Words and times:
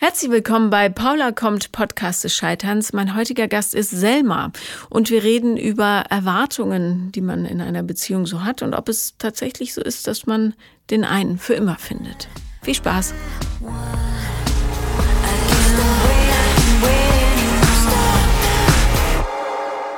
Herzlich 0.00 0.30
willkommen 0.30 0.70
bei 0.70 0.88
Paula 0.88 1.32
kommt 1.32 1.72
Podcast 1.72 2.22
des 2.22 2.32
Scheiterns. 2.32 2.92
Mein 2.92 3.16
heutiger 3.16 3.48
Gast 3.48 3.74
ist 3.74 3.90
Selma 3.90 4.52
und 4.90 5.10
wir 5.10 5.24
reden 5.24 5.56
über 5.56 6.04
Erwartungen, 6.08 7.10
die 7.10 7.20
man 7.20 7.44
in 7.44 7.60
einer 7.60 7.82
Beziehung 7.82 8.24
so 8.24 8.44
hat 8.44 8.62
und 8.62 8.74
ob 8.74 8.88
es 8.88 9.16
tatsächlich 9.18 9.74
so 9.74 9.82
ist, 9.82 10.06
dass 10.06 10.24
man 10.24 10.54
den 10.90 11.02
einen 11.02 11.36
für 11.36 11.54
immer 11.54 11.74
findet. 11.74 12.28
Viel 12.62 12.76
Spaß! 12.76 13.12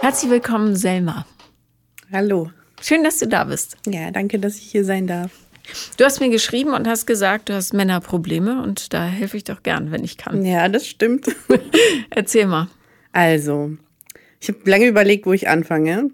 Herzlich 0.00 0.30
willkommen, 0.30 0.76
Selma. 0.76 1.26
Hallo. 2.10 2.50
Schön, 2.80 3.04
dass 3.04 3.18
du 3.18 3.28
da 3.28 3.44
bist. 3.44 3.76
Ja, 3.86 4.10
danke, 4.10 4.38
dass 4.38 4.56
ich 4.56 4.62
hier 4.62 4.86
sein 4.86 5.06
darf. 5.06 5.30
Du 5.96 6.04
hast 6.04 6.20
mir 6.20 6.30
geschrieben 6.30 6.72
und 6.72 6.86
hast 6.88 7.06
gesagt, 7.06 7.48
du 7.48 7.54
hast 7.54 7.72
Männerprobleme 7.74 8.62
und 8.62 8.92
da 8.92 9.04
helfe 9.04 9.36
ich 9.36 9.44
doch 9.44 9.62
gern, 9.62 9.90
wenn 9.92 10.04
ich 10.04 10.16
kann. 10.16 10.44
Ja, 10.44 10.68
das 10.68 10.86
stimmt. 10.86 11.26
Erzähl 12.10 12.46
mal. 12.46 12.68
Also, 13.12 13.72
ich 14.40 14.48
habe 14.48 14.58
lange 14.70 14.86
überlegt, 14.86 15.26
wo 15.26 15.32
ich 15.32 15.48
anfange. 15.48 16.10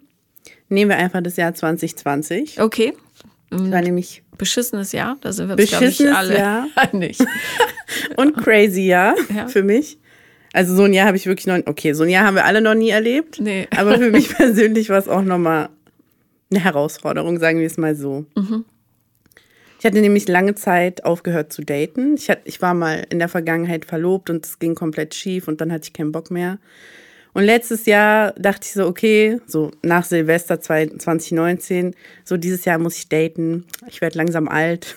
Nehmen 0.68 0.90
wir 0.90 0.96
einfach 0.98 1.22
das 1.22 1.36
Jahr 1.36 1.54
2020. 1.54 2.60
Okay. 2.60 2.94
Das 3.50 3.70
war 3.70 3.80
nämlich 3.80 4.22
beschissenes 4.36 4.92
Jahr, 4.92 5.16
da 5.20 5.32
sind 5.32 5.48
wir 5.48 5.56
uns, 5.56 5.68
glaube 5.70 5.86
ich, 5.86 6.10
alle 6.12 6.36
Jahr 6.36 6.66
einig. 6.76 7.18
und 8.16 8.36
crazy 8.36 8.86
Jahr 8.86 9.14
Ja. 9.34 9.46
für 9.48 9.62
mich. 9.62 9.98
Also 10.52 10.74
so 10.74 10.82
ein 10.84 10.92
Jahr 10.92 11.06
habe 11.06 11.16
ich 11.16 11.26
wirklich 11.26 11.46
noch, 11.46 11.58
okay, 11.66 11.92
so 11.92 12.02
ein 12.04 12.08
Jahr 12.10 12.24
haben 12.26 12.34
wir 12.34 12.44
alle 12.44 12.60
noch 12.60 12.74
nie 12.74 12.90
erlebt. 12.90 13.38
Nee. 13.40 13.68
Aber 13.76 13.96
für 13.98 14.10
mich 14.10 14.28
persönlich 14.34 14.88
war 14.90 14.98
es 14.98 15.06
auch 15.08 15.22
nochmal 15.22 15.68
eine 16.50 16.60
Herausforderung, 16.64 17.38
sagen 17.38 17.58
wir 17.60 17.66
es 17.66 17.76
mal 17.76 17.94
so. 17.94 18.24
Ich 18.36 18.42
hatte 19.86 20.00
nämlich 20.00 20.28
lange 20.28 20.54
Zeit 20.54 21.04
aufgehört 21.04 21.52
zu 21.52 21.62
daten. 21.62 22.16
Ich, 22.16 22.28
hat, 22.28 22.40
ich 22.44 22.60
war 22.60 22.74
mal 22.74 23.06
in 23.08 23.18
der 23.18 23.28
Vergangenheit 23.28 23.84
verlobt 23.84 24.28
und 24.28 24.44
es 24.44 24.58
ging 24.58 24.74
komplett 24.74 25.14
schief 25.14 25.48
und 25.48 25.60
dann 25.60 25.72
hatte 25.72 25.84
ich 25.84 25.92
keinen 25.92 26.12
Bock 26.12 26.30
mehr. 26.30 26.58
Und 27.32 27.44
letztes 27.44 27.84
Jahr 27.86 28.32
dachte 28.32 28.62
ich 28.64 28.72
so, 28.72 28.86
okay, 28.86 29.40
so 29.46 29.70
nach 29.82 30.04
Silvester 30.04 30.58
2019, 30.60 31.94
so 32.24 32.36
dieses 32.38 32.64
Jahr 32.64 32.78
muss 32.78 32.96
ich 32.96 33.08
daten. 33.08 33.66
Ich 33.88 34.00
werde 34.00 34.16
langsam 34.18 34.48
alt. 34.48 34.96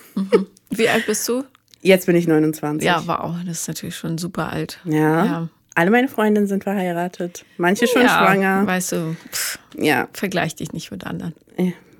Wie 0.70 0.88
alt 0.88 1.06
bist 1.06 1.28
du? 1.28 1.44
Jetzt 1.82 2.06
bin 2.06 2.16
ich 2.16 2.26
29. 2.26 2.86
Ja, 2.86 3.02
wow, 3.06 3.36
das 3.46 3.60
ist 3.60 3.68
natürlich 3.68 3.96
schon 3.96 4.18
super 4.18 4.50
alt. 4.50 4.80
Ja. 4.84 5.24
Ja. 5.24 5.48
Alle 5.74 5.90
meine 5.90 6.08
Freundinnen 6.08 6.46
sind 6.46 6.64
verheiratet. 6.64 7.44
Manche 7.56 7.86
schon 7.86 8.02
ja, 8.02 8.08
schwanger. 8.08 8.66
Weißt 8.66 8.92
du, 8.92 9.16
pff, 9.30 9.58
Ja. 9.78 10.08
vergleich 10.12 10.54
dich 10.56 10.72
nicht 10.72 10.90
mit 10.90 11.06
anderen. 11.06 11.34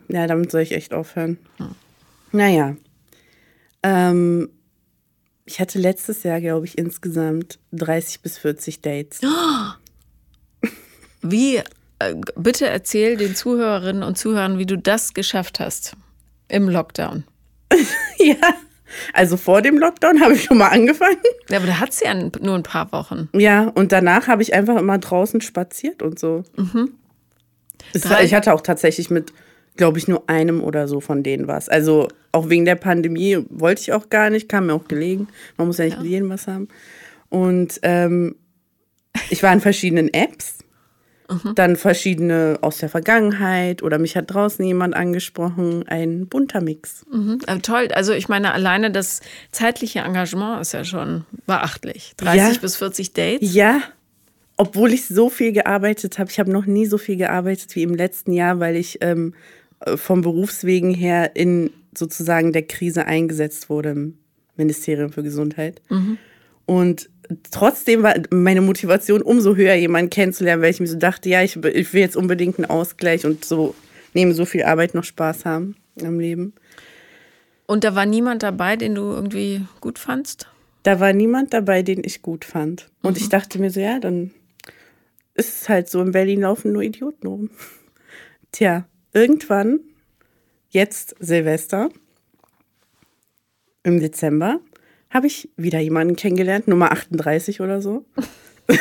Ja, 0.09 0.27
damit 0.27 0.51
soll 0.51 0.63
ich 0.63 0.73
echt 0.73 0.93
aufhören. 0.93 1.39
Naja. 2.33 2.77
Ähm, 3.83 4.51
ich 5.47 5.59
hatte 5.61 5.79
letztes 5.79 6.23
Jahr, 6.23 6.41
glaube 6.41 6.67
ich, 6.67 6.79
insgesamt 6.79 7.59
30 7.73 8.21
bis 8.21 8.39
40 8.39 8.81
Dates. 8.83 9.21
Wie, 11.23 11.57
äh, 11.57 12.15
bitte 12.37 12.67
erzähl 12.69 13.17
den 13.17 13.35
Zuhörerinnen 13.35 14.03
und 14.03 14.17
Zuhörern, 14.17 14.59
wie 14.59 14.67
du 14.67 14.77
das 14.79 15.13
geschafft 15.15 15.61
hast 15.61 15.97
im 16.49 16.69
Lockdown. 16.69 17.25
ja. 18.19 18.37
Also 19.13 19.37
vor 19.37 19.63
dem 19.63 19.79
Lockdown 19.79 20.21
habe 20.21 20.35
ich 20.35 20.45
schon 20.45 20.59
mal 20.59 20.69
angefangen. 20.69 21.19
Ja, 21.49 21.59
aber 21.59 21.67
da 21.69 21.79
hat 21.79 21.93
sie 21.93 22.07
ja 22.07 22.15
nur 22.15 22.55
ein 22.57 22.65
paar 22.65 22.91
Wochen. 22.91 23.29
Ja, 23.35 23.69
und 23.69 23.93
danach 23.93 24.27
habe 24.27 24.43
ich 24.43 24.53
einfach 24.55 24.77
immer 24.79 24.99
draußen 24.99 25.41
spaziert 25.43 26.03
und 26.03 26.19
so. 26.19 26.43
War, 26.57 26.87
Drei- 27.93 28.25
ich 28.25 28.35
hatte 28.35 28.53
auch 28.53 28.63
tatsächlich 28.63 29.11
mit, 29.11 29.33
glaube 29.81 29.99
ich, 29.99 30.07
nur 30.09 30.29
einem 30.29 30.63
oder 30.63 30.87
so 30.89 31.01
von 31.01 31.23
denen 31.23 31.49
was. 31.49 31.71
Also 31.71 32.09
auch 32.33 32.51
wegen 32.51 32.67
der 32.67 32.75
Pandemie 32.75 33.39
wollte 33.49 33.81
ich 33.81 33.93
auch 33.95 34.11
gar 34.11 34.29
nicht, 34.29 34.47
kam 34.47 34.67
mir 34.67 34.75
auch 34.75 34.87
gelegen. 34.89 35.29
Man 35.57 35.67
muss 35.69 35.79
ja 35.79 35.87
nicht 35.87 35.99
mit 35.99 36.07
jedem 36.11 36.29
was 36.29 36.47
haben. 36.47 36.69
Und 37.31 37.81
ähm, 37.83 38.37
ich 39.31 39.43
war 39.43 39.53
in 39.55 39.61
verschiedenen 39.61 40.13
Apps. 40.13 40.59
Dann 41.55 41.77
verschiedene 41.77 42.59
aus 42.61 42.79
der 42.79 42.89
Vergangenheit 42.89 43.83
oder 43.85 43.99
mich 43.99 44.17
hat 44.17 44.35
draußen 44.35 44.65
jemand 44.65 44.95
angesprochen. 44.95 45.87
Ein 45.87 46.27
bunter 46.27 46.61
Mix. 46.61 47.07
Mhm. 47.11 47.39
Aber 47.47 47.63
toll, 47.63 47.89
also 47.95 48.13
ich 48.13 48.29
meine, 48.29 48.53
alleine 48.53 48.91
das 48.91 49.21
zeitliche 49.53 50.01
Engagement 50.01 50.61
ist 50.61 50.73
ja 50.73 50.85
schon 50.85 51.25
beachtlich. 51.47 52.15
30 52.19 52.37
Ja. 52.57 52.61
bis 52.61 52.77
40 52.77 53.13
Dates. 53.15 53.55
Ja, 53.55 53.81
obwohl 54.57 54.93
ich 54.93 55.07
so 55.07 55.31
viel 55.31 55.53
gearbeitet 55.53 56.19
habe. 56.19 56.29
Ich 56.31 56.39
habe 56.39 56.51
noch 56.51 56.67
nie 56.67 56.85
so 56.87 56.99
viel 56.99 57.17
gearbeitet 57.17 57.75
wie 57.77 57.85
im 57.85 57.95
letzten 57.95 58.33
Jahr, 58.33 58.59
weil 58.59 58.75
ich 58.77 58.99
ähm, 59.01 59.33
äh, 59.33 59.60
vom 59.97 60.23
Berufswegen 60.23 60.95
her 60.95 61.35
in 61.35 61.71
sozusagen 61.97 62.53
der 62.53 62.63
Krise 62.63 63.07
eingesetzt 63.07 63.69
wurde 63.71 63.91
im 63.91 64.19
Ministerium 64.57 65.13
für 65.13 65.23
Gesundheit. 65.23 65.81
Und 66.67 67.11
trotzdem 67.51 68.03
war 68.03 68.15
meine 68.31 68.61
Motivation 68.61 69.23
umso 69.23 69.57
höher, 69.57 69.75
jemanden 69.75 70.11
kennenzulernen, 70.11 70.63
weil 70.63 70.71
ich 70.71 70.81
mir 70.81 70.87
so 70.87 70.99
dachte, 70.99 71.29
ja, 71.29 71.43
ich, 71.43 71.57
ich 71.57 71.93
will 71.93 72.01
jetzt 72.01 72.17
unbedingt 72.17 72.59
einen 72.59 72.71
Ausgleich 72.71 73.25
und 73.25 73.45
so 73.45 73.75
neben 74.15 74.35
so 74.35 74.45
viel 74.45 74.65
Arbeit 74.65 74.95
noch 74.95 75.05
Spaß 75.05 75.45
haben 75.45 75.77
am 76.03 76.21
Leben. 76.21 76.53
Und 77.67 77.85
da 77.85 77.95
war 77.95 78.07
niemand 78.07 78.43
dabei, 78.43 78.77
den 78.77 78.95
du 78.95 79.03
irgendwie 79.03 79.63
gut 79.81 79.99
fandst? 79.99 80.49
da 80.83 81.01
war 81.01 81.13
niemand 81.13 81.53
dabei, 81.53 81.83
den 81.83 82.03
ich 82.05 82.23
gut 82.23 82.45
fand. 82.45 82.89
Und 83.03 83.19
ich 83.19 83.29
dachte 83.29 83.59
mir 83.59 83.71
so, 83.71 83.81
ja, 83.81 83.99
dann 83.99 84.31
ist 85.35 85.63
es 85.63 85.69
halt 85.69 85.89
so, 85.89 86.01
in 86.01 86.13
Berlin 86.13 86.41
laufen 86.41 86.73
nur 86.73 86.83
Idioten 86.83 87.27
rum. 87.27 87.51
Tja, 88.53 88.87
irgendwann, 89.13 89.81
jetzt 90.71 91.15
Silvester, 91.21 91.91
im 93.83 94.01
Dezember, 94.01 94.61
habe 95.11 95.27
ich 95.27 95.49
wieder 95.57 95.81
jemanden 95.81 96.17
kennengelernt, 96.17 96.69
Nummer 96.69 96.93
38 96.93 97.61
oder 97.61 97.83
so. 97.83 98.05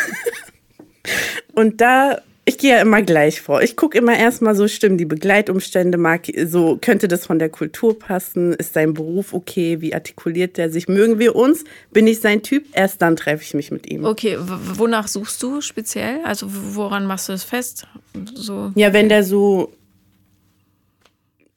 Und 1.56 1.82
da, 1.82 2.22
ich 2.46 2.58
gehe 2.60 2.76
ja 2.76 2.82
immer 2.82 3.02
gleich 3.02 3.42
vor. 3.42 3.64
Ich 3.64 3.76
gucke 3.76 3.98
immer 3.98 4.18
erstmal 4.18 4.56
so, 4.56 4.68
stimmen 4.68 4.98
die 4.98 5.06
Begleitumstände, 5.06 5.98
mag, 5.98 6.28
so 6.46 6.78
könnte 6.80 7.08
das 7.08 7.26
von 7.26 7.40
der 7.40 7.50
Kultur 7.50 7.98
passen, 7.98 8.54
ist 8.54 8.74
sein 8.74 8.94
Beruf 8.94 9.34
okay, 9.34 9.82
wie 9.82 9.96
artikuliert 9.96 10.58
der 10.58 10.70
sich, 10.70 10.88
mögen 10.88 11.18
wir 11.18 11.36
uns, 11.36 11.64
bin 11.92 12.06
ich 12.06 12.20
sein 12.20 12.44
Typ, 12.44 12.66
erst 12.74 13.02
dann 13.02 13.16
treffe 13.16 13.44
ich 13.44 13.56
mich 13.56 13.72
mit 13.72 13.90
ihm. 13.90 14.06
Okay, 14.06 14.38
wonach 14.40 15.08
suchst 15.08 15.42
du 15.42 15.62
speziell? 15.62 16.20
Also 16.24 16.48
woran 16.50 17.06
machst 17.06 17.28
du 17.28 17.34
das 17.34 17.44
fest? 17.44 17.88
So. 18.36 18.72
Ja, 18.76 18.94
wenn 18.94 19.10
der 19.10 19.24
so 19.24 19.74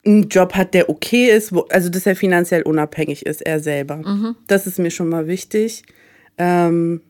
einen 0.05 0.29
Job 0.29 0.55
hat, 0.55 0.75
der 0.75 0.89
okay 0.91 1.31
ist, 1.31 1.55
wo, 1.55 1.61
also 1.71 1.89
dass 1.89 2.07
er 2.07 2.17
finanziell 2.17 2.63
unabhängig 2.63 3.25
ist, 3.27 3.41
er 3.43 3.61
selber. 3.61 4.03
Das 4.49 4.67
ist 4.67 4.79
mir 4.79 4.91
schon 4.91 5.09
mal 5.09 5.27
wichtig. 5.29 5.83
Ähm, 6.39 7.01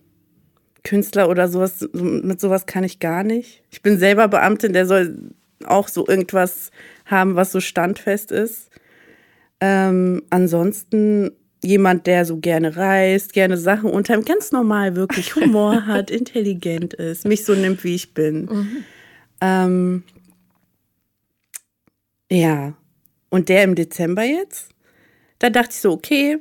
Künstler 0.85 1.29
oder 1.31 1.49
sowas, 1.49 1.79
so- 1.79 1.89
mit 1.95 2.41
sowas 2.41 2.67
kann 2.67 2.85
ich 2.85 2.99
gar 2.99 3.23
nicht. 3.23 3.63
Ich 3.71 3.83
bin 3.83 3.99
selber 3.99 4.29
Beamtin, 4.29 4.73
der 4.73 4.85
soll 4.87 5.31
auch 5.65 5.89
so 5.89 6.07
irgendwas 6.07 6.71
haben, 7.07 7.37
was 7.37 7.53
so 7.53 7.61
standfest 7.61 8.33
ist. 8.33 8.69
Ähm, 9.61 10.25
ansonsten 10.31 11.31
jemand, 11.63 12.09
der 12.09 12.25
so 12.25 12.39
gerne 12.39 12.77
reist, 12.77 13.33
gerne 13.33 13.57
Sachen 13.57 13.89
unternimmt, 13.91 14.27
ganz 14.27 14.51
normal 14.51 14.97
wirklich 14.97 15.37
Humor 15.37 15.87
hat, 15.87 16.11
intelligent 16.11 16.95
ist, 16.95 17.25
mich 17.25 17.45
so 17.45 17.55
nimmt, 17.55 17.85
wie 17.85 17.95
ich 17.95 18.13
bin. 18.13 18.49
Ähm, 19.41 20.03
ja, 22.31 22.75
und 23.33 23.49
der 23.49 23.65
im 23.65 23.75
Dezember 23.75 24.25
jetzt, 24.25 24.69
da 25.39 25.49
dachte 25.49 25.71
ich 25.73 25.81
so, 25.81 25.93
okay, 25.93 26.37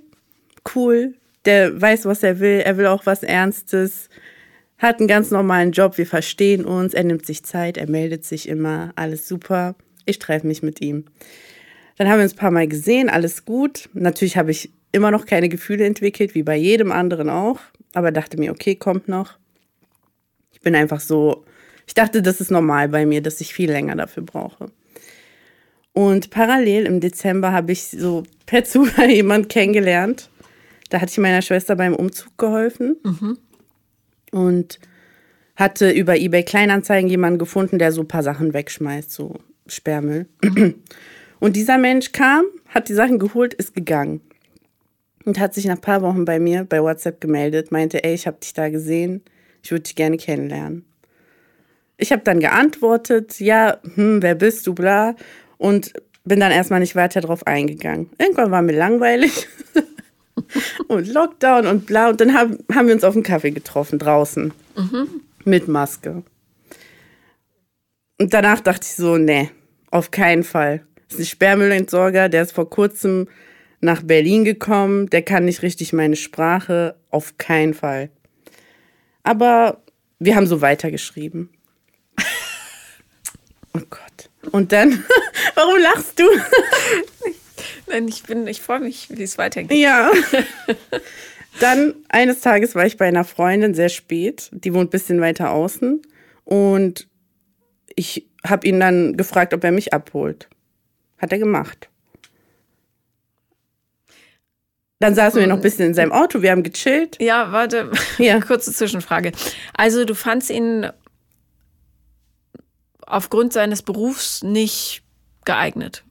cool, 0.75 1.15
der 1.45 1.81
weiß, 1.81 2.03
was 2.03 2.21
er 2.21 2.41
will, 2.41 2.59
er 2.59 2.75
will 2.75 2.87
auch 2.87 3.05
was 3.05 3.23
Ernstes, 3.23 4.09
hat 4.77 4.99
einen 4.99 5.07
ganz 5.07 5.31
normalen 5.31 5.71
Job, 5.71 5.97
wir 5.97 6.05
verstehen 6.05 6.65
uns, 6.65 6.93
er 6.93 7.05
nimmt 7.05 7.25
sich 7.25 7.43
Zeit, 7.43 7.77
er 7.77 7.89
meldet 7.89 8.25
sich 8.25 8.49
immer, 8.49 8.91
alles 8.97 9.25
super, 9.25 9.75
ich 10.05 10.19
treffe 10.19 10.45
mich 10.45 10.63
mit 10.63 10.81
ihm. 10.81 11.05
Dann 11.95 12.09
haben 12.09 12.17
wir 12.17 12.23
uns 12.23 12.33
ein 12.33 12.39
paar 12.39 12.51
Mal 12.51 12.67
gesehen, 12.67 13.07
alles 13.09 13.45
gut. 13.45 13.87
Natürlich 13.93 14.35
habe 14.35 14.51
ich 14.51 14.69
immer 14.91 15.11
noch 15.11 15.25
keine 15.25 15.47
Gefühle 15.47 15.85
entwickelt, 15.85 16.35
wie 16.35 16.43
bei 16.43 16.57
jedem 16.57 16.91
anderen 16.91 17.29
auch, 17.29 17.59
aber 17.93 18.11
dachte 18.11 18.37
mir, 18.37 18.51
okay, 18.51 18.75
kommt 18.75 19.07
noch. 19.07 19.37
Ich 20.51 20.59
bin 20.59 20.75
einfach 20.75 20.99
so, 20.99 21.45
ich 21.87 21.93
dachte, 21.93 22.21
das 22.21 22.41
ist 22.41 22.51
normal 22.51 22.89
bei 22.89 23.05
mir, 23.05 23.21
dass 23.21 23.39
ich 23.39 23.53
viel 23.53 23.71
länger 23.71 23.95
dafür 23.95 24.23
brauche. 24.23 24.71
Und 25.93 26.29
parallel 26.29 26.85
im 26.85 26.99
Dezember 26.99 27.51
habe 27.51 27.71
ich 27.71 27.87
so 27.87 28.23
per 28.45 28.63
Zufall 28.65 29.09
jemand 29.09 29.49
kennengelernt. 29.49 30.29
Da 30.89 30.99
hatte 30.99 31.11
ich 31.11 31.17
meiner 31.17 31.41
Schwester 31.41 31.75
beim 31.75 31.95
Umzug 31.95 32.37
geholfen 32.37 32.97
und 34.31 34.79
hatte 35.55 35.91
über 35.91 36.17
eBay 36.17 36.43
Kleinanzeigen 36.43 37.09
jemanden 37.09 37.39
gefunden, 37.39 37.79
der 37.79 37.91
so 37.91 38.01
ein 38.01 38.07
paar 38.07 38.23
Sachen 38.23 38.53
wegschmeißt, 38.53 39.11
so 39.11 39.39
Sperrmüll. 39.67 40.27
Und 41.39 41.55
dieser 41.55 41.79
Mensch 41.79 42.11
kam, 42.11 42.43
hat 42.67 42.87
die 42.87 42.93
Sachen 42.93 43.17
geholt, 43.17 43.55
ist 43.55 43.73
gegangen 43.73 44.21
und 45.25 45.39
hat 45.39 45.53
sich 45.53 45.65
nach 45.65 45.75
ein 45.75 45.81
paar 45.81 46.01
Wochen 46.01 46.25
bei 46.25 46.39
mir 46.39 46.65
bei 46.65 46.81
WhatsApp 46.81 47.21
gemeldet, 47.21 47.71
meinte, 47.71 48.03
ey, 48.03 48.13
ich 48.13 48.27
habe 48.27 48.37
dich 48.41 48.53
da 48.53 48.69
gesehen, 48.69 49.23
ich 49.63 49.71
würde 49.71 49.83
dich 49.83 49.95
gerne 49.95 50.17
kennenlernen. 50.17 50.85
Ich 51.97 52.11
habe 52.11 52.23
dann 52.23 52.39
geantwortet, 52.39 53.39
ja, 53.39 53.77
hm, 53.95 54.23
wer 54.23 54.33
bist 54.33 54.65
du, 54.65 54.73
bla, 54.73 55.15
und 55.61 55.93
bin 56.23 56.39
dann 56.39 56.51
erstmal 56.51 56.79
nicht 56.79 56.95
weiter 56.95 57.21
drauf 57.21 57.45
eingegangen. 57.45 58.09
Irgendwann 58.17 58.49
war 58.49 58.63
mir 58.63 58.75
langweilig. 58.75 59.47
und 60.87 61.07
Lockdown 61.07 61.67
und 61.67 61.85
bla. 61.85 62.09
Und 62.09 62.19
dann 62.19 62.33
haben, 62.33 62.57
haben 62.73 62.87
wir 62.87 62.95
uns 62.95 63.03
auf 63.03 63.13
einen 63.13 63.23
Kaffee 63.23 63.51
getroffen 63.51 63.99
draußen. 63.99 64.53
Mit 65.45 65.67
Maske. 65.67 66.23
Und 68.19 68.33
danach 68.33 68.59
dachte 68.59 68.87
ich 68.87 68.95
so, 68.95 69.17
nee, 69.17 69.51
auf 69.91 70.09
keinen 70.09 70.43
Fall. 70.43 70.83
Das 71.09 71.19
ist 71.19 71.25
ein 71.25 71.29
Sperrmüllentsorger, 71.29 72.27
der 72.27 72.41
ist 72.41 72.53
vor 72.53 72.69
kurzem 72.69 73.27
nach 73.79 74.01
Berlin 74.01 74.43
gekommen, 74.43 75.09
der 75.09 75.21
kann 75.21 75.45
nicht 75.45 75.61
richtig 75.61 75.93
meine 75.93 76.15
Sprache, 76.15 76.95
auf 77.09 77.37
keinen 77.37 77.73
Fall. 77.75 78.09
Aber 79.23 79.83
wir 80.17 80.35
haben 80.35 80.47
so 80.47 80.61
weitergeschrieben. 80.61 81.49
Oh 83.73 83.79
Gott. 83.89 84.30
Und 84.51 84.71
dann, 84.71 85.03
warum 85.55 85.79
lachst 85.79 86.19
du? 86.19 86.23
Nein, 87.87 88.07
ich 88.07 88.23
bin, 88.23 88.47
ich 88.47 88.61
freue 88.61 88.79
mich, 88.79 89.07
wie 89.11 89.23
es 89.23 89.37
weitergeht. 89.37 89.77
Ja. 89.77 90.11
Dann 91.59 91.93
eines 92.09 92.39
Tages 92.39 92.73
war 92.75 92.85
ich 92.85 92.97
bei 92.97 93.07
einer 93.07 93.25
Freundin 93.25 93.73
sehr 93.73 93.89
spät. 93.89 94.49
Die 94.53 94.73
wohnt 94.73 94.87
ein 94.87 94.89
bisschen 94.89 95.19
weiter 95.21 95.51
außen. 95.51 96.01
Und 96.45 97.07
ich 97.95 98.25
habe 98.45 98.65
ihn 98.67 98.79
dann 98.79 99.17
gefragt, 99.17 99.53
ob 99.53 99.63
er 99.63 99.71
mich 99.71 99.93
abholt. 99.93 100.47
Hat 101.17 101.31
er 101.33 101.37
gemacht. 101.39 101.89
Dann 104.99 105.13
saßen 105.13 105.39
wir 105.39 105.47
noch 105.47 105.57
ein 105.57 105.61
bisschen 105.61 105.87
in 105.87 105.93
seinem 105.93 106.11
Auto, 106.11 106.41
wir 106.41 106.51
haben 106.51 106.63
gechillt. 106.63 107.17
Ja, 107.19 107.51
warte, 107.51 107.91
Ja. 108.17 108.39
kurze 108.39 108.71
Zwischenfrage. 108.71 109.31
Also 109.73 110.05
du 110.05 110.13
fandst 110.15 110.49
ihn 110.51 110.87
aufgrund 113.11 113.53
seines 113.53 113.81
Berufs 113.81 114.43
nicht 114.43 115.03
geeignet. 115.45 116.03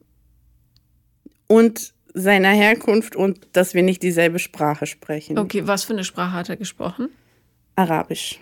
Und 1.46 1.92
seiner 2.12 2.50
Herkunft 2.50 3.14
und 3.16 3.46
dass 3.52 3.74
wir 3.74 3.82
nicht 3.82 4.02
dieselbe 4.02 4.38
Sprache 4.38 4.86
sprechen. 4.86 5.38
Okay, 5.38 5.66
was 5.66 5.84
für 5.84 5.92
eine 5.92 6.04
Sprache 6.04 6.32
hat 6.32 6.48
er 6.48 6.56
gesprochen? 6.56 7.08
Arabisch. 7.76 8.38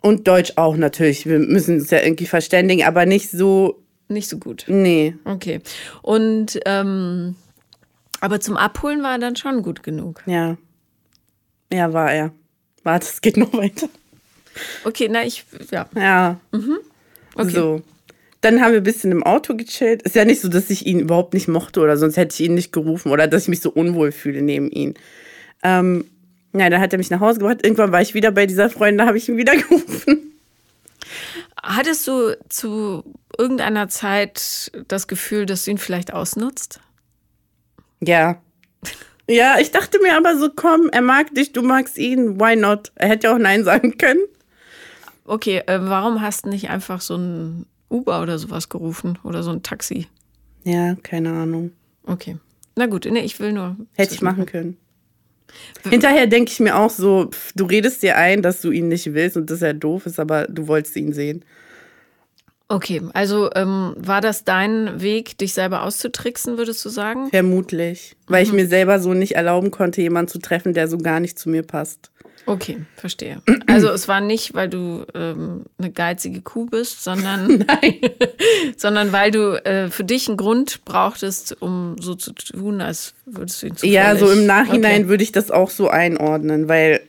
Und 0.00 0.28
Deutsch 0.28 0.52
auch 0.56 0.76
natürlich. 0.76 1.26
Wir 1.26 1.38
müssen 1.38 1.80
uns 1.80 1.90
ja 1.90 2.00
irgendwie 2.02 2.26
verständigen, 2.26 2.84
aber 2.84 3.06
nicht 3.06 3.30
so, 3.30 3.82
Nicht 4.08 4.28
so 4.28 4.38
gut. 4.38 4.64
nee. 4.68 5.14
Okay. 5.24 5.60
Und 6.02 6.58
ähm, 6.66 7.34
aber 8.20 8.40
zum 8.40 8.56
Abholen 8.56 9.02
war 9.02 9.12
er 9.12 9.18
dann 9.18 9.36
schon 9.36 9.62
gut 9.62 9.82
genug. 9.82 10.22
Ja. 10.26 10.56
Ja, 11.72 11.92
war 11.92 12.12
er. 12.12 12.32
Warte, 12.82 13.06
es 13.06 13.20
geht 13.20 13.36
noch 13.36 13.52
weiter. 13.52 13.88
Okay, 14.84 15.08
na 15.10 15.24
ich 15.24 15.44
ja. 15.70 15.88
Ja. 15.94 16.40
Okay. 17.38 17.50
So. 17.50 17.82
Dann 18.40 18.60
haben 18.60 18.72
wir 18.72 18.80
ein 18.80 18.84
bisschen 18.84 19.10
im 19.10 19.24
Auto 19.24 19.56
gechillt. 19.56 20.02
Ist 20.02 20.14
ja 20.14 20.24
nicht 20.24 20.40
so, 20.40 20.48
dass 20.48 20.70
ich 20.70 20.86
ihn 20.86 21.00
überhaupt 21.00 21.34
nicht 21.34 21.48
mochte 21.48 21.80
oder 21.80 21.96
sonst 21.96 22.16
hätte 22.16 22.34
ich 22.34 22.48
ihn 22.48 22.54
nicht 22.54 22.72
gerufen 22.72 23.10
oder 23.10 23.26
dass 23.26 23.42
ich 23.44 23.48
mich 23.48 23.60
so 23.60 23.70
unwohl 23.70 24.12
fühle 24.12 24.42
neben 24.42 24.70
ihm. 24.70 24.94
Ähm, 25.62 26.04
ja, 26.52 26.70
dann 26.70 26.80
hat 26.80 26.92
er 26.92 26.98
mich 26.98 27.10
nach 27.10 27.20
Hause 27.20 27.40
gebracht. 27.40 27.64
Irgendwann 27.64 27.92
war 27.92 28.00
ich 28.00 28.14
wieder 28.14 28.30
bei 28.30 28.46
dieser 28.46 28.70
Freundin, 28.70 28.98
da 28.98 29.06
habe 29.06 29.18
ich 29.18 29.28
ihn 29.28 29.36
wieder 29.36 29.56
gerufen. 29.56 30.32
Hattest 31.60 32.06
du 32.06 32.36
zu 32.48 33.02
irgendeiner 33.36 33.88
Zeit 33.88 34.70
das 34.86 35.08
Gefühl, 35.08 35.46
dass 35.46 35.64
du 35.64 35.72
ihn 35.72 35.78
vielleicht 35.78 36.12
ausnutzt? 36.12 36.80
Ja. 38.00 38.40
Ja, 39.30 39.58
ich 39.60 39.70
dachte 39.72 39.98
mir 40.00 40.16
aber 40.16 40.38
so, 40.38 40.48
komm, 40.48 40.88
er 40.90 41.02
mag 41.02 41.34
dich, 41.34 41.52
du 41.52 41.60
magst 41.60 41.98
ihn, 41.98 42.40
why 42.40 42.56
not? 42.56 42.92
Er 42.94 43.08
hätte 43.10 43.26
ja 43.26 43.34
auch 43.34 43.38
Nein 43.38 43.62
sagen 43.62 43.98
können. 43.98 44.20
Okay, 45.28 45.62
äh, 45.66 45.78
warum 45.82 46.20
hast 46.22 46.44
du 46.46 46.48
nicht 46.48 46.70
einfach 46.70 47.00
so 47.00 47.16
ein 47.16 47.66
Uber 47.90 48.22
oder 48.22 48.38
sowas 48.38 48.68
gerufen 48.68 49.18
oder 49.24 49.42
so 49.42 49.50
ein 49.50 49.62
Taxi? 49.62 50.06
Ja, 50.64 50.94
keine 51.02 51.30
Ahnung. 51.30 51.72
Okay. 52.04 52.36
Na 52.76 52.86
gut, 52.86 53.06
nee, 53.10 53.20
ich 53.20 53.38
will 53.38 53.52
nur. 53.52 53.76
Hätte 53.94 54.14
ich 54.14 54.22
machen 54.22 54.46
können. 54.46 54.76
Hinterher 55.88 56.26
denke 56.26 56.50
ich 56.50 56.60
mir 56.60 56.76
auch 56.76 56.90
so, 56.90 57.28
pff, 57.30 57.52
du 57.54 57.64
redest 57.64 58.02
dir 58.02 58.16
ein, 58.16 58.42
dass 58.42 58.60
du 58.60 58.70
ihn 58.70 58.88
nicht 58.88 59.12
willst 59.14 59.36
und 59.36 59.50
dass 59.50 59.62
er 59.62 59.74
doof 59.74 60.06
ist, 60.06 60.20
aber 60.20 60.46
du 60.46 60.66
wolltest 60.66 60.96
ihn 60.96 61.12
sehen. 61.12 61.44
Okay, 62.70 63.00
also 63.14 63.50
ähm, 63.54 63.94
war 63.96 64.20
das 64.20 64.44
dein 64.44 65.00
Weg, 65.00 65.38
dich 65.38 65.54
selber 65.54 65.84
auszutricksen, 65.84 66.58
würdest 66.58 66.84
du 66.84 66.90
sagen? 66.90 67.30
Vermutlich. 67.30 68.14
Weil 68.26 68.42
ich 68.44 68.52
mir 68.52 68.66
selber 68.66 69.00
so 69.00 69.14
nicht 69.14 69.36
erlauben 69.36 69.70
konnte, 69.70 70.02
jemanden 70.02 70.30
zu 70.30 70.38
treffen, 70.38 70.74
der 70.74 70.86
so 70.86 70.98
gar 70.98 71.18
nicht 71.18 71.38
zu 71.38 71.48
mir 71.48 71.62
passt. 71.62 72.10
Okay, 72.44 72.78
verstehe. 72.96 73.42
Also 73.66 73.88
es 73.90 74.08
war 74.08 74.20
nicht, 74.22 74.54
weil 74.54 74.68
du 74.68 75.04
ähm, 75.14 75.64
eine 75.78 75.90
geizige 75.90 76.40
Kuh 76.40 76.64
bist, 76.66 77.04
sondern, 77.04 77.64
sondern 78.76 79.12
weil 79.12 79.30
du 79.30 79.62
äh, 79.64 79.88
für 79.88 80.04
dich 80.04 80.28
einen 80.28 80.36
Grund 80.36 80.84
brauchtest, 80.84 81.60
um 81.60 81.96
so 82.00 82.14
zu 82.14 82.32
tun, 82.32 82.80
als 82.80 83.14
würdest 83.26 83.62
du 83.62 83.66
ihn 83.66 83.76
zufällig. 83.76 83.94
Ja, 83.94 84.16
so 84.16 84.30
im 84.30 84.46
Nachhinein 84.46 85.02
Okay. 85.02 85.08
würde 85.08 85.22
ich 85.24 85.32
das 85.32 85.50
auch 85.50 85.70
so 85.70 85.88
einordnen, 85.88 86.68
weil 86.68 87.00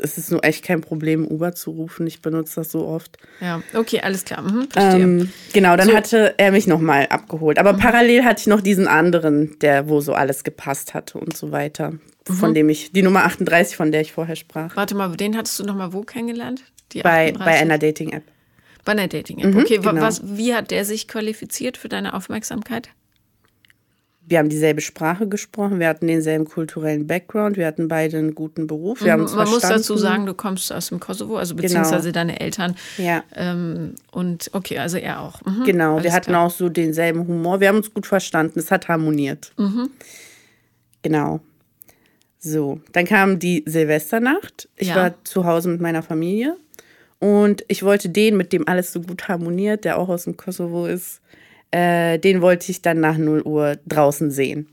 es 0.00 0.18
ist 0.18 0.30
nur 0.30 0.44
echt 0.44 0.64
kein 0.64 0.80
Problem, 0.80 1.26
Uber 1.26 1.54
zu 1.54 1.70
rufen. 1.70 2.06
Ich 2.06 2.20
benutze 2.22 2.56
das 2.56 2.70
so 2.72 2.86
oft. 2.86 3.16
Ja, 3.40 3.62
okay, 3.74 4.00
alles 4.00 4.24
klar. 4.24 4.42
Mhm, 4.42 4.68
verstehe. 4.70 5.02
Ähm, 5.02 5.32
genau, 5.52 5.76
dann 5.76 5.88
So. 5.88 5.94
hatte 5.96 6.34
er 6.38 6.52
mich 6.52 6.66
nochmal 6.66 7.06
abgeholt. 7.06 7.58
Aber 7.58 7.74
parallel 7.74 8.24
hatte 8.24 8.40
ich 8.40 8.46
noch 8.46 8.60
diesen 8.60 8.86
anderen, 8.88 9.58
der, 9.60 9.88
wo 9.88 10.00
so 10.00 10.12
alles 10.14 10.44
gepasst 10.44 10.94
hatte 10.94 11.18
und 11.18 11.36
so 11.36 11.52
weiter. 11.52 11.94
Von 12.24 12.54
dem 12.54 12.68
ich, 12.68 12.90
die 12.92 13.02
Nummer 13.02 13.24
38, 13.24 13.76
von 13.76 13.92
der 13.92 14.00
ich 14.00 14.12
vorher 14.12 14.34
sprach. 14.36 14.74
Warte 14.76 14.94
mal, 14.96 15.16
den 15.16 15.36
hattest 15.36 15.58
du 15.60 15.64
noch 15.64 15.76
mal 15.76 15.92
wo 15.92 16.02
kennengelernt? 16.02 16.64
Die 16.92 17.02
Bei, 17.02 17.28
38? 17.32 17.44
bei 17.44 17.52
einer 17.60 17.78
Dating-App. 17.78 18.22
Bei 18.84 18.92
einer 18.92 19.06
Dating-App. 19.08 19.54
Okay, 19.56 19.84
wa- 19.84 19.90
genau. 19.92 20.02
was, 20.02 20.22
wie 20.36 20.54
hat 20.54 20.70
der 20.72 20.84
sich 20.84 21.06
qualifiziert 21.08 21.76
für 21.76 21.88
deine 21.88 22.14
Aufmerksamkeit? 22.14 22.88
Wir 24.28 24.38
haben 24.40 24.48
dieselbe 24.48 24.80
Sprache 24.80 25.28
gesprochen, 25.28 25.78
wir 25.78 25.86
hatten 25.88 26.08
denselben 26.08 26.46
kulturellen 26.46 27.06
Background, 27.06 27.56
wir 27.56 27.64
hatten 27.64 27.86
beide 27.86 28.18
einen 28.18 28.34
guten 28.34 28.66
Beruf, 28.66 29.04
wir 29.04 29.12
haben 29.12 29.22
uns 29.22 29.30
Mhm, 29.30 29.36
Man 29.38 29.44
muss 29.46 29.60
verstanden. 29.60 29.82
dazu 29.82 29.96
sagen, 29.96 30.26
du 30.26 30.34
kommst 30.34 30.72
aus 30.72 30.88
dem 30.88 30.98
Kosovo, 30.98 31.36
also 31.36 31.54
beziehungsweise 31.54 32.10
deine 32.10 32.40
Eltern. 32.40 32.74
Ja. 32.98 33.22
Ähm, 33.36 33.94
und 34.10 34.50
okay, 34.52 34.78
also 34.78 34.96
er 34.96 35.20
auch. 35.20 35.40
Mhm, 35.44 35.62
Genau, 35.64 36.02
wir 36.02 36.12
hatten 36.12 36.30
klar. 36.32 36.46
auch 36.46 36.50
so 36.50 36.68
denselben 36.68 37.26
Humor. 37.28 37.60
Wir 37.60 37.68
haben 37.68 37.76
uns 37.76 37.94
gut 37.94 38.04
verstanden. 38.06 38.58
Es 38.58 38.72
hat 38.72 38.88
harmoniert. 38.88 39.52
Mhm. 39.58 39.90
Genau. 41.02 41.38
So, 42.38 42.80
dann 42.92 43.04
kam 43.06 43.38
die 43.38 43.62
Silvesternacht. 43.66 44.68
Ich 44.76 44.88
Ja. 44.88 44.96
war 44.96 45.24
zu 45.24 45.44
Hause 45.44 45.68
mit 45.68 45.80
meiner 45.80 46.02
Familie 46.02 46.56
und 47.20 47.64
ich 47.68 47.82
wollte 47.82 48.08
den, 48.08 48.36
mit 48.36 48.52
dem 48.52 48.66
alles 48.68 48.92
so 48.92 49.00
gut 49.00 49.28
harmoniert, 49.28 49.84
der 49.84 49.98
auch 49.98 50.08
aus 50.08 50.24
dem 50.24 50.36
Kosovo 50.36 50.86
ist, 50.86 51.20
äh, 51.76 52.18
den 52.18 52.40
wollte 52.40 52.70
ich 52.70 52.80
dann 52.80 53.00
nach 53.00 53.18
0 53.18 53.42
Uhr 53.42 53.76
draußen 53.86 54.30
sehen. 54.30 54.66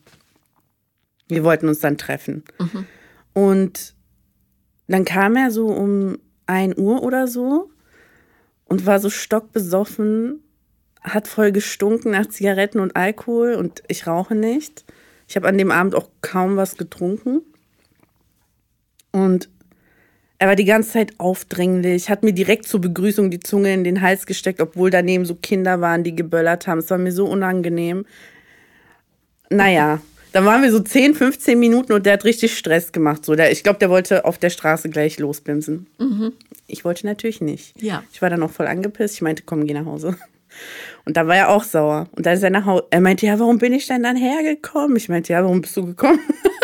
Wir 1.28 1.44
wollten 1.44 1.68
uns 1.68 1.82
dann 1.82 1.98
treffen. 1.98 2.46
Mhm. 2.58 2.86
Und 3.34 3.94
dann 4.88 5.04
kam 5.04 5.36
er 5.36 5.52
so 5.52 5.68
um 5.68 6.18
1 6.46 6.78
Uhr 6.78 7.04
oder 7.04 7.28
so 7.28 7.70
und 8.64 8.86
war 8.86 9.00
so 9.00 9.10
stockbesoffen, 9.10 10.44
hat 11.02 11.28
voll 11.28 11.52
gestunken 11.52 12.12
nach 12.12 12.28
Zigaretten 12.28 12.80
und 12.80 12.96
Alkohol 12.96 13.56
und 13.56 13.84
ich 13.90 14.08
rauche 14.08 14.36
nicht. 14.36 14.86
Ich 15.28 15.36
habe 15.36 15.50
an 15.50 15.58
dem 15.58 15.72
Abend 15.72 15.96
auch 15.96 16.08
kaum 16.22 16.56
was 16.56 16.78
getrunken. 16.78 17.42
Und 19.12 19.50
er 20.40 20.48
war 20.48 20.56
die 20.56 20.66
ganze 20.66 20.92
Zeit 20.92 21.14
aufdringlich, 21.20 22.10
hat 22.10 22.24
mir 22.24 22.34
direkt 22.34 22.68
zur 22.68 22.82
Begrüßung 22.82 23.32
die 23.32 23.40
Zunge 23.40 23.74
in 23.74 23.84
den 23.84 24.02
Hals 24.02 24.26
gesteckt, 24.26 24.60
obwohl 24.60 24.90
daneben 24.90 25.26
so 25.26 25.36
Kinder 25.36 25.80
waren, 25.80 26.04
die 26.04 26.16
geböllert 26.16 26.68
haben. 26.68 26.80
Es 26.80 26.90
war 26.90 26.98
mir 26.98 27.12
so 27.12 27.26
unangenehm. 27.26 28.06
Naja, 29.50 30.02
dann 30.34 30.46
waren 30.46 30.64
wir 30.64 30.72
so 30.72 30.80
10, 30.80 31.14
15 31.14 31.60
Minuten 31.60 31.94
und 31.94 32.06
der 32.06 32.14
hat 32.14 32.26
richtig 32.26 32.58
Stress 32.58 32.92
gemacht. 32.92 33.24
So, 33.24 33.36
der, 33.36 33.52
ich 33.52 33.64
glaube, 33.64 33.80
der 33.80 33.90
wollte 33.90 34.26
auf 34.26 34.40
der 34.40 34.50
Straße 34.50 34.90
gleich 34.90 35.20
losbimsen. 35.20 35.88
Ich 36.66 36.84
wollte 36.84 37.06
natürlich 37.06 37.40
nicht. 37.40 37.80
Ja. 37.82 38.04
Ich 38.12 38.22
war 38.22 38.32
dann 38.32 38.42
auch 38.42 38.50
voll 38.50 38.68
angepisst. 38.68 39.16
Ich 39.16 39.22
meinte, 39.22 39.44
komm, 39.46 39.68
geh 39.68 39.74
nach 39.74 39.86
Hause. 39.86 40.18
Und 41.06 41.18
da 41.18 41.28
war 41.28 41.36
er 41.36 41.50
auch 41.50 41.64
sauer. 41.64 42.08
Und 42.14 42.26
dann 42.26 42.34
ist 42.34 42.44
er 42.44 42.50
nach 42.50 42.66
Hause. 42.66 42.86
Er 42.90 43.02
meinte, 43.02 43.26
ja, 43.26 43.40
warum 43.40 43.60
bin 43.60 43.74
ich 43.74 43.88
denn 43.88 44.04
dann 44.04 44.16
hergekommen? 44.16 44.98
Ich 44.98 45.10
meinte, 45.10 45.34
ja, 45.34 45.44
warum 45.44 45.62
bist 45.62 45.78
du 45.78 45.86
gekommen? 45.86 46.20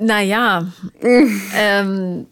Naja, 0.00 0.72
ähm, 1.02 2.26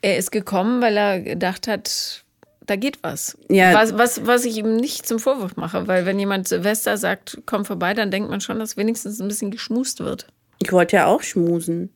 er 0.00 0.16
ist 0.16 0.32
gekommen, 0.32 0.80
weil 0.80 0.96
er 0.96 1.20
gedacht 1.20 1.68
hat, 1.68 2.24
da 2.66 2.76
geht 2.76 3.02
was. 3.02 3.36
Ja. 3.48 3.74
Was, 3.74 3.96
was, 3.98 4.26
was 4.26 4.44
ich 4.44 4.56
ihm 4.56 4.76
nicht 4.76 5.06
zum 5.06 5.18
Vorwurf 5.18 5.56
mache, 5.56 5.86
weil 5.86 6.06
wenn 6.06 6.18
jemand 6.18 6.48
Silvester 6.48 6.96
sagt, 6.96 7.42
komm 7.46 7.64
vorbei, 7.64 7.92
dann 7.94 8.10
denkt 8.10 8.30
man 8.30 8.40
schon, 8.40 8.58
dass 8.58 8.76
wenigstens 8.76 9.20
ein 9.20 9.28
bisschen 9.28 9.50
geschmust 9.50 10.00
wird. 10.00 10.26
Ich 10.58 10.72
wollte 10.72 10.96
ja 10.96 11.06
auch 11.06 11.22
schmusen, 11.22 11.90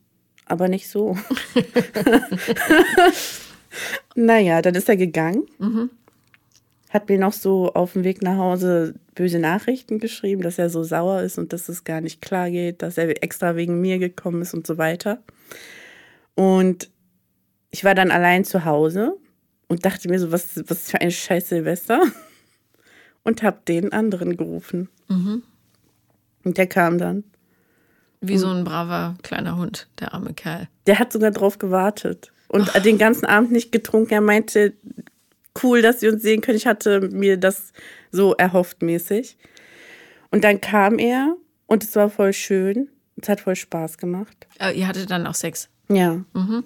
aber 0.45 0.67
nicht 0.67 0.89
so. 0.89 1.17
naja, 4.15 4.61
dann 4.61 4.75
ist 4.75 4.89
er 4.89 4.97
gegangen. 4.97 5.45
Hat 6.89 7.09
mir 7.09 7.19
noch 7.19 7.33
so 7.33 7.73
auf 7.73 7.93
dem 7.93 8.03
Weg 8.03 8.21
nach 8.21 8.37
Hause 8.37 8.95
böse 9.13 9.39
Nachrichten 9.39 9.99
geschrieben, 9.99 10.41
dass 10.41 10.57
er 10.57 10.69
so 10.69 10.83
sauer 10.83 11.21
ist 11.21 11.37
und 11.37 11.51
dass 11.51 11.67
es 11.69 11.83
gar 11.83 12.01
nicht 12.01 12.21
klar 12.21 12.49
geht, 12.49 12.81
dass 12.81 12.97
er 12.97 13.23
extra 13.23 13.55
wegen 13.55 13.81
mir 13.81 13.99
gekommen 13.99 14.41
ist 14.41 14.53
und 14.53 14.65
so 14.65 14.77
weiter. 14.77 15.21
Und 16.35 16.89
ich 17.71 17.83
war 17.83 17.95
dann 17.95 18.11
allein 18.11 18.45
zu 18.45 18.63
Hause 18.63 19.17
und 19.67 19.85
dachte 19.85 20.07
mir 20.09 20.19
so, 20.19 20.31
was, 20.31 20.63
was 20.67 20.91
für 20.91 21.01
ein 21.01 21.11
scheiß 21.11 21.49
Silvester. 21.49 22.01
Und 23.23 23.43
hab 23.43 23.65
den 23.65 23.91
anderen 23.91 24.37
gerufen. 24.37 24.87
Und 26.45 26.57
der 26.57 26.67
kam 26.67 26.97
dann. 26.97 27.25
Wie 28.21 28.37
so 28.37 28.47
ein 28.47 28.63
braver 28.63 29.17
kleiner 29.21 29.57
Hund, 29.57 29.89
der 29.99 30.13
arme 30.13 30.33
Kerl. 30.33 30.69
Der 30.85 30.97
hat 30.97 31.11
sogar 31.11 31.31
drauf 31.31 31.59
gewartet 31.59 32.31
und 32.47 32.71
oh. 32.73 32.79
den 32.79 32.97
ganzen 32.97 33.25
Abend 33.25 33.51
nicht 33.51 33.73
getrunken. 33.73 34.13
Er 34.13 34.21
meinte, 34.21 34.73
cool, 35.63 35.81
dass 35.81 35.99
sie 35.99 36.07
uns 36.07 36.21
sehen 36.21 36.41
können. 36.41 36.57
Ich 36.57 36.67
hatte 36.67 37.01
mir 37.11 37.37
das 37.37 37.73
so 38.11 38.33
erhofft 38.35 38.81
mäßig. 38.81 39.37
Und 40.31 40.43
dann 40.43 40.61
kam 40.61 40.99
er 40.99 41.35
und 41.65 41.83
es 41.83 41.95
war 41.95 42.09
voll 42.09 42.33
schön. 42.33 42.89
Es 43.21 43.29
hat 43.29 43.41
voll 43.41 43.55
Spaß 43.55 43.97
gemacht. 43.97 44.47
Äh, 44.59 44.77
ihr 44.77 44.87
hattet 44.87 45.09
dann 45.09 45.25
auch 45.25 45.35
Sex? 45.35 45.69
Ja. 45.89 46.23
Mhm. 46.33 46.63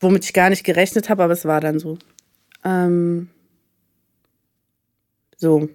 Womit 0.00 0.24
ich 0.24 0.32
gar 0.32 0.50
nicht 0.50 0.64
gerechnet 0.64 1.08
habe, 1.08 1.22
aber 1.22 1.32
es 1.32 1.44
war 1.44 1.60
dann 1.60 1.78
so. 1.78 1.98
Ähm 2.64 3.28
so, 5.36 5.68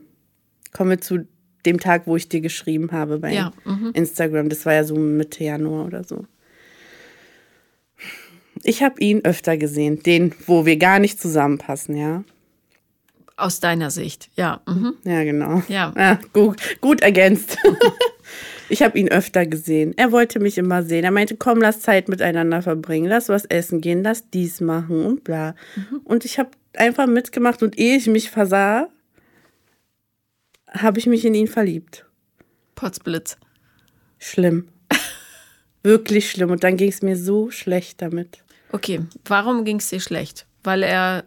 kommen 0.72 0.90
wir 0.92 1.02
zu 1.02 1.28
dem 1.66 1.80
Tag, 1.80 2.08
wo 2.08 2.16
ich 2.16 2.30
dir 2.30 2.42
geschrieben 2.42 2.92
habe 2.92 3.20
bei 3.20 3.34
ja, 3.34 3.52
mhm. 3.66 3.92
Instagram. 3.94 4.50
Das 4.50 4.66
war 4.66 4.74
ja 4.74 4.84
so 4.84 4.96
Mitte 4.96 5.44
Januar 5.44 5.86
oder 5.86 6.04
so. 6.04 6.26
Ich 8.64 8.84
habe 8.84 9.00
ihn 9.00 9.24
öfter 9.24 9.58
gesehen, 9.58 10.02
den, 10.04 10.34
wo 10.46 10.66
wir 10.66 10.78
gar 10.78 11.00
nicht 11.00 11.20
zusammenpassen, 11.22 11.96
ja. 11.96 12.24
Aus 13.36 13.60
deiner 13.60 13.92
Sicht, 13.92 14.30
ja. 14.36 14.62
Mhm. 14.68 14.96
Ja, 15.04 15.24
genau. 15.24 15.62
Ja. 15.68 15.94
ja 15.98 16.20
gut, 16.34 16.60
gut 16.82 17.02
ergänzt. 17.02 17.58
ich 18.70 18.82
habe 18.82 18.98
ihn 18.98 19.10
öfter 19.10 19.46
gesehen. 19.46 19.94
Er 19.96 20.12
wollte 20.12 20.40
mich 20.40 20.58
immer 20.58 20.82
sehen. 20.82 21.04
Er 21.04 21.12
meinte, 21.12 21.38
komm, 21.38 21.62
lass 21.62 21.82
Zeit 21.82 22.10
miteinander 22.10 22.64
verbringen, 22.64 23.08
lass 23.08 23.30
was 23.30 23.46
essen 23.46 23.80
gehen, 23.80 24.02
lass 24.04 24.30
dies 24.32 24.60
machen 24.60 25.06
und 25.06 25.24
bla. 25.24 25.54
Mhm. 25.76 26.02
Und 26.04 26.26
ich 26.26 26.40
habe 26.40 26.50
einfach 26.76 27.06
mitgemacht 27.06 27.62
und 27.62 27.78
ehe 27.78 27.98
ich 27.98 28.08
mich 28.08 28.32
versah, 28.32 28.88
habe 30.72 31.00
ich 31.00 31.06
mich 31.06 31.24
in 31.24 31.36
ihn 31.36 31.48
verliebt. 31.48 32.06
Potzblitz. 32.74 33.38
Schlimm. 34.18 34.70
Wirklich 35.84 36.32
schlimm. 36.32 36.50
Und 36.50 36.64
dann 36.64 36.76
ging 36.78 36.90
es 36.90 37.04
mir 37.04 37.18
so 37.18 37.52
schlecht 37.52 38.02
damit. 38.02 38.44
Okay, 38.72 39.02
warum 39.26 39.64
ging 39.66 39.78
es 39.78 39.90
dir 39.90 40.00
schlecht? 40.00 40.46
Weil 40.64 40.84
er 40.84 41.24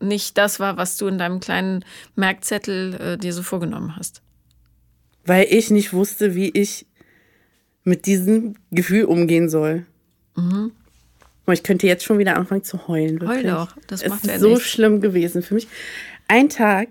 nicht 0.00 0.36
das 0.38 0.60
war, 0.60 0.76
was 0.76 0.96
du 0.96 1.06
in 1.06 1.18
deinem 1.18 1.40
kleinen 1.40 1.84
Merkzettel 2.16 2.94
äh, 2.94 3.18
dir 3.18 3.32
so 3.32 3.42
vorgenommen 3.42 3.96
hast. 3.96 4.22
Weil 5.24 5.46
ich 5.48 5.70
nicht 5.70 5.92
wusste, 5.92 6.34
wie 6.34 6.50
ich 6.50 6.86
mit 7.84 8.06
diesem 8.06 8.54
Gefühl 8.70 9.04
umgehen 9.04 9.48
soll. 9.48 9.86
Mhm. 10.36 10.72
Und 11.44 11.54
ich 11.54 11.62
könnte 11.62 11.86
jetzt 11.86 12.04
schon 12.04 12.18
wieder 12.18 12.36
anfangen 12.36 12.64
zu 12.64 12.86
heulen. 12.88 13.20
Wirklich. 13.20 13.44
Heul 13.44 13.50
doch, 13.50 13.76
das 13.86 14.06
macht 14.06 14.24
es 14.24 14.34
ist 14.34 14.40
so 14.40 14.54
nicht. 14.54 14.66
schlimm 14.66 15.00
gewesen 15.00 15.42
für 15.42 15.54
mich. 15.54 15.68
Ein 16.28 16.48
Tag 16.48 16.88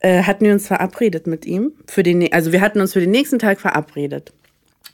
äh, 0.00 0.22
hatten 0.22 0.44
wir 0.44 0.52
uns 0.52 0.66
verabredet 0.66 1.26
mit 1.26 1.46
ihm. 1.46 1.72
Für 1.86 2.02
den, 2.02 2.32
also 2.32 2.52
wir 2.52 2.60
hatten 2.60 2.80
uns 2.80 2.92
für 2.92 3.00
den 3.00 3.10
nächsten 3.10 3.38
Tag 3.38 3.60
verabredet. 3.60 4.32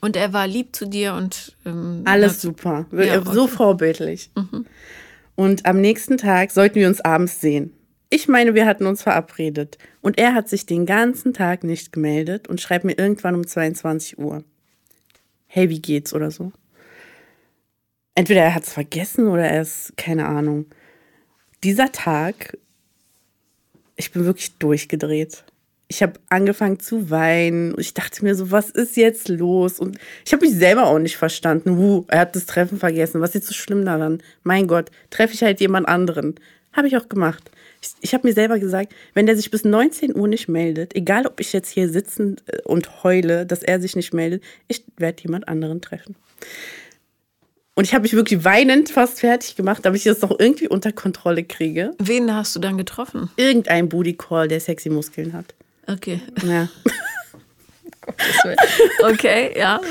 Und 0.01 0.15
er 0.15 0.33
war 0.33 0.47
lieb 0.47 0.75
zu 0.75 0.85
dir 0.85 1.13
und 1.13 1.55
ähm, 1.65 2.01
alles 2.05 2.41
super, 2.41 2.85
ja, 2.91 3.19
okay. 3.19 3.33
so 3.33 3.47
vorbildlich. 3.47 4.29
Mhm. 4.35 4.65
Und 5.35 5.65
am 5.65 5.81
nächsten 5.81 6.17
Tag 6.17 6.51
sollten 6.51 6.75
wir 6.75 6.87
uns 6.87 7.01
abends 7.01 7.41
sehen. 7.41 7.73
Ich 8.09 8.27
meine, 8.27 8.55
wir 8.55 8.65
hatten 8.65 8.85
uns 8.85 9.03
verabredet. 9.03 9.77
Und 10.01 10.17
er 10.17 10.33
hat 10.33 10.47
sich 10.49 10.65
den 10.65 10.85
ganzen 10.85 11.33
Tag 11.33 11.63
nicht 11.63 11.91
gemeldet 11.91 12.47
und 12.47 12.61
schreibt 12.61 12.85
mir 12.85 12.97
irgendwann 12.97 13.35
um 13.35 13.45
22 13.45 14.17
Uhr. 14.17 14.43
Hey, 15.47 15.69
wie 15.69 15.81
geht's 15.81 16.13
oder 16.13 16.31
so. 16.31 16.51
Entweder 18.15 18.41
er 18.41 18.55
hat 18.55 18.63
es 18.63 18.73
vergessen 18.73 19.27
oder 19.27 19.43
er 19.43 19.61
ist, 19.61 19.95
keine 19.97 20.25
Ahnung. 20.27 20.65
Dieser 21.63 21.91
Tag 21.91 22.57
ich 23.97 24.11
bin 24.11 24.23
wirklich 24.23 24.57
durchgedreht. 24.57 25.43
Ich 25.89 26.03
habe 26.03 26.19
angefangen 26.29 26.79
zu 26.79 27.09
weinen 27.09 27.73
und 27.73 27.79
ich 27.79 27.93
dachte 27.93 28.23
mir 28.23 28.35
so, 28.35 28.51
was 28.51 28.69
ist 28.69 28.97
jetzt 28.97 29.29
los? 29.29 29.79
Und 29.79 29.97
ich 30.25 30.33
habe 30.33 30.45
mich 30.45 30.55
selber 30.55 30.87
auch 30.87 30.99
nicht 30.99 31.15
verstanden. 31.15 31.77
Huh, 31.77 32.03
er 32.09 32.19
hat 32.19 32.35
das 32.35 32.45
Treffen 32.45 32.77
vergessen. 32.77 33.21
Was 33.21 33.29
ist 33.29 33.35
jetzt 33.35 33.47
so 33.47 33.53
schlimm 33.53 33.85
daran? 33.85 34.21
Mein 34.43 34.67
Gott, 34.67 34.91
treffe 35.09 35.33
ich 35.33 35.43
halt 35.43 35.61
jemand 35.61 35.87
anderen. 35.87 36.35
Habe 36.73 36.87
ich 36.87 36.97
auch 36.97 37.07
gemacht. 37.07 37.49
Ich, 37.81 37.91
ich 38.01 38.13
habe 38.13 38.27
mir 38.27 38.33
selber 38.33 38.59
gesagt, 38.59 38.93
wenn 39.13 39.25
der 39.25 39.35
sich 39.35 39.49
bis 39.49 39.63
19 39.63 40.15
Uhr 40.15 40.27
nicht 40.27 40.49
meldet, 40.49 40.95
egal 40.95 41.25
ob 41.25 41.39
ich 41.39 41.53
jetzt 41.53 41.69
hier 41.69 41.89
sitzen 41.89 42.37
äh, 42.47 42.61
und 42.63 43.03
heule, 43.03 43.45
dass 43.45 43.63
er 43.63 43.79
sich 43.79 43.95
nicht 43.95 44.13
meldet, 44.13 44.43
ich 44.67 44.83
werde 44.97 45.23
jemand 45.23 45.47
anderen 45.47 45.81
treffen. 45.81 46.15
Und 47.75 47.83
ich 47.83 47.93
habe 47.93 48.01
mich 48.01 48.13
wirklich 48.13 48.43
weinend 48.43 48.89
fast 48.89 49.19
fertig 49.19 49.55
gemacht, 49.55 49.85
damit 49.85 49.99
ich 49.99 50.05
das 50.05 50.21
noch 50.21 50.39
irgendwie 50.39 50.67
unter 50.67 50.91
Kontrolle 50.91 51.43
kriege. 51.43 51.93
Wen 51.99 52.33
hast 52.33 52.55
du 52.55 52.59
dann 52.59 52.75
getroffen? 52.75 53.29
Irgendein 53.37 53.87
Booty 53.87 54.13
Call, 54.13 54.47
der 54.47 54.59
sexy 54.59 54.89
Muskeln 54.89 55.33
hat. 55.33 55.53
Okay. 55.87 56.21
Ja. 56.43 56.69
okay, 59.09 59.57
ja. 59.57 59.81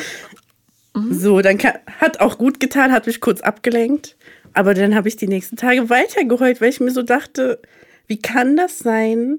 Mhm. 0.94 1.14
So, 1.14 1.40
dann 1.40 1.58
hat 1.58 2.20
auch 2.20 2.38
gut 2.38 2.60
getan, 2.60 2.92
hat 2.92 3.06
mich 3.06 3.20
kurz 3.20 3.40
abgelenkt. 3.40 4.16
Aber 4.52 4.74
dann 4.74 4.94
habe 4.94 5.08
ich 5.08 5.16
die 5.16 5.28
nächsten 5.28 5.56
Tage 5.56 5.90
weitergeheult, 5.90 6.60
weil 6.60 6.70
ich 6.70 6.80
mir 6.80 6.90
so 6.90 7.02
dachte, 7.02 7.60
wie 8.06 8.18
kann 8.18 8.56
das 8.56 8.78
sein, 8.78 9.38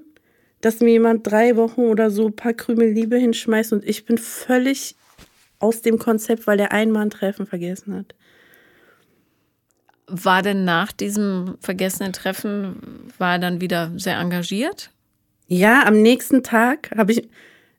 dass 0.60 0.80
mir 0.80 0.90
jemand 0.90 1.26
drei 1.26 1.56
Wochen 1.56 1.82
oder 1.82 2.10
so 2.10 2.26
ein 2.26 2.36
paar 2.36 2.52
Krümel 2.52 2.90
Liebe 2.90 3.16
hinschmeißt 3.16 3.72
und 3.72 3.84
ich 3.84 4.04
bin 4.04 4.18
völlig 4.18 4.96
aus 5.58 5.82
dem 5.82 5.98
Konzept, 5.98 6.46
weil 6.46 6.56
der 6.56 6.72
einmal 6.72 7.02
ein 7.02 7.10
Treffen 7.10 7.46
vergessen 7.46 7.94
hat. 7.94 8.14
War 10.06 10.42
denn 10.42 10.64
nach 10.64 10.92
diesem 10.92 11.56
vergessenen 11.60 12.12
Treffen, 12.12 13.10
war 13.18 13.34
er 13.34 13.38
dann 13.38 13.60
wieder 13.60 13.92
sehr 13.96 14.18
engagiert? 14.18 14.90
Ja, 15.50 15.86
am 15.86 16.02
nächsten 16.02 16.42
Tag 16.42 16.90
habe 16.94 17.12
ich, 17.12 17.28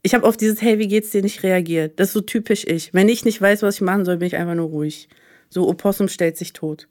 ich 0.02 0.16
habe 0.16 0.26
auf 0.26 0.38
dieses 0.38 0.60
Hey, 0.60 0.80
wie 0.80 0.88
geht's 0.88 1.12
dir 1.12 1.22
nicht 1.22 1.44
reagiert. 1.44 2.00
Das 2.00 2.08
ist 2.10 2.14
so 2.14 2.22
typisch 2.22 2.66
ich. 2.66 2.96
Wenn 2.96 3.08
ich 3.10 3.26
nicht 3.26 3.40
weiß, 3.40 3.62
was 3.62 3.76
ich 3.76 3.82
machen 3.82 4.06
soll, 4.06 4.18
bin 4.18 4.28
ich 4.28 4.36
einfach 4.36 4.56
nur 4.56 4.70
ruhig. 4.70 5.08
So, 5.50 5.70
Opossum 5.70 6.08
stellt 6.08 6.36
sich 6.36 6.54
tot. 6.54 6.88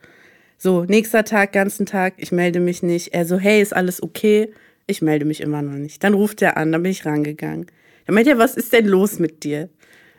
So, 0.57 0.85
nächster 0.85 1.25
Tag, 1.25 1.53
ganzen 1.53 1.85
Tag, 1.85 2.15
ich 2.19 2.31
melde 2.31 2.61
mich 2.61 2.85
nicht. 2.85 3.13
Er 3.13 3.25
so, 3.25 3.39
hey, 3.39 3.61
ist 3.61 3.75
alles 3.75 4.01
okay? 4.01 4.53
Ich 4.87 5.03
melde 5.03 5.25
mich 5.25 5.41
immer 5.41 5.63
noch 5.63 5.75
nicht. 5.75 6.05
Dann 6.05 6.15
ruft 6.15 6.43
er 6.43 6.57
an, 6.57 6.71
dann 6.71 6.85
bin 6.85 6.93
ich 6.93 7.05
rangegangen. 7.05 7.67
Dann 8.07 8.15
meint 8.15 8.29
er, 8.29 8.39
was 8.39 8.57
ist 8.57 8.73
denn 8.73 8.87
los 8.87 9.19
mit 9.19 9.43
dir? 9.43 9.69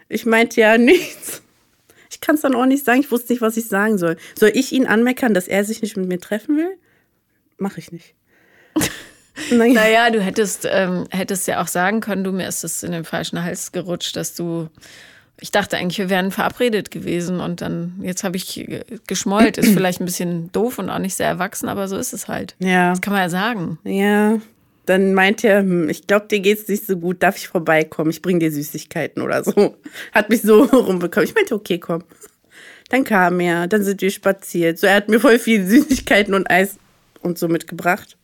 Ich 0.09 0.25
meinte 0.25 0.59
ja 0.59 0.77
nichts. 0.77 1.41
Ich 2.09 2.19
kann 2.19 2.35
es 2.35 2.41
dann 2.41 2.55
auch 2.55 2.65
nicht 2.65 2.83
sagen. 2.83 2.99
Ich 2.99 3.11
wusste 3.11 3.31
nicht, 3.31 3.41
was 3.41 3.55
ich 3.55 3.67
sagen 3.67 3.97
soll. 3.97 4.17
Soll 4.37 4.51
ich 4.53 4.73
ihn 4.73 4.87
anmeckern, 4.87 5.33
dass 5.33 5.47
er 5.47 5.63
sich 5.63 5.81
nicht 5.81 5.95
mit 5.95 6.09
mir 6.09 6.19
treffen 6.19 6.57
will? 6.57 6.75
Mache 7.57 7.79
ich 7.79 7.93
nicht. 7.93 8.13
Naja, 9.51 10.10
du 10.10 10.22
hättest, 10.22 10.67
ähm, 10.69 11.05
hättest 11.10 11.48
ja 11.48 11.62
auch 11.62 11.67
sagen 11.67 12.01
können, 12.01 12.24
du 12.24 12.31
mir 12.31 12.48
ist 12.48 12.63
es 12.63 12.84
in 12.84 12.91
den 12.91 13.03
falschen 13.03 13.43
Hals 13.43 13.72
gerutscht, 13.72 14.15
dass 14.15 14.36
du. 14.36 14.67
Ich 15.41 15.51
dachte 15.51 15.77
eigentlich, 15.77 16.00
wir 16.00 16.10
wären 16.10 16.31
verabredet 16.31 16.91
gewesen 16.91 17.39
und 17.39 17.62
dann, 17.62 18.01
jetzt 18.01 18.25
habe 18.25 18.36
ich 18.36 18.69
geschmollt. 19.08 19.58
Ist 19.58 19.69
vielleicht 19.74 20.01
ein 20.01 20.05
bisschen 20.05 20.51
doof 20.51 20.79
und 20.79 20.89
auch 20.89 21.00
nicht 21.00 21.15
sehr 21.15 21.27
erwachsen, 21.27 21.69
aber 21.69 21.88
so 21.88 21.96
ist 21.96 22.12
es 22.12 22.27
halt. 22.27 22.55
Ja. 22.60 22.89
Das 22.89 23.00
kann 23.00 23.13
man 23.13 23.22
ja 23.22 23.29
sagen. 23.29 23.79
Ja 23.86 24.39
dann 24.89 25.13
meint 25.13 25.43
er, 25.43 25.60
hm, 25.60 25.88
ich 25.88 26.08
glaube, 26.08 26.27
dir 26.27 26.39
geht's 26.39 26.67
nicht 26.67 26.88
so 26.88 26.98
gut, 26.98 27.22
darf 27.22 27.38
ich 27.38 27.48
vorbeikommen? 27.48 28.10
Ich 28.10 28.24
bring 28.24 28.39
dir 28.39 28.51
Süßigkeiten 28.51 29.22
oder 29.22 29.43
so. 29.43 29.77
Hat 30.12 30.29
mich 30.29 30.41
so 30.41 30.63
rumbekommen. 30.74 31.29
Ich 31.29 31.36
meinte, 31.36 31.53
okay, 31.53 31.77
komm. 31.77 32.03
Dann 32.89 33.03
kam 33.03 33.39
er, 33.39 33.67
dann 33.67 33.84
sind 33.84 34.01
wir 34.01 34.10
spaziert. 34.10 34.79
So, 34.79 34.88
er 34.88 34.96
hat 34.96 35.10
mir 35.10 35.19
voll 35.19 35.38
viel 35.38 35.63
Süßigkeiten 35.63 36.34
und 36.34 36.50
Eis 36.50 36.77
und 37.22 37.38
so 37.38 37.48
mitgebracht. 37.48 38.17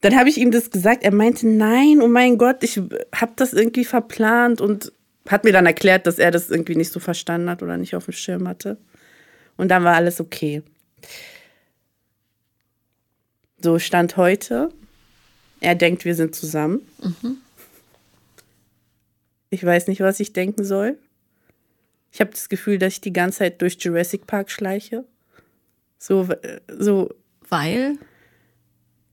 Dann 0.00 0.16
habe 0.16 0.28
ich 0.28 0.38
ihm 0.38 0.50
das 0.50 0.70
gesagt. 0.70 1.02
Er 1.02 1.12
meinte, 1.12 1.46
nein, 1.48 2.00
oh 2.00 2.08
mein 2.08 2.38
Gott, 2.38 2.62
ich 2.62 2.80
habe 3.14 3.32
das 3.36 3.52
irgendwie 3.52 3.84
verplant 3.84 4.60
und 4.60 4.92
hat 5.28 5.44
mir 5.44 5.52
dann 5.52 5.66
erklärt, 5.66 6.06
dass 6.06 6.18
er 6.18 6.30
das 6.30 6.50
irgendwie 6.50 6.76
nicht 6.76 6.92
so 6.92 7.00
verstanden 7.00 7.50
hat 7.50 7.62
oder 7.62 7.76
nicht 7.76 7.94
auf 7.94 8.04
dem 8.04 8.12
Schirm 8.12 8.48
hatte. 8.48 8.78
Und 9.56 9.68
dann 9.68 9.84
war 9.84 9.96
alles 9.96 10.20
okay. 10.20 10.62
So 13.60 13.78
stand 13.78 14.16
heute. 14.16 14.70
Er 15.60 15.74
denkt, 15.74 16.04
wir 16.04 16.14
sind 16.14 16.34
zusammen. 16.34 16.80
Mhm. 17.02 17.38
Ich 19.50 19.64
weiß 19.64 19.88
nicht, 19.88 20.00
was 20.00 20.20
ich 20.20 20.32
denken 20.32 20.64
soll. 20.64 20.96
Ich 22.12 22.20
habe 22.20 22.30
das 22.30 22.48
Gefühl, 22.48 22.78
dass 22.78 22.94
ich 22.94 23.00
die 23.00 23.12
ganze 23.12 23.38
Zeit 23.38 23.60
durch 23.60 23.76
Jurassic 23.80 24.26
Park 24.26 24.50
schleiche. 24.50 25.04
So, 25.98 26.28
so. 26.68 27.10
Weil? 27.48 27.98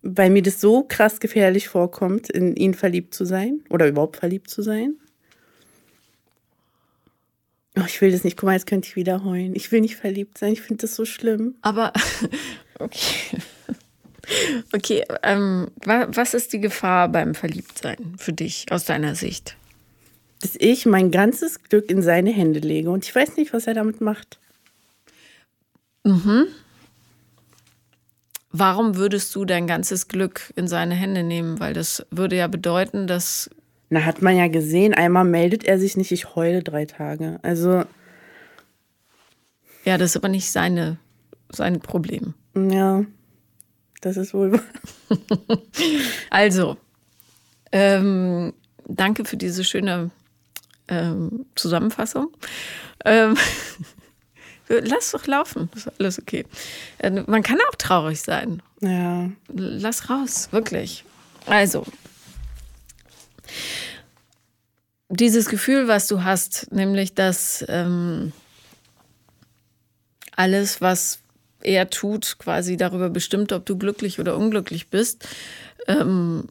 Weil 0.07 0.29
mir 0.29 0.43
das 0.43 0.61
so 0.61 0.83
krass 0.83 1.19
gefährlich 1.19 1.67
vorkommt, 1.67 2.29
in 2.29 2.55
ihn 2.55 2.75
verliebt 2.75 3.15
zu 3.15 3.25
sein 3.25 3.61
oder 3.69 3.87
überhaupt 3.87 4.17
verliebt 4.17 4.51
zu 4.51 4.61
sein. 4.61 4.97
Oh, 7.77 7.83
ich 7.87 7.99
will 8.01 8.11
das 8.11 8.23
nicht. 8.23 8.37
Guck 8.37 8.45
mal, 8.45 8.53
jetzt 8.53 8.67
könnte 8.67 8.87
ich 8.87 8.95
wieder 8.95 9.23
heulen. 9.23 9.55
Ich 9.55 9.71
will 9.71 9.81
nicht 9.81 9.95
verliebt 9.95 10.37
sein. 10.37 10.53
Ich 10.53 10.61
finde 10.61 10.81
das 10.83 10.95
so 10.95 11.05
schlimm. 11.05 11.55
Aber, 11.61 11.91
okay. 12.79 13.39
Okay, 14.73 15.03
ähm, 15.23 15.67
was 15.83 16.33
ist 16.33 16.53
die 16.53 16.59
Gefahr 16.59 17.09
beim 17.09 17.35
Verliebtsein 17.35 18.15
für 18.17 18.33
dich 18.33 18.65
aus 18.71 18.85
deiner 18.85 19.15
Sicht? 19.15 19.57
Dass 20.41 20.55
ich 20.57 20.85
mein 20.85 21.11
ganzes 21.11 21.63
Glück 21.63 21.89
in 21.89 22.01
seine 22.01 22.31
Hände 22.31 22.59
lege 22.59 22.89
und 22.89 23.05
ich 23.05 23.13
weiß 23.13 23.37
nicht, 23.37 23.53
was 23.53 23.67
er 23.67 23.73
damit 23.73 24.01
macht. 24.01 24.39
Mhm. 26.03 26.47
Warum 28.57 28.95
würdest 28.95 29.35
du 29.35 29.43
dein 29.43 29.67
ganzes 29.67 30.07
Glück 30.07 30.53
in 30.55 30.69
seine 30.69 30.95
Hände 30.95 31.23
nehmen? 31.23 31.59
Weil 31.59 31.73
das 31.73 32.05
würde 32.09 32.37
ja 32.37 32.47
bedeuten, 32.47 33.05
dass. 33.05 33.49
Na, 33.89 34.05
hat 34.05 34.21
man 34.21 34.37
ja 34.37 34.47
gesehen, 34.47 34.93
einmal 34.93 35.25
meldet 35.25 35.65
er 35.65 35.77
sich 35.77 35.97
nicht, 35.97 36.13
ich 36.13 36.35
heule 36.35 36.63
drei 36.63 36.85
Tage. 36.85 37.37
Also. 37.41 37.83
Ja, 39.83 39.97
das 39.97 40.11
ist 40.11 40.15
aber 40.15 40.29
nicht 40.29 40.49
seine, 40.49 40.97
sein 41.49 41.81
Problem. 41.81 42.33
Ja, 42.55 43.03
das 43.99 44.15
ist 44.15 44.33
wohl. 44.33 44.61
also, 46.29 46.77
ähm, 47.73 48.53
danke 48.87 49.25
für 49.25 49.35
diese 49.35 49.65
schöne 49.65 50.11
ähm, 50.87 51.45
Zusammenfassung. 51.55 52.29
Ähm, 53.03 53.35
lass 54.67 55.11
doch 55.11 55.27
laufen, 55.27 55.69
ist 55.75 55.91
alles 55.99 56.19
okay. 56.19 56.45
Äh, 56.97 57.11
man 57.11 57.43
kann 57.43 57.59
auch 57.69 57.75
traurig 57.75 58.21
sein. 58.21 58.61
Ja. 58.81 59.29
Lass 59.47 60.09
raus, 60.09 60.49
wirklich. 60.51 61.03
Also, 61.45 61.85
dieses 65.09 65.47
Gefühl, 65.47 65.87
was 65.87 66.07
du 66.07 66.23
hast, 66.23 66.71
nämlich 66.71 67.13
dass 67.13 67.63
ähm, 67.67 68.31
alles, 70.35 70.81
was 70.81 71.19
er 71.61 71.89
tut, 71.89 72.37
quasi 72.39 72.77
darüber 72.77 73.09
bestimmt, 73.09 73.51
ob 73.51 73.65
du 73.65 73.77
glücklich 73.77 74.19
oder 74.19 74.37
unglücklich 74.37 74.89
bist, 74.89 75.27
ähm, 75.87 76.49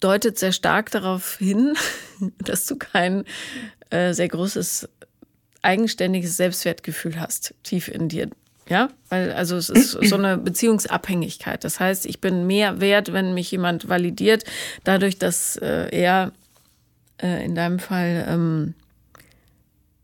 deutet 0.00 0.38
sehr 0.38 0.52
stark 0.52 0.90
darauf 0.90 1.36
hin, 1.36 1.74
dass 2.38 2.66
du 2.66 2.76
kein 2.76 3.24
äh, 3.90 4.12
sehr 4.12 4.28
großes 4.28 4.88
eigenständiges 5.66 6.36
Selbstwertgefühl 6.36 7.20
hast, 7.20 7.54
tief 7.62 7.88
in 7.88 8.08
dir. 8.08 8.30
Ja, 8.68 8.88
weil 9.10 9.32
also 9.32 9.56
es 9.56 9.68
ist 9.68 9.92
so 9.92 10.16
eine 10.16 10.38
Beziehungsabhängigkeit. 10.38 11.62
Das 11.62 11.78
heißt, 11.78 12.04
ich 12.06 12.20
bin 12.20 12.46
mehr 12.46 12.80
wert, 12.80 13.12
wenn 13.12 13.34
mich 13.34 13.50
jemand 13.50 13.88
validiert, 13.88 14.44
dadurch, 14.82 15.18
dass 15.18 15.56
äh, 15.56 15.88
er 15.90 16.32
äh, 17.22 17.44
in 17.44 17.54
deinem 17.54 17.78
Fall 17.78 18.26
ähm, 18.28 18.74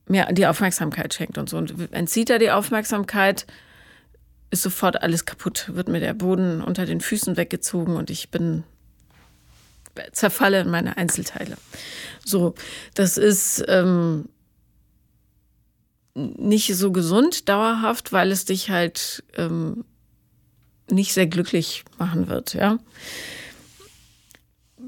mir 0.06 0.26
die 0.30 0.46
Aufmerksamkeit 0.46 1.12
schenkt 1.12 1.38
und 1.38 1.48
so. 1.48 1.56
Und 1.58 1.92
entzieht 1.92 2.30
er 2.30 2.38
die 2.38 2.52
Aufmerksamkeit, 2.52 3.46
ist 4.50 4.62
sofort 4.62 5.02
alles 5.02 5.24
kaputt, 5.24 5.70
wird 5.74 5.88
mir 5.88 6.00
der 6.00 6.14
Boden 6.14 6.62
unter 6.62 6.86
den 6.86 7.00
Füßen 7.00 7.36
weggezogen 7.36 7.96
und 7.96 8.10
ich 8.10 8.30
bin 8.30 8.62
zerfalle 10.12 10.60
in 10.60 10.70
meine 10.70 10.96
Einzelteile. 10.96 11.56
So, 12.24 12.54
das 12.94 13.16
ist 13.16 13.64
ähm, 13.68 14.28
nicht 16.14 16.76
so 16.76 16.92
gesund 16.92 17.48
dauerhaft, 17.48 18.12
weil 18.12 18.30
es 18.30 18.44
dich 18.44 18.70
halt 18.70 19.24
ähm, 19.36 19.84
nicht 20.90 21.14
sehr 21.14 21.26
glücklich 21.26 21.84
machen 21.98 22.28
wird, 22.28 22.54
ja. 22.54 22.78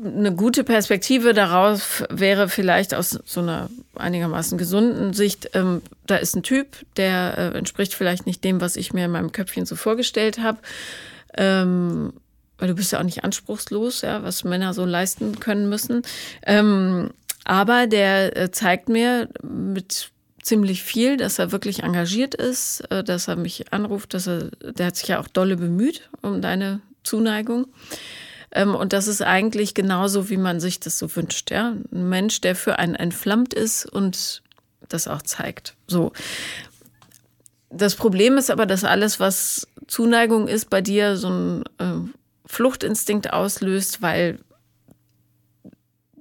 Eine 0.05 0.35
gute 0.35 0.65
Perspektive 0.65 1.33
darauf 1.33 2.05
wäre 2.11 2.49
vielleicht 2.49 2.95
aus 2.95 3.19
so 3.25 3.41
einer 3.41 3.71
einigermaßen 3.95 4.59
gesunden 4.59 5.15
Sicht, 5.15 5.51
ähm, 5.55 5.83
da 6.07 6.17
ist 6.17 6.35
ein 6.37 6.43
Typ, 6.43 6.85
der 6.97 7.39
äh, 7.39 7.57
entspricht 7.59 7.95
vielleicht 7.95 8.27
nicht 8.27 8.45
dem, 8.45 8.61
was 8.61 8.77
ich 8.77 8.93
mir 8.93 9.07
in 9.07 9.13
meinem 9.13 9.33
Köpfchen 9.33 9.67
so 9.67 9.77
vorgestellt 9.77 10.39
habe. 10.39 10.59
Ähm, 11.37 12.13
weil 12.59 12.69
du 12.69 12.75
bist 12.75 12.93
ja 12.93 12.99
auch 12.99 13.05
nicht 13.05 13.25
anspruchslos, 13.25 14.03
ja, 14.03 14.23
was 14.23 14.45
Männer 14.45 14.75
so 14.75 14.85
leisten 14.85 15.41
können 15.41 15.69
müssen. 15.69 16.03
Ähm, 16.45 17.11
aber 17.45 17.87
der 17.87 18.37
äh, 18.37 18.51
zeigt 18.51 18.89
mir 18.89 19.29
mit 19.43 20.11
ziemlich 20.45 20.83
viel, 20.83 21.17
dass 21.17 21.39
er 21.39 21.53
wirklich 21.53 21.83
engagiert 21.83 22.35
ist, 22.35 22.81
äh, 22.91 23.03
dass 23.03 23.29
er 23.29 23.37
mich 23.37 23.73
anruft, 23.73 24.15
dass 24.15 24.29
er, 24.29 24.51
der 24.61 24.87
hat 24.87 24.97
sich 24.97 25.09
ja 25.09 25.19
auch 25.19 25.29
dolle 25.29 25.57
bemüht 25.57 26.09
um 26.23 26.41
deine 26.43 26.81
Zuneigung. 27.03 27.67
Ähm, 28.53 28.75
und 28.75 28.93
das 28.93 29.09
ist 29.09 29.23
eigentlich 29.23 29.75
genauso, 29.75 30.29
wie 30.31 30.37
man 30.37 30.61
sich 30.61 30.81
das 30.81 30.99
so 30.99 31.15
wünscht, 31.17 31.51
ja. 31.51 31.75
Ein 31.93 32.09
Mensch, 32.09 32.41
der 32.41 32.55
für 32.55 32.79
einen 32.79 32.95
entflammt 32.95 33.55
ist 33.55 33.87
und 33.87 34.43
das 34.89 35.09
auch 35.09 35.23
zeigt. 35.23 35.75
So. 35.87 36.13
Das 37.71 37.97
Problem 37.97 38.37
ist 38.37 38.51
aber, 38.51 38.67
dass 38.67 38.85
alles, 38.85 39.19
was 39.19 39.67
Zuneigung 39.89 40.47
ist, 40.47 40.71
bei 40.71 40.81
dir 40.81 41.17
so 41.17 41.29
ein 41.29 41.65
äh, 41.79 42.11
Fluchtinstinkt 42.47 43.33
auslöst, 43.33 44.03
weil 44.03 44.39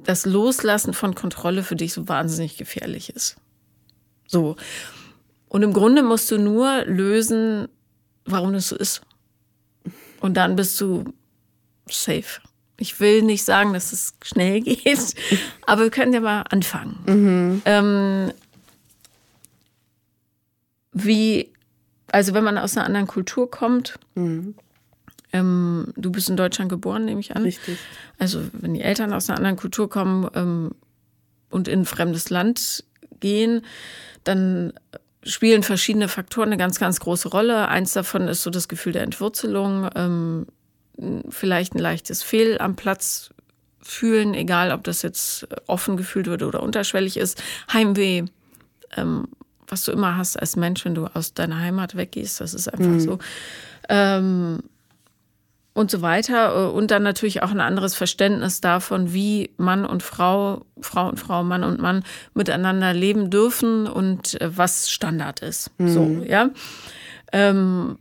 das 0.03 0.25
Loslassen 0.25 0.93
von 0.93 1.13
Kontrolle 1.13 1.63
für 1.63 1.75
dich 1.75 1.93
so 1.93 2.07
wahnsinnig 2.07 2.57
gefährlich 2.57 3.09
ist. 3.09 3.37
So. 4.33 4.55
Und 5.47 5.61
im 5.61 5.71
Grunde 5.71 6.01
musst 6.01 6.31
du 6.31 6.39
nur 6.39 6.83
lösen, 6.85 7.67
warum 8.25 8.53
das 8.53 8.69
so 8.69 8.75
ist. 8.75 9.01
Und 10.19 10.35
dann 10.35 10.55
bist 10.55 10.81
du 10.81 11.05
safe. 11.87 12.41
Ich 12.77 12.99
will 12.99 13.21
nicht 13.21 13.43
sagen, 13.43 13.73
dass 13.73 13.93
es 13.93 14.15
schnell 14.23 14.61
geht, 14.61 15.15
aber 15.67 15.83
wir 15.83 15.91
können 15.91 16.13
ja 16.13 16.21
mal 16.21 16.41
anfangen. 16.49 16.97
Mhm. 17.05 17.61
Ähm, 17.65 18.31
wie, 20.93 21.53
also 22.11 22.33
wenn 22.33 22.43
man 22.43 22.57
aus 22.57 22.75
einer 22.75 22.87
anderen 22.87 23.05
Kultur 23.05 23.51
kommt, 23.51 23.99
mhm. 24.15 24.55
ähm, 25.33 25.93
du 25.95 26.11
bist 26.11 26.29
in 26.29 26.37
Deutschland 26.37 26.69
geboren, 26.69 27.05
nehme 27.05 27.19
ich 27.19 27.35
an. 27.35 27.43
Richtig. 27.43 27.77
Also 28.17 28.41
wenn 28.53 28.73
die 28.73 28.81
Eltern 28.81 29.13
aus 29.13 29.29
einer 29.29 29.37
anderen 29.37 29.57
Kultur 29.57 29.87
kommen 29.87 30.27
ähm, 30.33 30.71
und 31.51 31.67
in 31.67 31.81
ein 31.81 31.85
fremdes 31.85 32.31
Land 32.31 32.83
gehen, 33.23 33.65
dann 34.23 34.73
spielen 35.23 35.63
verschiedene 35.63 36.09
Faktoren 36.09 36.49
eine 36.49 36.57
ganz, 36.57 36.79
ganz 36.79 36.99
große 36.99 37.29
Rolle. 37.29 37.69
Eins 37.69 37.93
davon 37.93 38.27
ist 38.27 38.43
so 38.43 38.49
das 38.49 38.67
Gefühl 38.67 38.93
der 38.93 39.03
Entwurzelung, 39.03 39.89
ähm, 39.95 40.45
vielleicht 41.29 41.73
ein 41.73 41.79
leichtes 41.79 42.21
Fehl 42.21 42.59
am 42.59 42.75
Platz 42.75 43.31
fühlen, 43.81 44.33
egal 44.33 44.71
ob 44.71 44.83
das 44.83 45.01
jetzt 45.01 45.47
offen 45.65 45.97
gefühlt 45.97 46.27
wird 46.27 46.43
oder 46.43 46.61
unterschwellig 46.61 47.17
ist. 47.17 47.41
Heimweh, 47.71 48.25
ähm, 48.95 49.27
was 49.67 49.85
du 49.85 49.91
immer 49.91 50.17
hast 50.17 50.37
als 50.37 50.55
Mensch, 50.55 50.85
wenn 50.85 50.93
du 50.93 51.07
aus 51.07 51.33
deiner 51.33 51.59
Heimat 51.59 51.95
weggehst, 51.95 52.41
das 52.41 52.53
ist 52.53 52.67
einfach 52.67 52.85
mhm. 52.85 52.99
so. 52.99 53.19
Ähm, 53.89 54.59
und 55.73 55.89
so 55.89 56.01
weiter. 56.01 56.73
Und 56.73 56.91
dann 56.91 57.03
natürlich 57.03 57.41
auch 57.41 57.51
ein 57.51 57.59
anderes 57.59 57.95
Verständnis 57.95 58.61
davon, 58.61 59.13
wie 59.13 59.51
Mann 59.57 59.85
und 59.85 60.03
Frau, 60.03 60.65
Frau 60.79 61.09
und 61.09 61.19
Frau, 61.19 61.43
Mann 61.43 61.63
und 61.63 61.79
Mann 61.79 62.03
miteinander 62.33 62.93
leben 62.93 63.29
dürfen 63.29 63.87
und 63.87 64.39
äh, 64.39 64.55
was 64.55 64.89
Standard 64.89 65.41
ist. 65.41 65.71
Mhm. 65.79 65.87
So, 65.89 66.23
ja. 66.27 66.49
Ähm, 67.31 67.97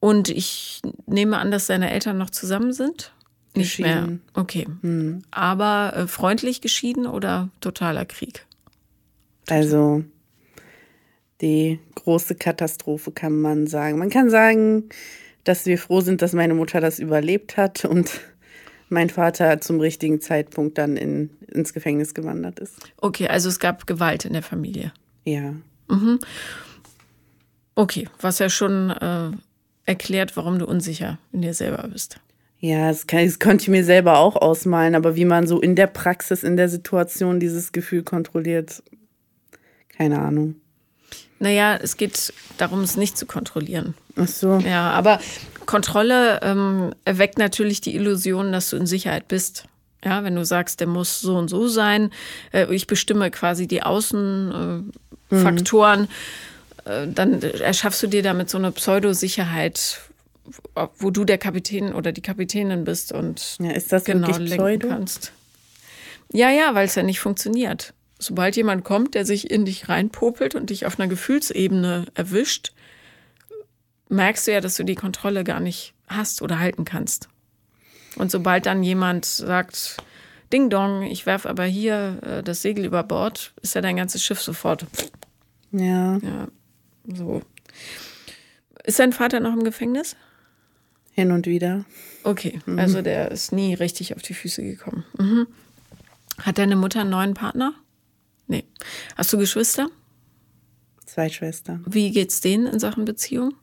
und 0.00 0.28
ich 0.28 0.82
nehme 1.06 1.38
an, 1.38 1.50
dass 1.50 1.66
deine 1.66 1.90
Eltern 1.90 2.18
noch 2.18 2.30
zusammen 2.30 2.74
sind. 2.74 3.12
Nicht 3.56 3.78
mehr. 3.78 4.18
Okay. 4.34 4.66
Mhm. 4.82 5.22
Aber 5.30 5.92
äh, 5.96 6.06
freundlich 6.06 6.60
geschieden 6.60 7.06
oder 7.06 7.48
totaler 7.60 8.04
Krieg? 8.04 8.44
Also 9.48 10.04
die 11.40 11.78
große 11.94 12.34
Katastrophe 12.34 13.12
kann 13.12 13.40
man 13.40 13.66
sagen. 13.66 13.98
Man 13.98 14.10
kann 14.10 14.28
sagen, 14.28 14.88
dass 15.44 15.66
wir 15.66 15.78
froh 15.78 16.00
sind, 16.00 16.22
dass 16.22 16.32
meine 16.32 16.54
Mutter 16.54 16.80
das 16.80 16.98
überlebt 16.98 17.56
hat 17.56 17.84
und 17.84 18.20
mein 18.88 19.10
Vater 19.10 19.60
zum 19.60 19.80
richtigen 19.80 20.20
Zeitpunkt 20.20 20.78
dann 20.78 20.96
in, 20.96 21.30
ins 21.48 21.72
Gefängnis 21.72 22.14
gewandert 22.14 22.58
ist. 22.58 22.76
Okay, 22.98 23.28
also 23.28 23.48
es 23.48 23.58
gab 23.58 23.86
Gewalt 23.86 24.24
in 24.24 24.32
der 24.32 24.42
Familie. 24.42 24.92
Ja. 25.24 25.54
Mhm. 25.88 26.18
Okay, 27.74 28.08
was 28.20 28.38
ja 28.38 28.48
schon 28.48 28.90
äh, 28.90 29.30
erklärt, 29.84 30.36
warum 30.36 30.58
du 30.58 30.66
unsicher 30.66 31.18
in 31.32 31.42
dir 31.42 31.54
selber 31.54 31.88
bist. 31.88 32.20
Ja, 32.60 32.88
das, 32.88 33.06
kann, 33.06 33.26
das 33.26 33.38
konnte 33.38 33.62
ich 33.62 33.68
mir 33.68 33.84
selber 33.84 34.18
auch 34.18 34.36
ausmalen, 34.36 34.94
aber 34.94 35.16
wie 35.16 35.26
man 35.26 35.46
so 35.46 35.60
in 35.60 35.74
der 35.74 35.86
Praxis, 35.86 36.42
in 36.42 36.56
der 36.56 36.68
Situation 36.68 37.40
dieses 37.40 37.72
Gefühl 37.72 38.02
kontrolliert, 38.02 38.82
keine 39.88 40.20
Ahnung. 40.20 40.56
Naja, 41.40 41.76
es 41.76 41.96
geht 41.96 42.32
darum, 42.56 42.80
es 42.80 42.96
nicht 42.96 43.18
zu 43.18 43.26
kontrollieren. 43.26 43.94
Ach 44.16 44.28
so. 44.28 44.58
Ja, 44.58 44.90
aber 44.90 45.20
Kontrolle 45.66 46.40
ähm, 46.42 46.94
erweckt 47.04 47.38
natürlich 47.38 47.80
die 47.80 47.94
Illusion, 47.94 48.52
dass 48.52 48.70
du 48.70 48.76
in 48.76 48.86
Sicherheit 48.86 49.28
bist. 49.28 49.64
Ja, 50.04 50.22
wenn 50.22 50.34
du 50.34 50.44
sagst, 50.44 50.80
der 50.80 50.86
muss 50.86 51.20
so 51.20 51.36
und 51.36 51.48
so 51.48 51.66
sein, 51.66 52.10
äh, 52.52 52.72
ich 52.74 52.86
bestimme 52.86 53.30
quasi 53.30 53.66
die 53.66 53.82
Außenfaktoren, 53.82 56.08
äh, 56.84 57.06
mhm. 57.06 57.14
dann 57.14 57.42
erschaffst 57.42 58.02
du 58.02 58.06
dir 58.06 58.22
damit 58.22 58.50
so 58.50 58.58
eine 58.58 58.70
Pseudosicherheit, 58.70 60.02
wo 60.98 61.10
du 61.10 61.24
der 61.24 61.38
Kapitän 61.38 61.94
oder 61.94 62.12
die 62.12 62.20
Kapitänin 62.20 62.84
bist 62.84 63.12
und 63.12 63.56
ja, 63.60 63.70
ist 63.70 63.92
das 63.92 64.04
genau 64.04 64.28
lenken 64.28 64.56
Pseudo? 64.56 64.88
kannst. 64.88 65.32
Ja, 66.32 66.50
ja, 66.50 66.74
weil 66.74 66.86
es 66.86 66.96
ja 66.96 67.02
nicht 67.02 67.20
funktioniert 67.20 67.94
sobald 68.18 68.56
jemand 68.56 68.84
kommt, 68.84 69.14
der 69.14 69.24
sich 69.24 69.50
in 69.50 69.64
dich 69.64 69.88
reinpopelt 69.88 70.54
und 70.54 70.70
dich 70.70 70.86
auf 70.86 70.98
einer 70.98 71.08
Gefühlsebene 71.08 72.06
erwischt, 72.14 72.72
merkst 74.14 74.46
du 74.46 74.52
ja, 74.52 74.60
dass 74.60 74.76
du 74.76 74.84
die 74.84 74.94
Kontrolle 74.94 75.44
gar 75.44 75.60
nicht 75.60 75.94
hast 76.06 76.40
oder 76.42 76.58
halten 76.58 76.84
kannst. 76.84 77.28
Und 78.16 78.30
sobald 78.30 78.66
dann 78.66 78.82
jemand 78.82 79.24
sagt, 79.24 79.96
Ding 80.52 80.70
Dong, 80.70 81.02
ich 81.02 81.26
werfe 81.26 81.48
aber 81.50 81.64
hier 81.64 82.20
äh, 82.22 82.42
das 82.42 82.62
Segel 82.62 82.84
über 82.84 83.02
Bord, 83.02 83.52
ist 83.60 83.74
ja 83.74 83.80
dein 83.80 83.96
ganzes 83.96 84.24
Schiff 84.24 84.40
sofort. 84.40 84.86
Ja. 85.72 86.18
Ja, 86.18 86.48
so. 87.12 87.42
Ist 88.84 89.00
dein 89.00 89.12
Vater 89.12 89.40
noch 89.40 89.52
im 89.52 89.64
Gefängnis? 89.64 90.16
Hin 91.12 91.32
und 91.32 91.46
wieder. 91.46 91.84
Okay, 92.22 92.60
also 92.76 93.02
der 93.02 93.30
ist 93.30 93.52
nie 93.52 93.74
richtig 93.74 94.16
auf 94.16 94.22
die 94.22 94.34
Füße 94.34 94.62
gekommen. 94.62 95.04
Mhm. 95.18 95.46
Hat 96.40 96.58
deine 96.58 96.76
Mutter 96.76 97.02
einen 97.02 97.10
neuen 97.10 97.34
Partner? 97.34 97.74
Nee. 98.46 98.64
Hast 99.16 99.32
du 99.32 99.38
Geschwister? 99.38 99.90
Zwei 101.06 101.28
Schwestern. 101.28 101.84
Wie 101.86 102.10
geht's 102.10 102.40
denen 102.40 102.66
in 102.66 102.80
Sachen 102.80 103.04
Beziehung? 103.04 103.54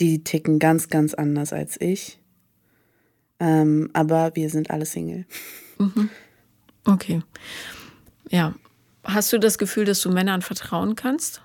Die 0.00 0.24
ticken 0.24 0.58
ganz, 0.58 0.88
ganz 0.88 1.14
anders 1.14 1.52
als 1.52 1.80
ich. 1.80 2.18
Ähm, 3.38 3.90
aber 3.92 4.34
wir 4.34 4.50
sind 4.50 4.70
alle 4.70 4.86
Single. 4.86 5.26
Okay. 6.84 7.22
Ja. 8.30 8.54
Hast 9.04 9.32
du 9.32 9.38
das 9.38 9.58
Gefühl, 9.58 9.84
dass 9.84 10.00
du 10.00 10.10
Männern 10.10 10.42
vertrauen 10.42 10.94
kannst? 10.94 11.42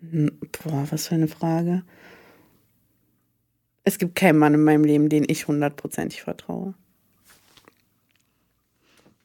Boah, 0.00 0.86
was 0.90 1.08
für 1.08 1.14
eine 1.14 1.28
Frage. 1.28 1.82
Es 3.84 3.98
gibt 3.98 4.14
keinen 4.14 4.38
Mann 4.38 4.54
in 4.54 4.64
meinem 4.64 4.84
Leben, 4.84 5.08
den 5.08 5.24
ich 5.28 5.46
hundertprozentig 5.46 6.22
vertraue. 6.22 6.74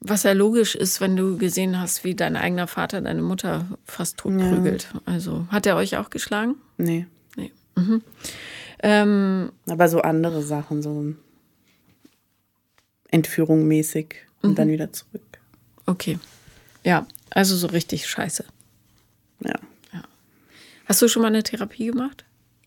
Was 0.01 0.23
ja 0.23 0.31
logisch 0.31 0.75
ist, 0.75 1.01
wenn 1.01 1.15
du 1.17 1.37
gesehen 1.37 1.79
hast, 1.79 2.03
wie 2.05 2.15
dein 2.15 2.37
eigener 2.37 2.67
Vater 2.67 3.01
deine 3.01 3.21
Mutter 3.21 3.65
fast 3.83 4.17
tot 4.17 4.37
prügelt. 4.37 4.93
Also 5.05 5.45
hat 5.49 5.65
er 5.65 5.75
euch 5.75 5.97
auch 5.97 6.09
geschlagen? 6.09 6.55
Nee. 6.77 7.05
Nee. 7.35 7.51
Mhm. 7.75 8.01
Ähm, 8.81 9.51
Aber 9.67 9.89
so 9.89 10.01
andere 10.01 10.41
Sachen, 10.41 10.81
so 10.81 11.13
Entführung 13.11 13.67
mäßig 13.67 14.15
und 14.41 14.57
dann 14.57 14.69
wieder 14.69 14.93
zurück. 14.93 15.21
okay. 15.85 16.17
Ja, 16.85 17.05
also 17.31 17.57
so 17.57 17.67
richtig 17.67 18.07
scheiße. 18.07 18.45
Ja. 19.43 19.55
Hast 20.85 21.01
du 21.01 21.07
schon 21.09 21.21
mal 21.21 21.27
eine 21.27 21.43
Therapie 21.43 21.87
gemacht? 21.87 22.23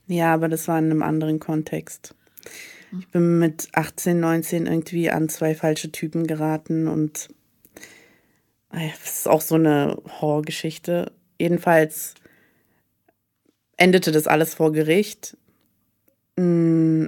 Ja, 0.06 0.34
aber 0.34 0.48
das 0.48 0.68
war 0.68 0.78
in 0.78 0.90
einem 0.90 1.02
anderen 1.02 1.40
Kontext. 1.40 2.14
Ich 2.98 3.08
bin 3.08 3.38
mit 3.38 3.68
18, 3.72 4.20
19 4.20 4.66
irgendwie 4.66 5.10
an 5.10 5.28
zwei 5.28 5.54
falsche 5.54 5.90
Typen 5.92 6.26
geraten 6.26 6.88
und 6.88 7.28
äh, 8.72 8.88
das 9.02 9.18
ist 9.20 9.28
auch 9.28 9.40
so 9.40 9.54
eine 9.54 9.96
Horrorgeschichte. 10.20 11.12
Jedenfalls 11.38 12.14
endete 13.76 14.12
das 14.12 14.26
alles 14.26 14.54
vor 14.54 14.72
Gericht. 14.72 15.36
Mm, 16.36 17.06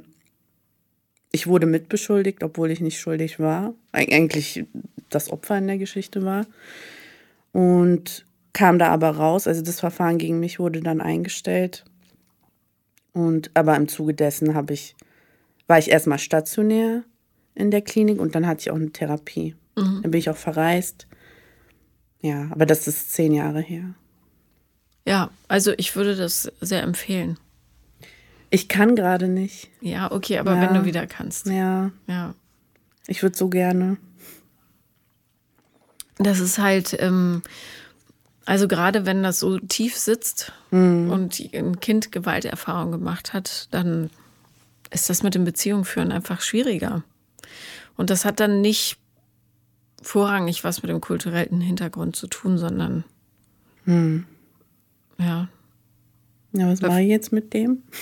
Ich 1.33 1.47
wurde 1.47 1.67
mitbeschuldigt, 1.67 2.43
obwohl 2.43 2.71
ich 2.71 2.81
nicht 2.81 2.99
schuldig 3.01 3.39
war. 3.41 3.75
Eig- 3.93 4.13
Eigentlich 4.13 4.65
das 5.11 5.31
Opfer 5.31 5.59
in 5.59 5.67
der 5.67 5.79
Geschichte 5.79 6.25
war. 6.25 6.47
Und 7.53 8.25
kam 8.53 8.79
da 8.79 8.89
aber 8.89 9.11
raus. 9.11 9.47
Also 9.47 9.61
das 9.63 9.81
Verfahren 9.81 10.19
gegen 10.19 10.41
mich 10.41 10.59
wurde 10.59 10.81
dann 10.81 11.01
eingestellt. 11.01 11.85
Und 13.13 13.51
aber 13.55 13.77
im 13.77 13.87
Zuge 13.89 14.15
dessen 14.15 14.55
habe 14.55 14.73
ich, 14.75 14.95
war 15.67 15.79
ich 15.79 15.91
erstmal 15.91 16.19
stationär 16.19 17.05
in 17.55 17.71
der 17.71 17.83
Klinik 17.83 18.21
und 18.21 18.35
dann 18.35 18.47
hatte 18.47 18.61
ich 18.63 18.71
auch 18.71 18.77
eine 18.77 18.91
Therapie. 18.93 19.55
Dann 19.77 20.03
bin 20.03 20.15
ich 20.15 20.31
auch 20.31 20.37
verreist. 20.37 21.07
Ja, 22.21 22.49
aber 22.51 22.65
das 22.67 22.87
ist 22.87 23.11
zehn 23.13 23.33
Jahre 23.33 23.61
her. 23.61 23.95
Ja, 25.07 25.31
also 25.49 25.73
ich 25.77 25.95
würde 25.97 26.17
das 26.17 26.51
sehr 26.61 26.83
empfehlen. 26.83 27.39
Ich 28.51 28.69
kann 28.69 28.95
gerade 28.97 29.29
nicht. 29.29 29.69
Ja, 29.81 30.11
okay, 30.13 30.39
aber 30.39 30.55
Ja. 30.55 30.61
wenn 30.63 30.75
du 30.75 30.85
wieder 30.85 31.07
kannst. 31.07 31.47
Ja, 31.47 31.91
Ja. 32.07 32.35
ich 33.09 33.23
würde 33.23 33.37
so 33.37 33.49
gerne. 33.49 33.97
Das 36.19 36.39
ist 36.39 36.59
halt, 36.59 36.97
ähm, 37.01 37.43
also 38.47 38.69
gerade 38.69 39.05
wenn 39.07 39.23
das 39.23 39.41
so 39.41 39.59
tief 39.59 39.97
sitzt 39.97 40.53
und 40.71 41.41
ein 41.53 41.81
Kind 41.81 42.13
Gewalterfahrung 42.13 42.93
gemacht 42.93 43.33
hat, 43.33 43.69
dann 43.73 44.11
ist 44.95 45.11
das 45.11 45.23
mit 45.23 45.35
dem 45.35 45.45
Beziehung 45.45 45.85
führen 45.85 46.13
einfach 46.13 46.41
schwieriger. 46.41 47.03
Und 47.97 48.11
das 48.11 48.25
hat 48.25 48.41
dann 48.41 48.61
nicht 48.61 48.97
vorrangig 50.03 50.65
was 50.65 50.83
mit 50.83 50.91
dem 50.91 51.01
kulturellen 51.01 51.61
Hintergrund 51.61 52.17
zu 52.17 52.27
tun, 52.27 52.59
sondern 52.59 53.05
ja. 53.87 55.49
Ja, 56.53 56.69
was 56.71 56.81
mache 56.81 57.03
ich 57.03 57.09
jetzt 57.09 57.33
mit 57.33 57.53
dem? 57.55 57.83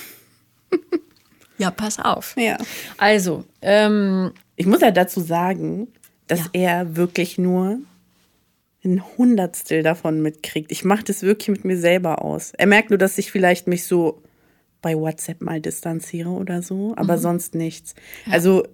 Ja, 1.58 1.70
pass 1.70 2.00
auf. 2.00 2.34
Ja. 2.36 2.56
Also, 2.96 3.44
ähm, 3.60 4.32
Ich 4.56 4.66
muss 4.66 4.80
ja 4.80 4.90
dazu 4.90 5.20
sagen, 5.20 5.86
dass 6.26 6.40
Ja. 6.40 6.46
er 6.54 6.96
wirklich 6.96 7.38
nur 7.38 7.78
ein 8.84 9.02
Hundertstel 9.16 9.84
davon 9.84 10.22
mitkriegt. 10.22 10.72
Ich 10.72 10.82
mache 10.84 11.04
das 11.04 11.22
wirklich 11.22 11.48
mit 11.50 11.64
mir 11.64 11.76
selber 11.78 12.22
aus. 12.24 12.52
Er 12.56 12.66
merkt 12.66 12.90
nur, 12.90 12.98
dass 12.98 13.16
ich 13.18 13.30
vielleicht 13.30 13.68
mich 13.68 13.86
so 13.86 14.20
bei 14.82 14.94
WhatsApp 14.96 15.40
mal 15.40 15.60
distanziere 15.60 16.28
oder 16.28 16.60
so, 16.62 16.94
aber 16.96 17.16
sonst 17.16 17.54
nichts. 17.54 17.94
Also 18.30 18.66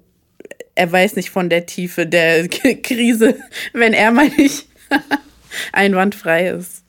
er 0.74 0.90
weiß 0.90 1.16
nicht 1.16 1.30
von 1.30 1.50
der 1.50 1.66
Tiefe 1.66 2.06
der 2.06 2.48
Krise, 2.48 3.36
wenn 3.72 3.92
er 3.92 4.10
mal 4.10 4.28
nicht 4.30 4.68
einwandfrei 5.72 6.48
ist. 6.48 6.82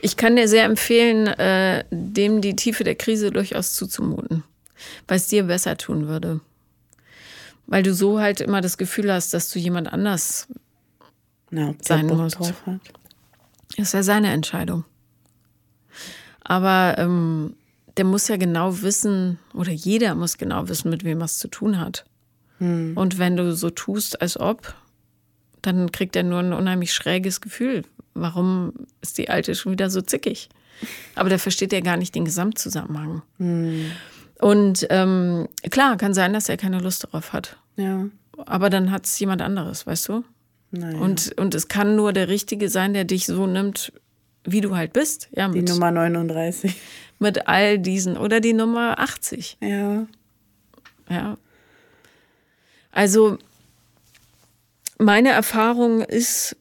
Ich 0.00 0.16
kann 0.16 0.36
dir 0.36 0.48
sehr 0.48 0.64
empfehlen, 0.64 1.26
äh, 1.26 1.84
dem 1.90 2.40
die 2.40 2.56
Tiefe 2.56 2.84
der 2.84 2.94
Krise 2.94 3.30
durchaus 3.30 3.74
zuzumuten, 3.74 4.42
weil 5.06 5.16
es 5.16 5.28
dir 5.28 5.44
besser 5.44 5.76
tun 5.76 6.08
würde. 6.08 6.40
Weil 7.66 7.82
du 7.82 7.94
so 7.94 8.20
halt 8.20 8.40
immer 8.40 8.60
das 8.60 8.78
Gefühl 8.78 9.12
hast, 9.12 9.32
dass 9.32 9.50
du 9.50 9.58
jemand 9.58 9.92
anders, 9.92 10.48
Na, 11.50 11.74
Sein 11.80 12.06
musst. 12.06 12.38
hat. 12.38 12.80
ist 13.76 13.94
ja 13.94 14.02
seine 14.02 14.32
Entscheidung. 14.32 14.84
Aber 16.42 16.96
ähm, 16.98 17.54
der 17.96 18.04
muss 18.04 18.28
ja 18.28 18.36
genau 18.36 18.82
wissen, 18.82 19.38
oder 19.54 19.72
jeder 19.72 20.14
muss 20.14 20.38
genau 20.38 20.68
wissen, 20.68 20.90
mit 20.90 21.04
wem 21.04 21.20
er 21.20 21.26
es 21.26 21.38
zu 21.38 21.48
tun 21.48 21.78
hat. 21.78 22.04
Und 22.94 23.18
wenn 23.18 23.36
du 23.36 23.56
so 23.56 23.70
tust, 23.70 24.22
als 24.22 24.38
ob, 24.38 24.74
dann 25.62 25.90
kriegt 25.90 26.14
er 26.14 26.22
nur 26.22 26.38
ein 26.38 26.52
unheimlich 26.52 26.92
schräges 26.92 27.40
Gefühl. 27.40 27.82
Warum 28.14 28.72
ist 29.00 29.18
die 29.18 29.30
Alte 29.30 29.56
schon 29.56 29.72
wieder 29.72 29.90
so 29.90 30.00
zickig? 30.00 30.48
Aber 31.16 31.28
der 31.28 31.40
versteht 31.40 31.72
ja 31.72 31.80
gar 31.80 31.96
nicht 31.96 32.14
den 32.14 32.24
Gesamtzusammenhang. 32.24 33.22
Und 34.38 34.86
ähm, 34.90 35.48
klar, 35.70 35.96
kann 35.96 36.14
sein, 36.14 36.32
dass 36.32 36.48
er 36.48 36.56
keine 36.56 36.78
Lust 36.78 37.02
darauf 37.02 37.32
hat. 37.32 37.56
Ja. 37.76 38.06
Aber 38.46 38.70
dann 38.70 38.92
hat 38.92 39.06
es 39.06 39.18
jemand 39.18 39.42
anderes, 39.42 39.86
weißt 39.86 40.08
du? 40.08 40.24
Naja. 40.70 40.98
Und, 40.98 41.36
und 41.38 41.56
es 41.56 41.66
kann 41.66 41.96
nur 41.96 42.12
der 42.12 42.28
Richtige 42.28 42.68
sein, 42.68 42.94
der 42.94 43.04
dich 43.04 43.26
so 43.26 43.46
nimmt, 43.46 43.92
wie 44.44 44.60
du 44.60 44.76
halt 44.76 44.92
bist. 44.92 45.28
Ja, 45.32 45.48
die 45.48 45.62
Nummer 45.62 45.90
39. 45.90 46.74
mit 47.22 47.48
all 47.48 47.78
diesen. 47.78 48.18
Oder 48.18 48.40
die 48.40 48.52
Nummer 48.52 48.98
80. 48.98 49.56
Ja. 49.60 50.06
Ja. 51.08 51.38
Also, 52.90 53.38
meine 54.98 55.30
Erfahrung 55.30 56.02
ist, 56.02 56.56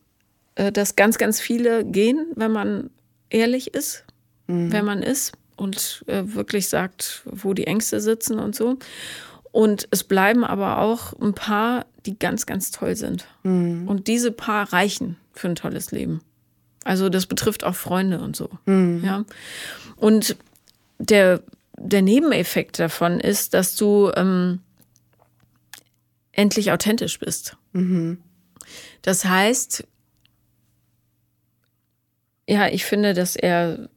äh, 0.55 0.71
dass 0.71 0.95
ganz, 0.95 1.17
ganz 1.17 1.41
viele 1.41 1.83
gehen, 1.83 2.27
wenn 2.35 2.51
man 2.51 2.89
ehrlich 3.29 3.73
ist, 3.73 4.05
wenn 4.47 4.83
man 4.83 5.01
ist 5.01 5.31
und 5.55 6.03
äh, 6.07 6.23
wirklich 6.25 6.67
sagt, 6.67 7.21
wo 7.25 7.53
die 7.53 7.67
Ängste 7.67 8.01
sitzen 8.01 8.37
und 8.37 8.53
so. 8.53 8.77
Und 9.53 9.87
es 9.91 10.03
bleiben 10.03 10.43
aber 10.43 10.79
auch 10.79 11.13
ein 11.21 11.33
paar, 11.33 11.85
die 12.05 12.19
ganz, 12.19 12.45
ganz 12.45 12.71
toll 12.71 12.97
sind. 12.97 13.27
Und 13.43 14.07
diese 14.07 14.33
paar 14.33 14.73
reichen 14.73 15.15
für 15.31 15.47
ein 15.47 15.55
tolles 15.55 15.91
Leben. 15.91 16.19
Also 16.83 17.07
das 17.07 17.27
betrifft 17.27 17.63
auch 17.63 17.75
Freunde 17.75 18.19
und 18.19 18.35
so. 18.35 18.49
Ja. 18.65 19.23
Und 19.95 20.35
der, 21.01 21.41
der 21.77 22.01
Nebeneffekt 22.01 22.79
davon 22.79 23.19
ist, 23.19 23.53
dass 23.53 23.75
du 23.75 24.11
ähm, 24.15 24.59
endlich 26.31 26.71
authentisch 26.71 27.19
bist. 27.19 27.57
Das 29.01 29.25
heißt, 29.25 29.85
ja, 32.47 32.67
ich 32.67 32.85
finde, 32.85 33.13
dass 33.13 33.35
er, 33.35 33.89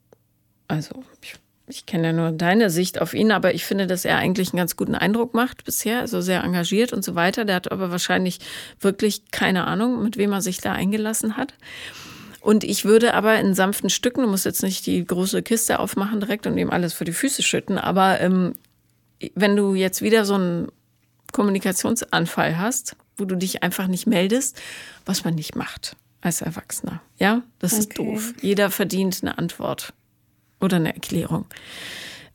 also 0.68 1.04
ich, 1.22 1.34
ich 1.66 1.86
kenne 1.86 2.08
ja 2.08 2.12
nur 2.12 2.32
deine 2.32 2.70
Sicht 2.70 3.00
auf 3.00 3.14
ihn, 3.14 3.32
aber 3.32 3.54
ich 3.54 3.64
finde, 3.64 3.86
dass 3.86 4.04
er 4.04 4.18
eigentlich 4.18 4.52
einen 4.52 4.58
ganz 4.58 4.76
guten 4.76 4.94
Eindruck 4.94 5.34
macht 5.34 5.64
bisher, 5.64 6.00
also 6.00 6.20
sehr 6.20 6.42
engagiert 6.42 6.92
und 6.92 7.04
so 7.04 7.14
weiter. 7.14 7.44
Der 7.44 7.56
hat 7.56 7.70
aber 7.70 7.90
wahrscheinlich 7.90 8.38
wirklich 8.80 9.30
keine 9.30 9.66
Ahnung, 9.66 10.02
mit 10.02 10.16
wem 10.16 10.32
er 10.32 10.42
sich 10.42 10.58
da 10.58 10.72
eingelassen 10.72 11.36
hat. 11.36 11.54
Und 12.44 12.62
ich 12.62 12.84
würde 12.84 13.14
aber 13.14 13.40
in 13.40 13.54
sanften 13.54 13.88
Stücken, 13.88 14.20
du 14.20 14.28
musst 14.28 14.44
jetzt 14.44 14.62
nicht 14.62 14.84
die 14.84 15.02
große 15.02 15.42
Kiste 15.42 15.78
aufmachen 15.78 16.20
direkt 16.20 16.46
und 16.46 16.58
ihm 16.58 16.68
alles 16.68 16.92
vor 16.92 17.06
die 17.06 17.14
Füße 17.14 17.42
schütten, 17.42 17.78
aber 17.78 18.20
ähm, 18.20 18.52
wenn 19.34 19.56
du 19.56 19.74
jetzt 19.74 20.02
wieder 20.02 20.26
so 20.26 20.34
einen 20.34 20.68
Kommunikationsanfall 21.32 22.58
hast, 22.58 22.96
wo 23.16 23.24
du 23.24 23.34
dich 23.36 23.62
einfach 23.62 23.86
nicht 23.86 24.06
meldest, 24.06 24.60
was 25.06 25.24
man 25.24 25.34
nicht 25.34 25.56
macht 25.56 25.96
als 26.20 26.42
Erwachsener. 26.42 27.00
Ja, 27.18 27.42
das 27.60 27.72
ist 27.74 27.98
Okay. 27.98 28.12
doof. 28.12 28.34
Jeder 28.42 28.70
verdient 28.70 29.20
eine 29.22 29.38
Antwort 29.38 29.94
oder 30.60 30.76
eine 30.76 30.94
Erklärung. 30.94 31.46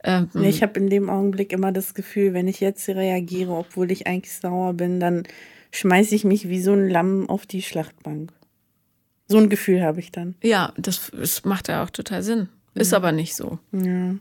Ähm, 0.04 0.30
Nee, 0.34 0.50
Ich 0.50 0.64
habe 0.64 0.80
in 0.80 0.90
dem 0.90 1.10
Augenblick 1.10 1.52
immer 1.54 1.72
das 1.72 1.94
Gefühl, 1.94 2.34
wenn 2.34 2.48
ich 2.48 2.60
jetzt 2.62 2.88
reagiere, 2.90 3.52
obwohl 3.52 3.92
ich 3.92 4.08
eigentlich 4.08 4.34
sauer 4.34 4.74
bin, 4.74 5.00
dann 5.00 5.24
schmeiße 5.72 6.16
ich 6.16 6.24
mich 6.24 6.50
wie 6.50 6.62
so 6.62 6.72
ein 6.74 6.90
Lamm 6.90 7.30
auf 7.30 7.46
die 7.46 7.62
Schlachtbank. 7.62 8.32
So 9.30 9.38
ein 9.38 9.50
Gefühl 9.50 9.82
habe 9.84 10.00
ich 10.00 10.12
dann. 10.12 10.36
ja, 10.42 10.74
das, 10.76 11.12
das 11.14 11.46
macht 11.46 11.70
ja 11.70 11.84
auch 11.84 11.92
total 11.92 12.24
Sinn. 12.24 12.50
Ist 12.74 12.94
aber 12.94 13.12
nicht 13.12 13.36
so. 13.36 13.60
Ja. 13.72 14.16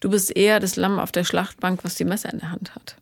Du 0.00 0.10
bist 0.10 0.34
eher 0.36 0.58
das 0.60 0.76
Lamm 0.76 0.98
auf 0.98 1.12
der 1.12 1.24
Schlachtbank, 1.24 1.84
was 1.84 1.96
die 1.96 2.04
Messer 2.04 2.32
in 2.32 2.38
der 2.40 2.50
Hand 2.50 2.74
hat. 2.74 2.96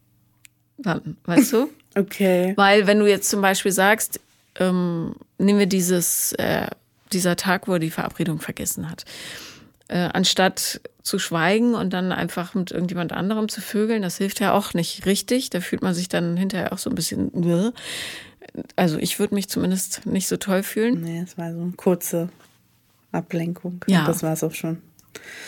Dann, 0.79 1.17
weißt 1.25 1.53
du? 1.55 1.71
Okay. 1.99 2.53
Weil 2.57 2.87
wenn 2.87 2.99
du 2.99 3.09
jetzt 3.09 3.31
zum 3.31 3.41
Beispiel 3.41 3.73
sagst, 3.73 4.21
ähm, 4.59 5.15
nehmen 5.39 5.59
wir 5.59 5.67
dieses, 5.67 6.33
äh, 6.33 6.67
dieser 7.11 7.37
Tag, 7.37 7.69
wo 7.69 7.73
er 7.73 7.79
die 7.79 7.91
Verabredung 7.91 8.39
vergessen 8.39 8.91
hat. 8.91 9.07
Äh, 9.89 10.11
anstatt 10.13 10.83
zu 11.03 11.19
schweigen 11.19 11.75
und 11.75 11.95
dann 11.95 12.13
einfach 12.13 12.53
mit 12.53 12.71
irgendjemand 12.71 13.13
anderem 13.15 13.49
zu 13.49 13.63
vögeln, 13.63 14.03
das 14.03 14.19
hilft 14.19 14.41
ja 14.41 14.53
auch 14.53 14.75
nicht 14.75 15.07
richtig. 15.07 15.49
Da 15.49 15.63
fühlt 15.63 15.81
man 15.81 15.95
sich 15.95 16.11
dann 16.11 16.37
hinterher 16.37 16.75
auch 16.75 16.79
so 16.79 16.91
ein 16.91 16.95
bisschen. 16.95 17.31
Also 18.77 18.99
ich 18.99 19.19
würde 19.19 19.35
mich 19.35 19.49
zumindest 19.49 20.07
nicht 20.07 20.29
so 20.29 20.37
toll 20.37 20.63
fühlen. 20.63 21.03
Nee, 21.03 21.21
es 21.21 21.37
war 21.37 21.53
so 21.53 21.61
eine 21.61 21.73
kurze 21.73 22.29
Ablenkung. 23.13 23.85
Ja. 23.87 24.01
Und 24.01 24.09
das 24.09 24.23
war 24.23 24.33
es 24.33 24.45
auch 24.45 24.55
schon. 24.55 24.83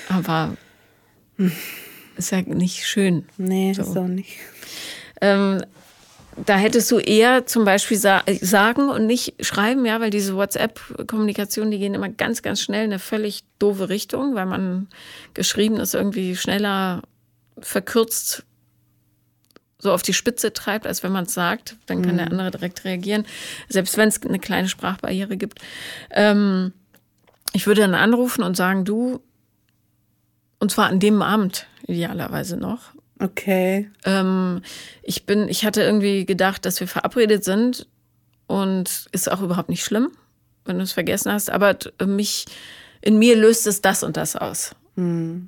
Aber 0.09 0.57
ist 2.17 2.33
ja 2.33 2.43
nicht 2.43 2.87
schön. 2.87 3.27
Nee, 3.37 3.73
So. 3.75 3.83
ist 3.83 3.97
auch 3.97 4.09
nicht. 4.09 4.39
Ähm, 5.21 5.63
da 6.47 6.57
hättest 6.57 6.91
du 6.91 6.99
eher 6.99 7.47
zum 7.47 7.65
Beispiel 7.65 7.97
sa 7.97 8.23
sagen 8.41 8.89
und 8.89 9.07
nicht 9.07 9.35
schreiben, 9.45 9.85
ja, 9.85 10.01
weil 10.01 10.11
diese 10.11 10.37
WhatsApp-Kommunikation, 10.37 11.71
die 11.71 11.79
gehen 11.79 11.95
immer 11.95 12.09
ganz, 12.09 12.43
ganz 12.43 12.61
schnell 12.61 12.85
in 12.85 12.91
eine 12.91 12.99
völlig 13.01 13.43
doofe 13.59 13.89
Richtung, 13.89 14.35
weil 14.35 14.47
man 14.47 14.89
geschrieben 15.35 15.77
ist 15.79 15.95
irgendwie 15.95 16.37
schneller 16.37 17.03
verkürzt 17.61 18.45
so 19.79 19.93
auf 19.93 20.03
die 20.03 20.13
Spitze 20.13 20.53
treibt, 20.53 20.87
als 20.87 21.03
wenn 21.03 21.13
man 21.13 21.25
es 21.25 21.35
sagt. 21.35 21.77
Dann 21.87 22.03
kann 22.03 22.17
der 22.17 22.27
andere 22.31 22.51
direkt 22.51 22.85
reagieren, 22.85 23.25
selbst 23.69 23.97
wenn 23.97 24.09
es 24.09 24.21
eine 24.23 24.39
kleine 24.41 24.69
Sprachbarriere 24.69 25.37
gibt. 25.37 25.61
Ähm, 26.11 26.73
ich 27.53 27.67
würde 27.67 27.83
dann 27.83 27.95
anrufen 27.95 28.43
und 28.43 28.57
sagen, 28.57 28.85
du, 28.85 29.21
und 30.59 30.71
zwar 30.71 30.87
an 30.87 31.01
dem 31.01 31.23
Abend 31.23 31.67
idealerweise 31.87 32.57
noch, 32.57 32.93
Okay. 33.21 33.91
ähm, 34.05 34.63
ich 35.03 35.27
bin, 35.27 35.49
ich 35.49 35.65
hatte 35.65 35.83
irgendwie 35.83 36.25
gedacht, 36.25 36.65
dass 36.65 36.79
wir 36.79 36.87
verabredet 36.87 37.43
sind 37.43 37.87
und 38.47 39.07
ist 39.11 39.31
auch 39.31 39.41
überhaupt 39.41 39.71
nicht 39.71 39.83
schlimm, 39.85 40.11
wenn 40.65 40.77
du 40.79 40.85
es 40.85 40.93
vergessen 40.93 41.33
hast, 41.33 41.51
aber 41.51 41.77
mich, 42.07 42.47
in 43.01 43.19
mir 43.19 43.37
löst 43.37 43.67
es 43.67 43.81
das 43.81 44.03
und 44.05 44.17
das 44.17 44.37
aus. 44.37 44.75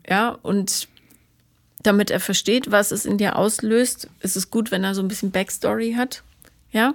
Ja, 0.09 0.31
und 0.43 0.89
damit 1.83 2.11
er 2.11 2.21
versteht, 2.21 2.71
was 2.71 2.91
es 2.91 3.05
in 3.05 3.19
dir 3.19 3.37
auslöst, 3.37 4.09
ist 4.21 4.37
es 4.37 4.51
gut, 4.51 4.71
wenn 4.71 4.85
er 4.85 4.95
so 4.95 5.03
ein 5.03 5.09
bisschen 5.09 5.31
Backstory 5.31 5.95
hat. 5.95 6.23
Ja. 6.73 6.95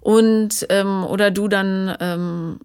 Und, 0.00 0.66
ähm, 0.70 1.04
oder 1.04 1.30
du 1.30 1.48
dann, 1.48 1.96
ähm, 2.00 2.60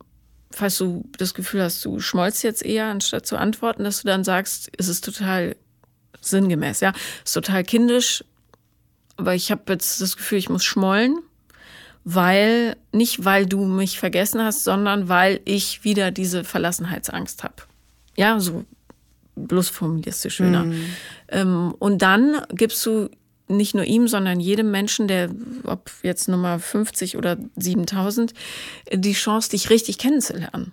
falls 0.51 0.77
du 0.77 1.03
das 1.17 1.33
Gefühl 1.33 1.61
hast, 1.63 1.83
du 1.85 1.99
schmollst 1.99 2.43
jetzt 2.43 2.63
eher, 2.63 2.85
anstatt 2.85 3.25
zu 3.25 3.37
antworten, 3.37 3.83
dass 3.83 4.01
du 4.01 4.07
dann 4.07 4.23
sagst, 4.23 4.71
es 4.77 4.87
ist 4.87 5.03
total 5.03 5.55
sinngemäß, 6.21 6.79
ja, 6.79 6.93
ist 7.23 7.33
total 7.33 7.63
kindisch, 7.63 8.23
aber 9.17 9.35
ich 9.35 9.51
habe 9.51 9.73
jetzt 9.73 10.01
das 10.01 10.15
Gefühl, 10.15 10.37
ich 10.37 10.49
muss 10.49 10.63
schmollen, 10.63 11.19
weil, 12.03 12.77
nicht 12.91 13.25
weil 13.25 13.45
du 13.45 13.65
mich 13.65 13.99
vergessen 13.99 14.41
hast, 14.41 14.63
sondern 14.63 15.09
weil 15.09 15.41
ich 15.45 15.83
wieder 15.83 16.11
diese 16.11 16.43
Verlassenheitsangst 16.43 17.43
habe. 17.43 17.55
Ja, 18.15 18.39
so 18.39 18.65
bloß 19.35 19.69
formulierst 19.69 20.25
du 20.25 20.29
schöner. 20.29 20.65
Ähm, 21.29 21.73
und 21.79 22.01
dann 22.01 22.41
gibst 22.51 22.85
du 22.85 23.09
nicht 23.47 23.75
nur 23.75 23.83
ihm, 23.83 24.07
sondern 24.07 24.39
jedem 24.39 24.71
Menschen, 24.71 25.07
der, 25.07 25.29
ob 25.63 25.91
jetzt 26.01 26.27
Nummer 26.27 26.59
50 26.59 27.17
oder 27.17 27.37
7000, 27.55 28.33
die 28.91 29.13
Chance, 29.13 29.49
dich 29.49 29.69
richtig 29.69 29.97
kennenzulernen. 29.97 30.71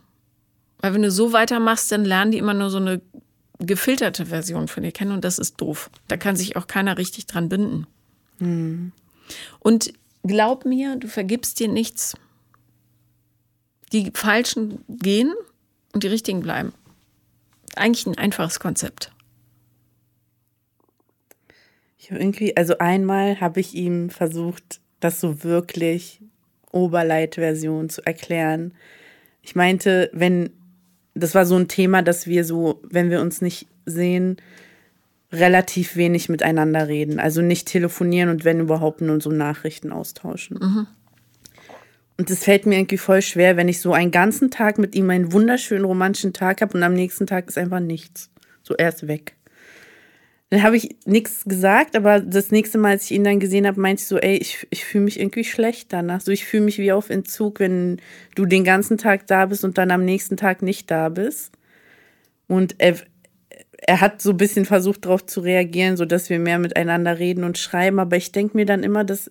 Weil 0.78 0.94
wenn 0.94 1.02
du 1.02 1.10
so 1.10 1.32
weitermachst, 1.32 1.90
dann 1.92 2.04
lernen 2.04 2.32
die 2.32 2.38
immer 2.38 2.54
nur 2.54 2.70
so 2.70 2.78
eine 2.78 3.00
gefilterte 3.58 4.26
Version 4.26 4.68
von 4.68 4.82
dir 4.82 4.92
kennen 4.92 5.12
und 5.12 5.24
das 5.24 5.38
ist 5.38 5.60
doof. 5.60 5.90
Da 6.08 6.16
kann 6.16 6.36
sich 6.36 6.56
auch 6.56 6.66
keiner 6.66 6.96
richtig 6.96 7.26
dran 7.26 7.48
binden. 7.48 7.86
Und 9.58 9.92
glaub 10.24 10.64
mir, 10.64 10.96
du 10.96 11.08
vergibst 11.08 11.60
dir 11.60 11.68
nichts. 11.68 12.14
Die 13.92 14.10
Falschen 14.14 14.84
gehen 14.88 15.34
und 15.92 16.04
die 16.04 16.08
Richtigen 16.08 16.40
bleiben. 16.40 16.72
Eigentlich 17.76 18.06
ein 18.06 18.18
einfaches 18.18 18.60
Konzept. 18.60 19.12
Ich 21.98 22.10
hab 22.10 22.18
irgendwie, 22.18 22.56
also 22.56 22.78
einmal 22.78 23.40
habe 23.40 23.60
ich 23.60 23.74
ihm 23.74 24.10
versucht, 24.10 24.80
das 25.00 25.20
so 25.20 25.44
wirklich 25.44 26.20
Oberleitversion 26.72 27.88
zu 27.88 28.04
erklären. 28.04 28.74
Ich 29.42 29.54
meinte, 29.54 30.10
wenn, 30.12 30.50
das 31.14 31.34
war 31.34 31.46
so 31.46 31.56
ein 31.56 31.68
Thema, 31.68 32.02
dass 32.02 32.26
wir 32.26 32.44
so, 32.44 32.80
wenn 32.88 33.10
wir 33.10 33.20
uns 33.20 33.40
nicht 33.40 33.66
sehen, 33.86 34.36
relativ 35.32 35.96
wenig 35.96 36.28
miteinander 36.28 36.88
reden. 36.88 37.20
Also 37.20 37.42
nicht 37.42 37.68
telefonieren 37.68 38.30
und 38.30 38.44
wenn 38.44 38.60
überhaupt 38.60 39.00
nur 39.00 39.20
so 39.20 39.30
Nachrichten 39.30 39.92
austauschen. 39.92 40.58
Und 42.20 42.28
es 42.28 42.44
fällt 42.44 42.66
mir 42.66 42.76
irgendwie 42.76 42.98
voll 42.98 43.22
schwer, 43.22 43.56
wenn 43.56 43.70
ich 43.70 43.80
so 43.80 43.94
einen 43.94 44.10
ganzen 44.10 44.50
Tag 44.50 44.76
mit 44.76 44.94
ihm 44.94 45.08
einen 45.08 45.32
wunderschönen 45.32 45.86
romantischen 45.86 46.34
Tag 46.34 46.60
habe 46.60 46.76
und 46.76 46.82
am 46.82 46.92
nächsten 46.92 47.26
Tag 47.26 47.48
ist 47.48 47.56
einfach 47.56 47.80
nichts. 47.80 48.28
So 48.62 48.74
er 48.76 48.90
ist 48.90 49.08
weg. 49.08 49.36
Dann 50.50 50.62
habe 50.62 50.76
ich 50.76 50.96
nichts 51.06 51.44
gesagt, 51.46 51.96
aber 51.96 52.20
das 52.20 52.50
nächste 52.50 52.76
Mal, 52.76 52.90
als 52.90 53.06
ich 53.06 53.12
ihn 53.12 53.24
dann 53.24 53.40
gesehen 53.40 53.66
habe, 53.66 53.80
meinte 53.80 54.02
ich 54.02 54.06
so, 54.06 54.18
ey, 54.18 54.36
ich, 54.36 54.66
ich 54.68 54.84
fühle 54.84 55.04
mich 55.04 55.18
irgendwie 55.18 55.44
schlecht 55.44 55.94
danach. 55.94 56.20
So, 56.20 56.30
ich 56.30 56.44
fühle 56.44 56.64
mich 56.64 56.76
wie 56.76 56.92
auf 56.92 57.08
Entzug, 57.08 57.58
wenn 57.58 58.02
du 58.34 58.44
den 58.44 58.64
ganzen 58.64 58.98
Tag 58.98 59.26
da 59.26 59.46
bist 59.46 59.64
und 59.64 59.78
dann 59.78 59.90
am 59.90 60.04
nächsten 60.04 60.36
Tag 60.36 60.60
nicht 60.60 60.90
da 60.90 61.08
bist. 61.08 61.52
Und 62.48 62.74
er, 62.76 62.96
er 63.78 64.02
hat 64.02 64.20
so 64.20 64.32
ein 64.32 64.36
bisschen 64.36 64.66
versucht, 64.66 65.06
darauf 65.06 65.24
zu 65.24 65.40
reagieren, 65.40 65.96
so 65.96 66.04
dass 66.04 66.28
wir 66.28 66.38
mehr 66.38 66.58
miteinander 66.58 67.18
reden 67.18 67.44
und 67.44 67.56
schreiben. 67.56 67.98
Aber 67.98 68.18
ich 68.18 68.30
denke 68.30 68.58
mir 68.58 68.66
dann 68.66 68.82
immer, 68.82 69.04
dass, 69.04 69.30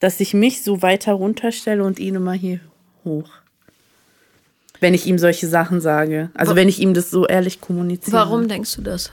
dass 0.00 0.18
ich 0.18 0.34
mich 0.34 0.62
so 0.62 0.82
weiter 0.82 1.12
runterstelle 1.12 1.84
und 1.84 1.98
ihn 1.98 2.16
immer 2.16 2.32
hier 2.32 2.60
hoch. 3.04 3.30
Wenn 4.80 4.94
ich 4.94 5.06
ihm 5.06 5.18
solche 5.18 5.46
Sachen 5.46 5.80
sage. 5.80 6.30
Also 6.34 6.56
wenn 6.56 6.68
ich 6.68 6.80
ihm 6.80 6.94
das 6.94 7.10
so 7.10 7.26
ehrlich 7.26 7.60
kommuniziere. 7.60 8.16
Warum 8.16 8.48
denkst 8.48 8.76
du 8.76 8.82
das? 8.82 9.12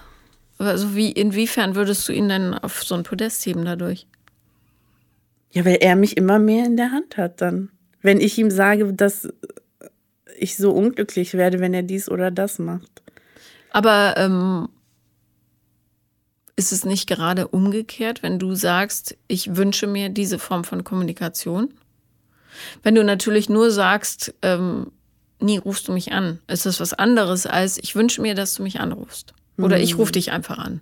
Also 0.57 0.95
wie, 0.95 1.11
inwiefern 1.11 1.75
würdest 1.75 2.07
du 2.07 2.13
ihn 2.13 2.29
denn 2.29 2.53
auf 2.53 2.83
so 2.83 2.95
ein 2.95 3.03
Podest 3.03 3.45
heben 3.45 3.65
dadurch? 3.65 4.07
Ja, 5.51 5.65
weil 5.65 5.77
er 5.81 5.95
mich 5.95 6.17
immer 6.17 6.39
mehr 6.39 6.65
in 6.65 6.77
der 6.77 6.91
Hand 6.91 7.17
hat 7.17 7.41
dann. 7.41 7.69
Wenn 8.01 8.21
ich 8.21 8.37
ihm 8.37 8.49
sage, 8.49 8.93
dass 8.93 9.27
ich 10.37 10.55
so 10.55 10.71
unglücklich 10.71 11.33
werde, 11.33 11.59
wenn 11.59 11.73
er 11.73 11.83
dies 11.83 12.09
oder 12.09 12.31
das 12.31 12.59
macht. 12.59 13.01
Aber 13.71 14.15
ähm, 14.17 14.69
ist 16.57 16.73
es 16.73 16.83
nicht 16.83 17.07
gerade 17.07 17.47
umgekehrt, 17.47 18.23
wenn 18.23 18.39
du 18.39 18.55
sagst, 18.55 19.15
ich 19.27 19.55
wünsche 19.55 19.87
mir 19.87 20.09
diese 20.09 20.39
Form 20.39 20.63
von 20.63 20.83
Kommunikation? 20.83 21.73
Wenn 22.83 22.95
du 22.95 23.03
natürlich 23.03 23.47
nur 23.47 23.71
sagst, 23.71 24.33
ähm, 24.41 24.91
nie 25.39 25.59
rufst 25.59 25.87
du 25.87 25.93
mich 25.93 26.11
an, 26.11 26.39
ist 26.47 26.65
das 26.65 26.79
was 26.79 26.93
anderes 26.93 27.45
als 27.45 27.77
ich 27.77 27.95
wünsche 27.95 28.21
mir, 28.21 28.33
dass 28.33 28.55
du 28.55 28.63
mich 28.63 28.79
anrufst. 28.79 29.33
Oder 29.59 29.79
ich 29.79 29.97
rufe 29.97 30.11
dich 30.11 30.31
einfach 30.31 30.57
an. 30.57 30.81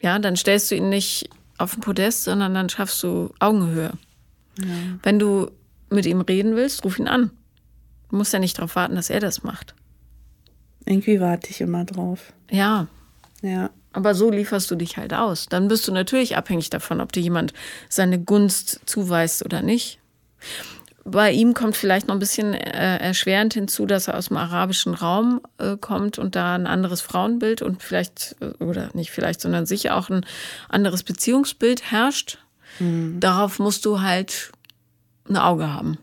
Ja, 0.00 0.18
dann 0.18 0.36
stellst 0.36 0.70
du 0.70 0.74
ihn 0.74 0.88
nicht 0.88 1.30
auf 1.58 1.72
den 1.72 1.80
Podest, 1.80 2.24
sondern 2.24 2.54
dann 2.54 2.68
schaffst 2.68 3.02
du 3.02 3.32
Augenhöhe. 3.38 3.92
Wenn 5.02 5.18
du 5.18 5.50
mit 5.90 6.06
ihm 6.06 6.20
reden 6.22 6.56
willst, 6.56 6.84
ruf 6.84 6.98
ihn 6.98 7.08
an. 7.08 7.30
Du 8.10 8.16
musst 8.16 8.32
ja 8.32 8.38
nicht 8.38 8.58
darauf 8.58 8.74
warten, 8.76 8.94
dass 8.94 9.10
er 9.10 9.20
das 9.20 9.42
macht. 9.42 9.74
Irgendwie 10.84 11.20
warte 11.20 11.50
ich 11.50 11.60
immer 11.60 11.84
drauf. 11.84 12.32
Ja, 12.50 12.88
Ja. 13.42 13.70
aber 13.92 14.14
so 14.14 14.30
lieferst 14.30 14.70
du 14.70 14.74
dich 14.74 14.96
halt 14.96 15.14
aus. 15.14 15.46
Dann 15.46 15.68
bist 15.68 15.86
du 15.86 15.92
natürlich 15.92 16.36
abhängig 16.36 16.70
davon, 16.70 17.00
ob 17.00 17.12
dir 17.12 17.20
jemand 17.22 17.52
seine 17.88 18.18
Gunst 18.18 18.80
zuweist 18.86 19.44
oder 19.44 19.62
nicht. 19.62 20.00
Bei 21.04 21.32
ihm 21.32 21.54
kommt 21.54 21.76
vielleicht 21.76 22.06
noch 22.08 22.14
ein 22.14 22.18
bisschen 22.18 22.52
äh, 22.52 22.98
erschwerend 22.98 23.54
hinzu, 23.54 23.86
dass 23.86 24.08
er 24.08 24.18
aus 24.18 24.28
dem 24.28 24.36
arabischen 24.36 24.92
Raum 24.92 25.40
äh, 25.56 25.76
kommt 25.76 26.18
und 26.18 26.36
da 26.36 26.54
ein 26.54 26.66
anderes 26.66 27.00
Frauenbild 27.00 27.62
und 27.62 27.82
vielleicht, 27.82 28.36
äh, 28.40 28.62
oder 28.62 28.90
nicht 28.92 29.10
vielleicht, 29.10 29.40
sondern 29.40 29.64
sicher 29.64 29.96
auch 29.96 30.10
ein 30.10 30.26
anderes 30.68 31.02
Beziehungsbild 31.04 31.90
herrscht. 31.90 32.38
Darauf 33.20 33.58
musst 33.58 33.86
du 33.86 34.02
halt 34.02 34.52
ein 35.28 35.36
Auge 35.38 35.72
haben. 35.72 35.96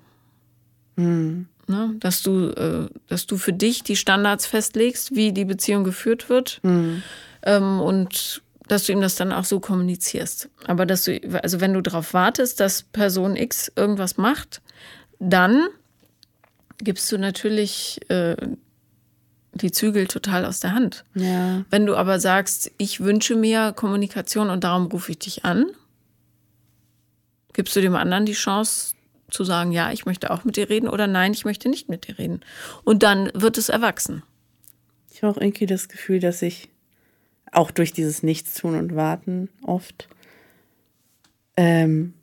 Ne? 1.68 1.96
Dass, 2.00 2.22
du, 2.22 2.50
äh, 2.50 2.88
dass 3.08 3.26
du 3.26 3.38
für 3.38 3.54
dich 3.54 3.84
die 3.84 3.96
Standards 3.96 4.46
festlegst, 4.46 5.16
wie 5.16 5.32
die 5.32 5.46
Beziehung 5.46 5.84
geführt 5.84 6.30
wird 6.30 6.62
ähm, 6.64 7.80
und 7.82 8.42
dass 8.68 8.86
du 8.86 8.92
ihm 8.92 9.02
das 9.02 9.16
dann 9.16 9.32
auch 9.32 9.46
so 9.46 9.60
kommunizierst. 9.60 10.50
Aber 10.66 10.86
dass 10.86 11.04
du, 11.04 11.20
also 11.42 11.62
wenn 11.62 11.74
du 11.74 11.82
darauf 11.82 12.14
wartest, 12.14 12.60
dass 12.60 12.84
Person 12.84 13.36
X 13.36 13.72
irgendwas 13.76 14.18
macht, 14.18 14.62
dann 15.20 15.68
gibst 16.80 17.12
du 17.12 17.18
natürlich 17.18 18.00
äh, 18.10 18.36
die 19.54 19.72
Zügel 19.72 20.08
total 20.08 20.46
aus 20.46 20.60
der 20.60 20.74
Hand. 20.74 21.06
Ja. 21.14 21.64
Wenn 21.70 21.86
du 21.86 21.96
aber 21.96 22.20
sagst, 22.20 22.72
ich 22.78 23.00
wünsche 23.00 23.36
mir 23.36 23.74
Kommunikation 23.74 24.50
und 24.50 24.64
darum 24.64 24.88
rufe 24.88 25.12
ich 25.12 25.20
dich 25.20 25.46
an, 25.46 25.68
gibst 27.54 27.76
du 27.76 27.82
dem 27.82 27.96
anderen 27.96 28.26
die 28.26 28.34
Chance 28.34 28.95
zu 29.30 29.44
sagen, 29.44 29.72
ja, 29.72 29.92
ich 29.92 30.06
möchte 30.06 30.32
auch 30.32 30.44
mit 30.44 30.58
dir 30.58 30.70
reden 30.70 30.88
oder 30.88 31.08
nein, 31.08 31.34
ich 31.34 31.46
möchte 31.46 31.70
nicht 31.70 31.90
mit 31.90 32.08
dir 32.08 32.18
reden. 32.18 32.42
Und 32.84 33.04
dann 33.04 33.32
wird 33.34 33.58
es 33.58 33.70
erwachsen. 33.70 34.24
Ich 35.14 35.24
habe 35.24 35.36
auch 35.36 35.42
irgendwie 35.42 35.66
das 35.66 35.90
Gefühl, 35.90 36.20
dass 36.20 36.42
ich 36.42 36.70
auch 37.52 37.72
durch 37.72 37.94
dieses 37.94 38.22
Nichtstun 38.22 38.76
und 38.76 38.96
Warten 38.96 39.50
oft 39.64 40.08
ähm, 41.58 42.14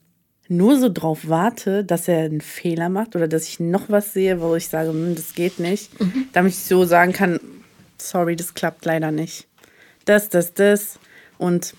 nur 0.49 0.79
so 0.79 0.91
drauf 0.93 1.29
warte, 1.29 1.85
dass 1.85 2.09
er 2.09 2.25
einen 2.25 2.41
Fehler 2.43 2.88
macht 2.88 3.17
oder 3.17 3.29
dass 3.29 3.49
ich 3.49 3.59
noch 3.59 3.88
was 3.88 4.12
sehe, 4.12 4.41
wo 4.41 4.55
ich 4.55 4.69
sage, 4.69 4.91
hm, 4.91 5.15
das 5.15 5.35
geht 5.35 5.59
nicht, 5.59 5.99
mhm. 5.99 6.27
damit 6.33 6.53
ich 6.53 6.59
so 6.59 6.85
sagen 6.85 7.12
kann, 7.12 7.41
sorry, 7.99 8.37
das 8.37 8.55
klappt 8.55 8.85
leider 8.85 9.11
nicht. 9.11 9.47
Das, 10.05 10.29
das, 10.29 10.53
das 10.53 10.99
und 11.38 11.75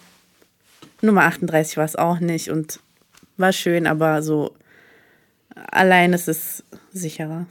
Nummer 1.01 1.23
38 1.23 1.77
war 1.77 1.85
es 1.85 1.95
auch 1.95 2.19
nicht 2.19 2.49
und 2.49 2.79
war 3.37 3.51
schön, 3.51 3.87
aber 3.87 4.21
so 4.23 4.55
allein 5.55 6.13
ist 6.13 6.27
es 6.27 6.63
sicherer. 6.91 7.45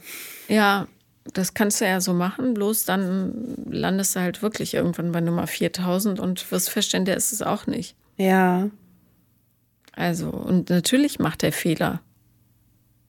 Ja, 0.47 0.87
das 1.33 1.53
kannst 1.53 1.79
du 1.79 1.85
ja 1.85 2.01
so 2.01 2.13
machen, 2.13 2.53
bloß 2.53 2.85
dann 2.85 3.55
landest 3.69 4.15
du 4.15 4.19
halt 4.19 4.41
wirklich 4.41 4.73
irgendwann 4.73 5.11
bei 5.11 5.21
Nummer 5.21 5.47
4000 5.47 6.19
und 6.19 6.51
wirst 6.51 6.69
feststellen, 6.69 7.05
der 7.05 7.17
ist 7.17 7.31
es 7.31 7.41
auch 7.41 7.65
nicht. 7.65 7.95
Ja. 8.17 8.69
Also, 9.95 10.29
und 10.29 10.69
natürlich 10.69 11.19
macht 11.19 11.43
er 11.43 11.51
Fehler. 11.53 12.01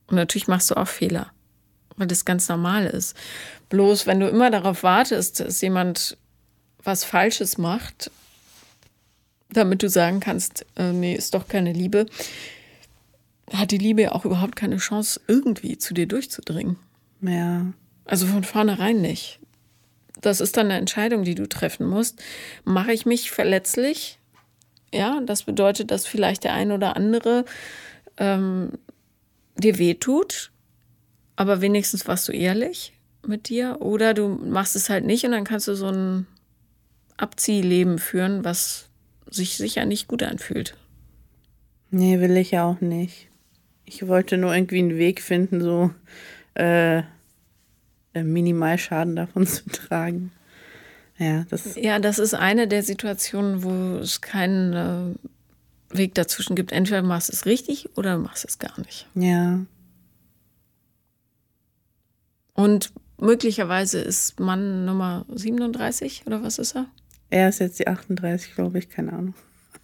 Und 0.07 0.15
natürlich 0.15 0.47
machst 0.47 0.69
du 0.71 0.75
auch 0.75 0.87
Fehler, 0.87 1.31
weil 1.97 2.07
das 2.07 2.25
ganz 2.25 2.47
normal 2.47 2.85
ist. 2.85 3.17
Bloß, 3.69 4.05
wenn 4.07 4.19
du 4.19 4.27
immer 4.29 4.51
darauf 4.51 4.83
wartest, 4.83 5.39
dass 5.39 5.61
jemand 5.61 6.17
was 6.83 7.03
Falsches 7.03 7.57
macht, 7.57 8.11
damit 9.49 9.81
du 9.81 9.89
sagen 9.89 10.19
kannst, 10.19 10.65
äh, 10.75 10.91
nee, 10.91 11.15
ist 11.15 11.33
doch 11.33 11.47
keine 11.47 11.73
Liebe, 11.73 12.05
hat 13.53 13.71
die 13.71 13.77
Liebe 13.77 14.03
ja 14.03 14.11
auch 14.11 14.25
überhaupt 14.25 14.55
keine 14.55 14.77
Chance, 14.77 15.21
irgendwie 15.27 15.77
zu 15.77 15.93
dir 15.93 16.07
durchzudringen. 16.07 16.77
Ja. 17.21 17.73
Also 18.05 18.27
von 18.27 18.43
vornherein 18.43 19.01
nicht. 19.01 19.39
Das 20.21 20.41
ist 20.41 20.57
dann 20.57 20.67
eine 20.67 20.79
Entscheidung, 20.79 21.23
die 21.23 21.35
du 21.35 21.47
treffen 21.47 21.87
musst. 21.87 22.21
Mache 22.63 22.93
ich 22.93 23.05
mich 23.05 23.31
verletzlich? 23.31 24.19
Ja, 24.93 25.19
das 25.25 25.43
bedeutet, 25.43 25.91
dass 25.91 26.05
vielleicht 26.05 26.43
der 26.43 26.53
ein 26.53 26.71
oder 26.71 26.95
andere 26.95 27.45
ähm, 28.17 28.71
dir 29.57 29.77
wehtut, 29.77 30.51
aber 31.35 31.61
wenigstens 31.61 32.07
warst 32.07 32.27
du 32.27 32.31
ehrlich 32.31 32.93
mit 33.27 33.49
dir. 33.49 33.77
Oder 33.81 34.13
du 34.13 34.29
machst 34.29 34.75
es 34.75 34.89
halt 34.89 35.05
nicht 35.05 35.25
und 35.25 35.31
dann 35.31 35.43
kannst 35.43 35.67
du 35.67 35.75
so 35.75 35.89
ein 35.89 36.27
Abziehleben 37.17 37.99
führen, 37.99 38.43
was 38.43 38.89
sich 39.29 39.57
sicher 39.57 39.85
nicht 39.85 40.07
gut 40.07 40.23
anfühlt. 40.23 40.77
Nee, 41.91 42.19
will 42.19 42.37
ich 42.37 42.51
ja 42.51 42.63
auch 42.65 42.81
nicht. 42.81 43.27
Ich 43.85 44.07
wollte 44.07 44.37
nur 44.37 44.53
irgendwie 44.53 44.79
einen 44.79 44.97
Weg 44.97 45.21
finden, 45.21 45.61
so 45.61 45.91
äh, 46.55 46.99
äh, 46.99 48.23
Minimalschaden 48.23 49.15
davon 49.15 49.45
zu 49.47 49.69
tragen. 49.69 50.31
Ja, 51.17 51.45
das 51.49 51.75
ja, 51.75 51.99
das 51.99 52.19
ist 52.19 52.33
eine 52.33 52.67
der 52.67 52.83
Situationen, 52.83 53.63
wo 53.63 53.97
es 53.99 54.21
keinen 54.21 54.73
äh, 54.73 55.97
Weg 55.97 56.15
dazwischen 56.15 56.55
gibt. 56.55 56.71
Entweder 56.71 57.03
machst 57.03 57.29
du 57.29 57.33
es 57.33 57.45
richtig 57.45 57.95
oder 57.97 58.17
machst 58.17 58.43
es 58.45 58.59
gar 58.59 58.77
nicht. 58.79 59.07
Ja. 59.15 59.59
Und 62.53 62.91
möglicherweise 63.17 63.99
ist 63.99 64.39
Mann 64.39 64.85
Nummer 64.85 65.25
37 65.33 66.23
oder 66.25 66.43
was 66.43 66.57
ist 66.57 66.75
er? 66.75 66.87
Er 67.29 67.49
ist 67.49 67.59
jetzt 67.59 67.79
die 67.79 67.87
38, 67.87 68.55
glaube 68.55 68.79
ich, 68.79 68.89
keine 68.89 69.13
Ahnung. 69.13 69.35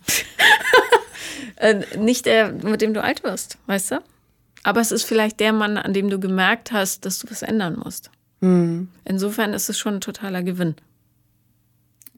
äh, 1.57 1.81
nicht 1.97 2.25
der, 2.25 2.51
mit 2.51 2.81
dem 2.81 2.93
du 2.93 3.03
alt 3.03 3.23
wirst, 3.23 3.57
weißt 3.67 3.91
du? 3.91 4.03
Aber 4.63 4.81
es 4.81 4.91
ist 4.91 5.03
vielleicht 5.03 5.39
der 5.39 5.53
Mann, 5.53 5.77
an 5.77 5.93
dem 5.93 6.09
du 6.09 6.19
gemerkt 6.19 6.71
hast, 6.71 7.05
dass 7.05 7.19
du 7.19 7.29
was 7.29 7.41
ändern 7.41 7.79
musst. 7.83 8.11
Mhm. 8.41 8.89
Insofern 9.05 9.53
ist 9.53 9.69
es 9.69 9.77
schon 9.77 9.95
ein 9.95 10.01
totaler 10.01 10.43
Gewinn. 10.43 10.75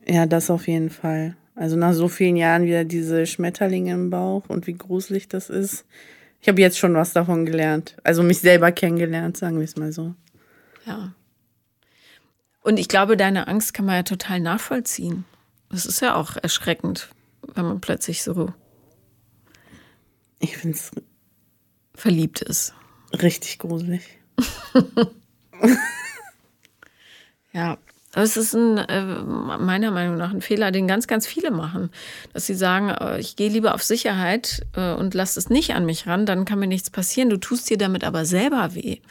Ja, 0.06 0.26
das 0.26 0.50
auf 0.50 0.68
jeden 0.68 0.90
Fall. 0.90 1.36
Also 1.56 1.76
nach 1.78 1.94
so 1.94 2.08
vielen 2.08 2.36
Jahren 2.36 2.66
wieder 2.66 2.84
diese 2.84 3.26
Schmetterlinge 3.26 3.94
im 3.94 4.10
Bauch 4.10 4.44
und 4.48 4.68
wie 4.68 4.74
gruselig 4.74 5.28
das 5.28 5.50
ist. 5.50 5.86
Ich 6.42 6.50
habe 6.50 6.60
jetzt 6.60 6.78
schon 6.78 6.94
was 6.94 7.14
davon 7.14 7.46
gelernt. 7.46 7.96
Also 8.04 8.24
mich 8.24 8.40
selber 8.40 8.72
kennengelernt, 8.72 9.38
sagen 9.38 9.58
wir 9.58 9.64
es 9.66 9.78
mal 9.78 9.94
so. 9.94 10.14
Ja. 10.86 11.14
Und 12.62 12.78
ich 12.78 12.88
glaube, 12.88 13.16
deine 13.16 13.48
Angst 13.48 13.74
kann 13.74 13.86
man 13.86 13.96
ja 13.96 14.04
total 14.04 14.40
nachvollziehen. 14.40 15.26
Das 15.70 15.86
ist 15.86 16.02
ja 16.02 16.16
auch 16.16 16.36
erschreckend, 16.36 17.10
wenn 17.56 17.66
man 17.66 17.82
plötzlich 17.82 18.24
so. 18.24 18.54
Ich 20.44 20.58
finde 20.58 20.78
es. 20.78 20.92
Verliebt 21.96 22.42
ist. 22.42 22.74
Richtig 23.14 23.60
gruselig. 23.60 24.04
Ja, 27.56 27.78
aber 28.14 28.24
es 28.24 28.36
ist 28.36 28.56
ein, 28.56 28.80
äh, 28.80 29.04
meiner 29.04 29.92
Meinung 29.92 30.18
nach 30.18 30.32
ein 30.32 30.42
Fehler, 30.42 30.72
den 30.72 30.88
ganz, 30.88 31.06
ganz 31.06 31.28
viele 31.28 31.52
machen. 31.52 31.92
Dass 32.34 32.48
sie 32.48 32.56
sagen, 32.56 32.90
äh, 32.90 33.20
ich 33.20 33.36
gehe 33.36 33.50
lieber 33.50 33.76
auf 33.76 33.84
Sicherheit 33.84 34.66
äh, 34.76 34.94
und 34.94 35.14
lass 35.14 35.38
es 35.38 35.52
nicht 35.52 35.76
an 35.76 35.86
mich 35.86 36.08
ran, 36.08 36.26
dann 36.26 36.46
kann 36.46 36.58
mir 36.58 36.68
nichts 36.68 36.90
passieren. 36.90 37.30
Du 37.30 37.38
tust 37.38 37.70
dir 37.70 37.78
damit 37.78 38.04
aber 38.04 38.26
selber 38.26 38.74
weh. 38.74 39.02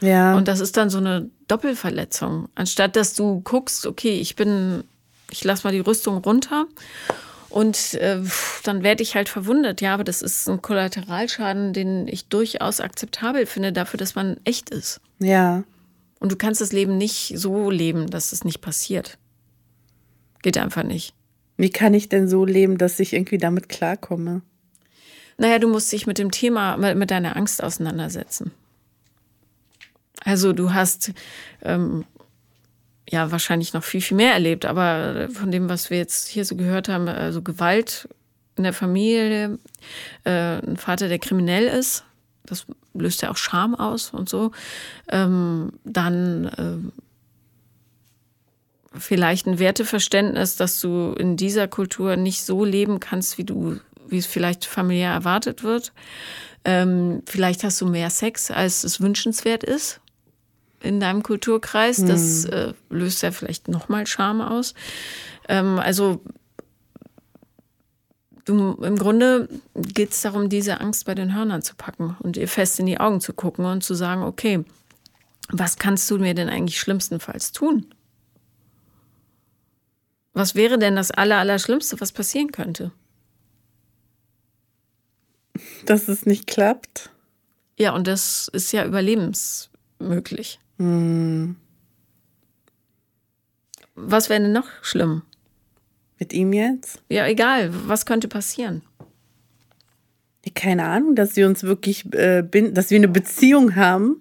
Ja. 0.00 0.36
Und 0.36 0.48
das 0.48 0.58
ist 0.58 0.76
dann 0.76 0.90
so 0.90 0.98
eine 0.98 1.30
Doppelverletzung. 1.46 2.48
Anstatt 2.56 2.96
dass 2.96 3.14
du 3.14 3.40
guckst, 3.42 3.86
okay, 3.86 4.18
ich 4.18 4.34
bin, 4.34 4.82
ich 5.30 5.44
lass 5.44 5.62
mal 5.62 5.72
die 5.72 5.78
Rüstung 5.78 6.18
runter 6.18 6.66
und 7.54 7.94
äh, 7.94 8.20
dann 8.64 8.82
werde 8.82 9.04
ich 9.04 9.14
halt 9.14 9.28
verwundet. 9.28 9.80
Ja, 9.80 9.94
aber 9.94 10.02
das 10.02 10.22
ist 10.22 10.48
ein 10.48 10.60
Kollateralschaden, 10.60 11.72
den 11.72 12.08
ich 12.08 12.26
durchaus 12.26 12.80
akzeptabel 12.80 13.46
finde, 13.46 13.72
dafür, 13.72 13.96
dass 13.96 14.16
man 14.16 14.40
echt 14.42 14.70
ist. 14.70 15.00
Ja. 15.20 15.62
Und 16.18 16.32
du 16.32 16.36
kannst 16.36 16.60
das 16.60 16.72
Leben 16.72 16.98
nicht 16.98 17.32
so 17.36 17.70
leben, 17.70 18.10
dass 18.10 18.32
es 18.32 18.44
nicht 18.44 18.60
passiert. 18.60 19.18
Geht 20.42 20.58
einfach 20.58 20.82
nicht. 20.82 21.14
Wie 21.56 21.70
kann 21.70 21.94
ich 21.94 22.08
denn 22.08 22.28
so 22.28 22.44
leben, 22.44 22.76
dass 22.76 22.98
ich 22.98 23.12
irgendwie 23.12 23.38
damit 23.38 23.68
klarkomme? 23.68 24.42
Naja, 25.38 25.60
du 25.60 25.68
musst 25.68 25.92
dich 25.92 26.08
mit 26.08 26.18
dem 26.18 26.32
Thema, 26.32 26.76
mit 26.76 27.12
deiner 27.12 27.36
Angst 27.36 27.62
auseinandersetzen. 27.62 28.50
Also 30.24 30.52
du 30.52 30.74
hast 30.74 31.12
ähm, 31.62 32.04
ja 33.08 33.30
wahrscheinlich 33.30 33.72
noch 33.72 33.84
viel, 33.84 34.00
viel 34.00 34.16
mehr 34.16 34.32
erlebt, 34.32 34.64
aber 34.64 35.28
von 35.32 35.50
dem, 35.50 35.68
was 35.68 35.90
wir 35.90 35.98
jetzt 35.98 36.28
hier 36.28 36.44
so 36.44 36.56
gehört 36.56 36.88
haben, 36.88 37.08
also 37.08 37.42
Gewalt 37.42 38.08
in 38.56 38.64
der 38.64 38.72
Familie, 38.72 39.58
äh, 40.24 40.58
ein 40.58 40.76
Vater, 40.76 41.08
der 41.08 41.18
kriminell 41.18 41.66
ist, 41.66 42.04
das 42.46 42.66
löst 42.94 43.22
ja 43.22 43.30
auch 43.30 43.36
Scham 43.36 43.74
aus 43.74 44.10
und 44.10 44.28
so. 44.28 44.52
Ähm, 45.08 45.72
dann 45.84 46.46
äh, 46.46 48.98
vielleicht 48.98 49.46
ein 49.46 49.58
Werteverständnis, 49.58 50.56
dass 50.56 50.80
du 50.80 51.14
in 51.18 51.36
dieser 51.36 51.68
Kultur 51.68 52.16
nicht 52.16 52.44
so 52.44 52.64
leben 52.64 53.00
kannst, 53.00 53.38
wie 53.38 53.44
du, 53.44 53.80
wie 54.08 54.18
es 54.18 54.26
vielleicht 54.26 54.64
familiär 54.64 55.10
erwartet 55.10 55.64
wird. 55.64 55.92
Ähm, 56.64 57.22
vielleicht 57.26 57.64
hast 57.64 57.80
du 57.80 57.86
mehr 57.86 58.10
Sex, 58.10 58.50
als 58.50 58.84
es 58.84 59.00
wünschenswert 59.00 59.64
ist 59.64 60.00
in 60.84 61.00
deinem 61.00 61.22
Kulturkreis. 61.22 62.04
Das 62.04 62.44
hm. 62.44 62.52
äh, 62.52 62.72
löst 62.90 63.22
ja 63.22 63.30
vielleicht 63.30 63.68
nochmal 63.68 64.06
Scham 64.06 64.40
aus. 64.40 64.74
Ähm, 65.48 65.78
also 65.78 66.20
du, 68.44 68.72
im 68.82 68.96
Grunde 68.96 69.48
geht 69.74 70.12
es 70.12 70.22
darum, 70.22 70.48
diese 70.48 70.80
Angst 70.80 71.06
bei 71.06 71.14
den 71.14 71.34
Hörnern 71.34 71.62
zu 71.62 71.74
packen 71.74 72.16
und 72.20 72.36
ihr 72.36 72.48
fest 72.48 72.78
in 72.78 72.86
die 72.86 73.00
Augen 73.00 73.20
zu 73.20 73.32
gucken 73.32 73.64
und 73.64 73.82
zu 73.82 73.94
sagen, 73.94 74.22
okay, 74.22 74.64
was 75.50 75.76
kannst 75.76 76.10
du 76.10 76.18
mir 76.18 76.34
denn 76.34 76.48
eigentlich 76.48 76.78
schlimmstenfalls 76.78 77.52
tun? 77.52 77.86
Was 80.32 80.54
wäre 80.54 80.78
denn 80.78 80.96
das 80.96 81.10
Allerallerschlimmste, 81.10 82.00
was 82.00 82.12
passieren 82.12 82.50
könnte? 82.50 82.90
Dass 85.86 86.08
es 86.08 86.26
nicht 86.26 86.46
klappt. 86.46 87.10
Ja, 87.78 87.94
und 87.94 88.06
das 88.06 88.48
ist 88.52 88.72
ja 88.72 88.84
überlebensmöglich. 88.84 90.58
Hm. 90.78 91.56
Was 93.94 94.28
wäre 94.28 94.40
denn 94.40 94.52
noch 94.52 94.68
schlimm? 94.82 95.22
Mit 96.18 96.32
ihm 96.32 96.52
jetzt? 96.52 97.02
Ja, 97.08 97.26
egal. 97.26 97.70
Was 97.86 98.06
könnte 98.06 98.28
passieren? 98.28 98.82
Keine 100.54 100.84
Ahnung, 100.84 101.14
dass 101.14 101.34
sie 101.34 101.44
uns 101.44 101.62
wirklich, 101.62 102.12
äh, 102.14 102.42
dass 102.42 102.90
wir 102.90 102.98
eine 102.98 103.08
Beziehung 103.08 103.76
haben 103.76 104.20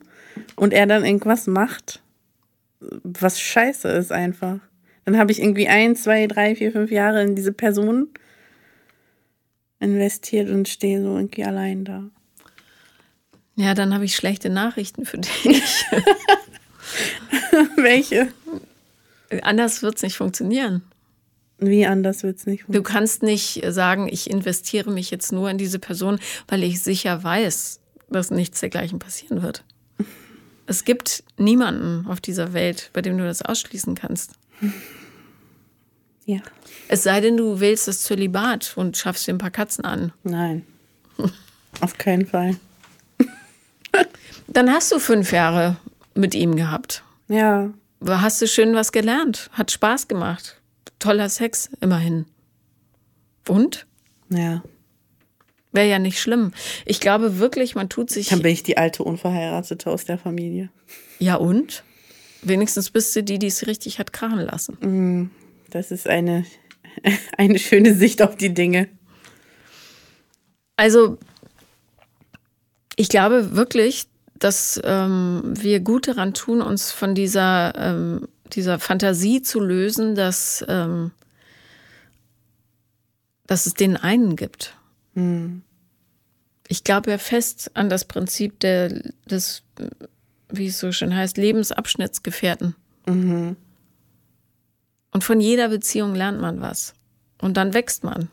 und 0.55 0.73
er 0.73 0.87
dann 0.87 1.05
irgendwas 1.05 1.47
macht, 1.47 2.01
was 2.79 3.39
scheiße 3.39 3.89
ist 3.89 4.11
einfach. 4.11 4.59
Dann 5.05 5.17
habe 5.17 5.31
ich 5.31 5.41
irgendwie 5.41 5.67
ein, 5.67 5.95
zwei, 5.95 6.27
drei, 6.27 6.55
vier, 6.55 6.71
fünf 6.71 6.91
Jahre 6.91 7.21
in 7.23 7.35
diese 7.35 7.51
Person 7.51 8.09
investiert 9.79 10.49
und 10.49 10.67
stehe 10.69 11.01
so 11.01 11.15
irgendwie 11.15 11.43
allein 11.43 11.83
da. 11.83 12.09
Ja, 13.55 13.73
dann 13.73 13.93
habe 13.93 14.05
ich 14.05 14.15
schlechte 14.15 14.49
Nachrichten 14.49 15.05
für 15.05 15.17
dich. 15.17 15.85
Welche? 17.77 18.29
Anders 19.41 19.81
wird 19.81 19.95
es 19.95 20.03
nicht 20.03 20.17
funktionieren. 20.17 20.83
Wie 21.59 21.85
anders 21.85 22.23
wird 22.23 22.37
es 22.37 22.45
nicht 22.45 22.63
funktionieren? 22.63 22.83
Du 22.83 22.91
kannst 22.91 23.23
nicht 23.23 23.61
sagen, 23.69 24.07
ich 24.11 24.29
investiere 24.29 24.91
mich 24.91 25.11
jetzt 25.11 25.31
nur 25.31 25.49
in 25.49 25.57
diese 25.57 25.79
Person, 25.79 26.19
weil 26.47 26.63
ich 26.63 26.81
sicher 26.81 27.23
weiß, 27.23 27.79
dass 28.09 28.31
nichts 28.31 28.59
dergleichen 28.59 28.99
passieren 28.99 29.41
wird. 29.41 29.63
Es 30.65 30.85
gibt 30.85 31.23
niemanden 31.37 32.07
auf 32.07 32.21
dieser 32.21 32.53
Welt, 32.53 32.89
bei 32.93 33.01
dem 33.01 33.17
du 33.17 33.25
das 33.25 33.41
ausschließen 33.41 33.95
kannst. 33.95 34.31
Ja. 36.25 36.39
Es 36.87 37.03
sei 37.03 37.19
denn, 37.21 37.37
du 37.37 37.59
wählst 37.59 37.87
das 37.87 38.03
Zölibat 38.03 38.73
und 38.75 38.95
schaffst 38.95 39.27
dir 39.27 39.33
ein 39.33 39.39
paar 39.39 39.51
Katzen 39.51 39.83
an. 39.83 40.13
Nein. 40.23 40.65
Auf 41.81 41.97
keinen 41.97 42.25
Fall. 42.25 42.55
Dann 44.47 44.71
hast 44.71 44.91
du 44.91 44.99
fünf 44.99 45.31
Jahre 45.31 45.77
mit 46.13 46.35
ihm 46.35 46.55
gehabt. 46.55 47.03
Ja. 47.27 47.73
Hast 48.05 48.41
du 48.41 48.47
schön 48.47 48.75
was 48.75 48.91
gelernt? 48.91 49.49
Hat 49.53 49.71
Spaß 49.71 50.07
gemacht. 50.07 50.61
Toller 50.99 51.29
Sex, 51.29 51.69
immerhin. 51.79 52.25
Und? 53.47 53.85
Ja. 54.29 54.63
Wäre 55.71 55.89
ja 55.89 55.99
nicht 55.99 56.19
schlimm. 56.19 56.53
Ich 56.85 56.99
glaube 56.99 57.39
wirklich, 57.39 57.75
man 57.75 57.89
tut 57.89 58.09
sich. 58.09 58.29
Dann 58.29 58.41
bin 58.41 58.51
ich 58.51 58.63
die 58.63 58.77
alte 58.77 59.03
Unverheiratete 59.03 59.89
aus 59.89 60.05
der 60.05 60.17
Familie. 60.17 60.69
Ja, 61.19 61.35
und? 61.35 61.83
Wenigstens 62.43 62.91
bist 62.91 63.15
du 63.15 63.23
die, 63.23 63.39
die 63.39 63.47
es 63.47 63.65
richtig 63.67 63.99
hat 63.99 64.13
krachen 64.13 64.39
lassen. 64.39 65.31
Das 65.69 65.91
ist 65.91 66.07
eine, 66.07 66.45
eine 67.37 67.57
schöne 67.57 67.95
Sicht 67.95 68.21
auf 68.21 68.35
die 68.35 68.53
Dinge. 68.53 68.89
Also, 70.75 71.17
ich 72.95 73.09
glaube 73.09 73.55
wirklich, 73.55 74.07
dass 74.39 74.79
ähm, 74.83 75.41
wir 75.45 75.79
gut 75.79 76.07
daran 76.07 76.33
tun, 76.33 76.61
uns 76.61 76.91
von 76.91 77.15
dieser, 77.15 77.73
ähm, 77.75 78.27
dieser 78.51 78.79
Fantasie 78.79 79.41
zu 79.41 79.59
lösen, 79.59 80.15
dass, 80.15 80.63
ähm, 80.67 81.11
dass 83.47 83.65
es 83.65 83.73
den 83.73 83.97
einen 83.97 84.35
gibt. 84.35 84.75
Ich 86.67 86.83
glaube 86.83 87.11
ja 87.11 87.17
fest 87.17 87.71
an 87.75 87.89
das 87.89 88.05
Prinzip 88.05 88.59
der, 88.59 88.89
des, 89.29 89.63
wie 90.49 90.67
es 90.67 90.79
so 90.79 90.91
schön 90.91 91.15
heißt, 91.15 91.37
Lebensabschnittsgefährten. 91.37 92.75
Und 95.11 95.23
von 95.23 95.39
jeder 95.39 95.69
Beziehung 95.69 96.15
lernt 96.15 96.41
man 96.41 96.61
was. 96.61 96.95
Und 97.39 97.57
dann 97.57 97.73
wächst 97.73 98.03
man. 98.03 98.29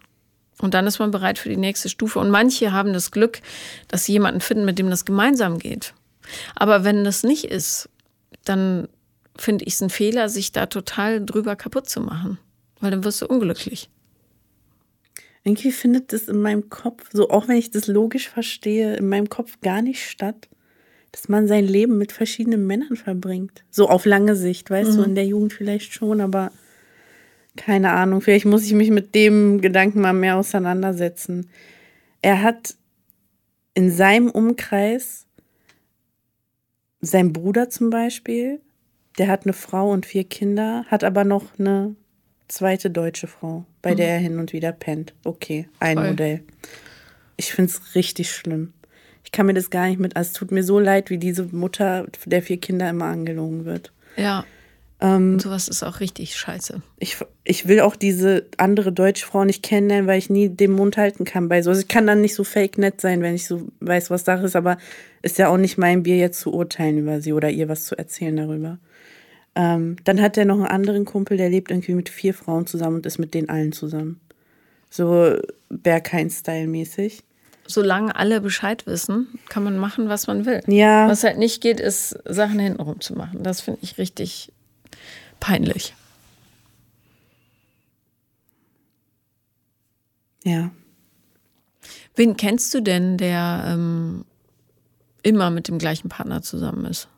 Und 0.61 0.75
dann 0.75 0.87
ist 0.87 0.99
man 0.99 1.11
bereit 1.11 1.39
für 1.39 1.49
die 1.49 1.57
nächste 1.57 1.89
Stufe. 1.89 2.19
Und 2.19 2.31
manche 2.31 2.73
haben 2.73 2.93
das 2.93 3.11
Glück, 3.11 3.41
dass 3.89 4.05
sie 4.05 4.13
jemanden 4.13 4.41
finden, 4.41 4.65
mit 4.65 4.79
dem 4.79 4.91
das 4.91 5.05
gemeinsam 5.05 5.59
geht. 5.59 5.95
Aber 6.55 6.85
wenn 6.85 7.05
das 7.05 7.23
nicht 7.23 7.45
ist, 7.45 7.89
dann 8.45 8.89
finde 9.37 9.65
ich 9.65 9.75
es 9.75 9.81
ein 9.81 9.91
Fehler, 9.91 10.29
sich 10.29 10.53
da 10.53 10.67
total 10.67 11.25
drüber 11.25 11.57
kaputt 11.57 11.89
zu 11.89 12.01
machen. 12.01 12.39
Weil 12.81 12.91
dann 12.91 13.05
wirst 13.05 13.23
du 13.23 13.27
unglücklich. 13.27 13.89
Irgendwie 15.45 15.73
findet 15.73 16.13
das 16.13 16.29
in 16.29 16.41
meinem 16.41 16.69
Kopf, 16.69 17.09
so 17.13 17.31
auch 17.31 17.49
wenn 17.49 17.57
ich 17.57 17.71
das 17.71 17.87
logisch 17.87 18.29
verstehe, 18.29 18.97
in 18.97 19.09
meinem 19.09 19.31
Kopf 19.31 19.61
gar 19.63 19.81
nicht 19.81 20.07
statt, 20.07 20.49
dass 21.13 21.29
man 21.29 21.49
sein 21.49 21.67
Leben 21.67 21.97
mit 21.97 22.13
verschiedenen 22.13 22.67
Männern 22.67 22.97
verbringt. 22.97 23.65
So 23.71 23.89
auf 23.89 24.05
lange 24.05 24.37
Sicht, 24.37 24.69
weißt 24.69 24.97
du, 24.97 25.03
in 25.03 25.15
der 25.15 25.27
Jugend 25.27 25.53
vielleicht 25.53 25.93
schon, 25.93 26.21
aber 26.21 26.53
keine 27.57 27.93
Ahnung, 27.93 28.21
vielleicht 28.21 28.47
muss 28.47 28.65
ich 28.65 28.73
mich 28.73 28.91
mit 28.91 29.15
dem 29.15 29.61
Gedanken 29.61 30.01
mal 30.01 30.13
mehr 30.13 30.37
auseinandersetzen. 30.37 31.51
Er 32.23 32.43
hat 32.43 32.75
in 33.75 33.91
seinem 33.91 34.31
Umkreis 34.31 35.27
sein 37.01 37.33
Bruder 37.33 37.71
zum 37.71 37.91
Beispiel, 37.91 38.61
der 39.19 39.29
hat 39.29 39.45
eine 39.45 39.53
Frau 39.53 39.91
und 39.91 40.07
vier 40.07 40.25
Kinder, 40.25 40.85
hat 40.89 41.05
aber 41.05 41.25
noch 41.25 41.59
eine 41.59 41.97
zweite 42.49 42.91
deutsche 42.91 43.27
Frau, 43.27 43.65
bei 43.83 43.95
der 43.95 44.09
er 44.09 44.19
hin 44.19 44.39
und 44.39 44.53
wieder 44.53 44.73
pennt. 44.73 45.15
Okay, 45.25 45.69
ein 45.79 45.97
Toll. 45.97 46.11
Modell. 46.11 46.43
Ich 47.37 47.53
finde 47.53 47.71
es 47.71 47.95
richtig 47.95 48.33
schlimm. 48.33 48.73
Ich 49.25 49.33
kann 49.33 49.47
mir 49.47 49.55
das 49.55 49.71
gar 49.71 49.89
nicht 49.89 50.01
mit. 50.01 50.17
Also 50.17 50.29
es 50.29 50.33
tut 50.35 50.51
mir 50.51 50.63
so 50.63 50.79
leid, 50.79 51.09
wie 51.11 51.19
diese 51.19 51.45
Mutter 51.45 52.07
der 52.27 52.43
vier 52.43 52.59
Kinder 52.59 52.91
immer 52.91 53.07
angelogen 53.07 53.65
wird. 53.65 53.93
Ja. 54.17 54.45
Und 55.01 55.41
sowas 55.41 55.69
ist 55.69 55.83
auch 55.83 56.01
richtig 56.01 56.37
scheiße. 56.37 56.83
Ich, 56.99 57.17
ich 57.45 57.67
will 57.67 57.81
auch 57.81 57.97
diese 57.97 58.47
andere 58.59 58.93
deutsche 58.93 59.25
Frau 59.25 59.45
nicht 59.45 59.63
kennenlernen, 59.63 60.07
weil 60.07 60.19
ich 60.19 60.29
nie 60.29 60.51
den 60.51 60.73
Mund 60.73 60.99
halten 60.99 61.25
kann 61.25 61.49
bei 61.49 61.63
so. 61.63 61.71
Also 61.71 61.81
ich 61.81 61.89
kann 61.89 62.07
dann 62.07 62.21
nicht 62.21 62.35
so 62.35 62.45
fake 62.45 62.77
nett 62.77 63.01
sein, 63.01 63.23
wenn 63.23 63.35
ich 63.35 63.47
so 63.47 63.69
weiß, 63.81 64.11
was 64.11 64.27
Sache 64.27 64.45
ist, 64.45 64.57
aber 64.57 64.77
ist 65.23 65.39
ja 65.39 65.49
auch 65.49 65.57
nicht 65.57 65.79
mein 65.79 66.03
Bier 66.03 66.19
jetzt 66.19 66.41
zu 66.41 66.53
urteilen 66.53 66.99
über 66.99 67.23
sie 67.23 67.33
oder 67.33 67.49
ihr 67.49 67.71
was 67.71 67.87
zu 67.87 67.97
erzählen 67.97 68.37
darüber. 68.37 68.79
Ähm, 69.55 69.97
dann 70.05 70.21
hat 70.21 70.37
er 70.37 70.45
noch 70.45 70.57
einen 70.57 70.67
anderen 70.67 71.07
Kumpel, 71.07 71.39
der 71.39 71.49
lebt 71.49 71.71
irgendwie 71.71 71.95
mit 71.95 72.11
vier 72.11 72.35
Frauen 72.35 72.67
zusammen 72.67 72.97
und 72.97 73.07
ist 73.07 73.19
mit 73.19 73.33
den 73.33 73.49
allen 73.49 73.73
zusammen. 73.73 74.21
So 74.91 75.35
Berghain-Style-mäßig. 75.71 77.23
Solange 77.67 78.17
alle 78.17 78.43
Bescheid 78.43 78.87
wissen, 78.87 79.29
kann 79.49 79.65
man 79.65 79.79
machen, 79.79 80.11
was 80.11 80.27
man 80.27 80.45
will. 80.45 80.61
Ja. 80.67 81.09
Was 81.09 81.25
halt 81.25 81.39
nicht 81.39 81.63
geht, 81.63 81.81
ist, 81.81 82.19
Sachen 82.27 82.59
hintenrum 82.59 83.01
zu 83.01 83.15
machen. 83.15 83.43
Das 83.43 83.63
finde 83.63 83.81
ich 83.83 83.97
richtig 83.97 84.53
peinlich. 85.41 85.95
Ja. 90.45 90.71
Wen 92.15 92.37
kennst 92.37 92.73
du 92.75 92.81
denn, 92.81 93.19
der 93.19 93.65
ähm, 93.67 94.25
immer 95.23 95.51
mit 95.51 95.69
dem 95.69 95.79
gleichen 95.79 96.09
Partner 96.09 96.43
zusammen 96.43 96.85
ist? 96.85 97.09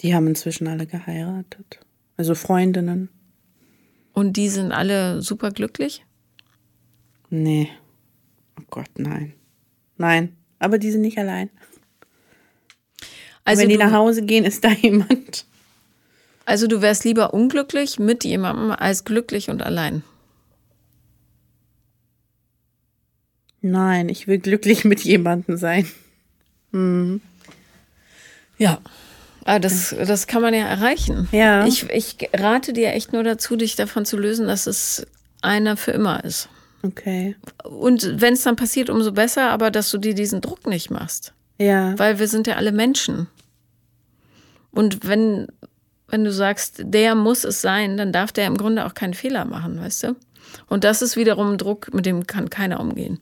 Die 0.00 0.14
haben 0.14 0.26
inzwischen 0.26 0.66
alle 0.66 0.86
geheiratet. 0.86 1.80
Also 2.16 2.34
Freundinnen. 2.34 3.08
Und 4.12 4.36
die 4.36 4.48
sind 4.48 4.72
alle 4.72 5.22
super 5.22 5.50
glücklich? 5.50 6.04
Nee. 7.30 7.70
Oh 8.60 8.64
Gott, 8.68 8.90
nein. 8.98 9.32
Nein. 9.96 10.36
Aber 10.58 10.78
die 10.78 10.90
sind 10.90 11.00
nicht 11.00 11.18
allein. 11.18 11.50
Also 13.44 13.62
Wenn 13.62 13.68
die 13.68 13.76
nach 13.76 13.92
Hause 13.92 14.22
gehen, 14.22 14.44
ist 14.44 14.64
da 14.64 14.70
jemand. 14.82 15.46
also 16.44 16.66
du 16.66 16.80
wärst 16.80 17.04
lieber 17.04 17.34
unglücklich 17.34 17.98
mit 17.98 18.24
jemandem 18.24 18.70
als 18.70 19.04
glücklich 19.04 19.50
und 19.50 19.62
allein. 19.62 20.02
Nein, 23.60 24.08
ich 24.08 24.26
will 24.26 24.38
glücklich 24.38 24.84
mit 24.84 25.00
jemandem 25.00 25.56
sein. 25.56 25.86
Ja. 28.58 28.80
Aber 29.44 29.60
das, 29.60 29.94
das 30.06 30.26
kann 30.26 30.42
man 30.42 30.54
ja 30.54 30.66
erreichen. 30.66 31.28
Ja. 31.32 31.66
Ich, 31.66 31.88
ich 31.90 32.16
rate 32.32 32.72
dir 32.72 32.92
echt 32.92 33.12
nur 33.12 33.24
dazu, 33.24 33.56
dich 33.56 33.76
davon 33.76 34.04
zu 34.04 34.16
lösen, 34.16 34.46
dass 34.46 34.66
es 34.66 35.06
einer 35.42 35.76
für 35.76 35.90
immer 35.92 36.24
ist. 36.24 36.48
Okay. 36.82 37.36
Und 37.64 38.20
wenn 38.20 38.34
es 38.34 38.42
dann 38.42 38.56
passiert, 38.56 38.90
umso 38.90 39.12
besser, 39.12 39.50
aber 39.50 39.70
dass 39.70 39.90
du 39.90 39.98
dir 39.98 40.14
diesen 40.14 40.40
Druck 40.40 40.66
nicht 40.66 40.90
machst. 40.90 41.32
Ja. 41.58 41.98
Weil 41.98 42.18
wir 42.18 42.28
sind 42.28 42.46
ja 42.46 42.56
alle 42.56 42.72
Menschen. 42.72 43.28
Und 44.70 45.06
wenn, 45.06 45.48
wenn 46.08 46.24
du 46.24 46.32
sagst, 46.32 46.82
der 46.84 47.14
muss 47.14 47.44
es 47.44 47.60
sein, 47.60 47.96
dann 47.96 48.12
darf 48.12 48.32
der 48.32 48.46
im 48.46 48.56
Grunde 48.56 48.86
auch 48.86 48.94
keinen 48.94 49.14
Fehler 49.14 49.44
machen, 49.44 49.78
weißt 49.80 50.04
du? 50.04 50.16
Und 50.68 50.84
das 50.84 51.02
ist 51.02 51.16
wiederum 51.16 51.52
ein 51.52 51.58
Druck, 51.58 51.92
mit 51.94 52.06
dem 52.06 52.26
kann 52.26 52.50
keiner 52.50 52.80
umgehen. 52.80 53.20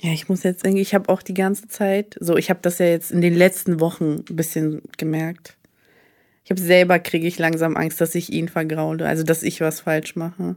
Ja, 0.00 0.12
ich 0.12 0.28
muss 0.28 0.42
jetzt 0.42 0.64
irgendwie, 0.66 0.82
ich 0.82 0.94
habe 0.94 1.08
auch 1.08 1.22
die 1.22 1.32
ganze 1.32 1.66
Zeit, 1.66 2.16
so 2.20 2.36
ich 2.36 2.50
habe 2.50 2.60
das 2.60 2.78
ja 2.78 2.84
jetzt 2.84 3.10
in 3.10 3.22
den 3.22 3.34
letzten 3.34 3.80
Wochen 3.80 4.24
ein 4.28 4.36
bisschen 4.36 4.82
gemerkt. 4.98 5.56
Ich 6.44 6.50
habe 6.50 6.60
selber 6.60 6.98
kriege 6.98 7.26
ich 7.26 7.38
langsam 7.38 7.74
Angst, 7.74 8.02
dass 8.02 8.14
ich 8.14 8.30
ihn 8.30 8.48
vergraule, 8.48 9.06
also 9.06 9.22
dass 9.22 9.42
ich 9.42 9.62
was 9.62 9.80
falsch 9.80 10.14
mache. 10.14 10.56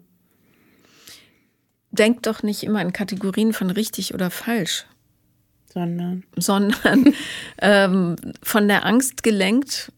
Denk 1.98 2.24
doch 2.24 2.44
nicht 2.44 2.64
immer 2.64 2.82
in 2.82 2.94
Kategorien 2.94 3.54
von 3.54 3.70
richtig 3.70 4.14
oder 4.14 4.30
falsch, 4.30 4.86
Sondern 5.72 6.24
sondern 6.36 7.14
ähm, 7.62 8.16
von 8.44 8.68
der 8.68 8.86
Angst 8.86 9.24
gelenkt, 9.24 9.92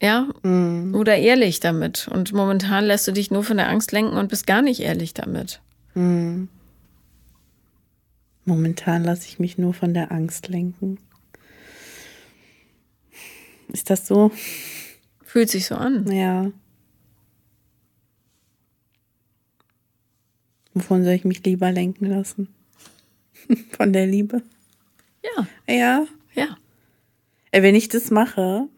ja, 0.00 0.28
oder 0.94 1.16
ehrlich 1.16 1.60
damit. 1.60 2.08
Und 2.08 2.32
momentan 2.32 2.84
lässt 2.84 3.08
du 3.08 3.12
dich 3.12 3.30
nur 3.30 3.42
von 3.42 3.56
der 3.56 3.68
Angst 3.68 3.92
lenken 3.92 4.16
und 4.16 4.28
bist 4.28 4.46
gar 4.46 4.62
nicht 4.62 4.80
ehrlich 4.80 5.14
damit. 5.14 5.60
momentan 8.48 9.04
lasse 9.04 9.26
ich 9.26 9.38
mich 9.38 9.58
nur 9.58 9.74
von 9.74 9.94
der 9.94 10.10
Angst 10.10 10.48
lenken. 10.48 10.98
Ist 13.68 13.90
das 13.90 14.06
so? 14.06 14.32
Fühlt 15.22 15.50
sich 15.50 15.66
so 15.66 15.74
an. 15.74 16.10
Ja. 16.10 16.50
Wovon 20.74 21.04
soll 21.04 21.14
ich 21.14 21.24
mich 21.24 21.42
lieber 21.44 21.72
lenken 21.72 22.06
lassen? 22.06 22.48
Von 23.76 23.92
der 23.92 24.06
Liebe? 24.06 24.42
Ja, 25.22 25.46
Ja. 25.66 26.06
ja. 26.34 26.56
Ey, 27.50 27.62
wenn 27.62 27.74
ich 27.74 27.88
das 27.88 28.10
mache, 28.10 28.68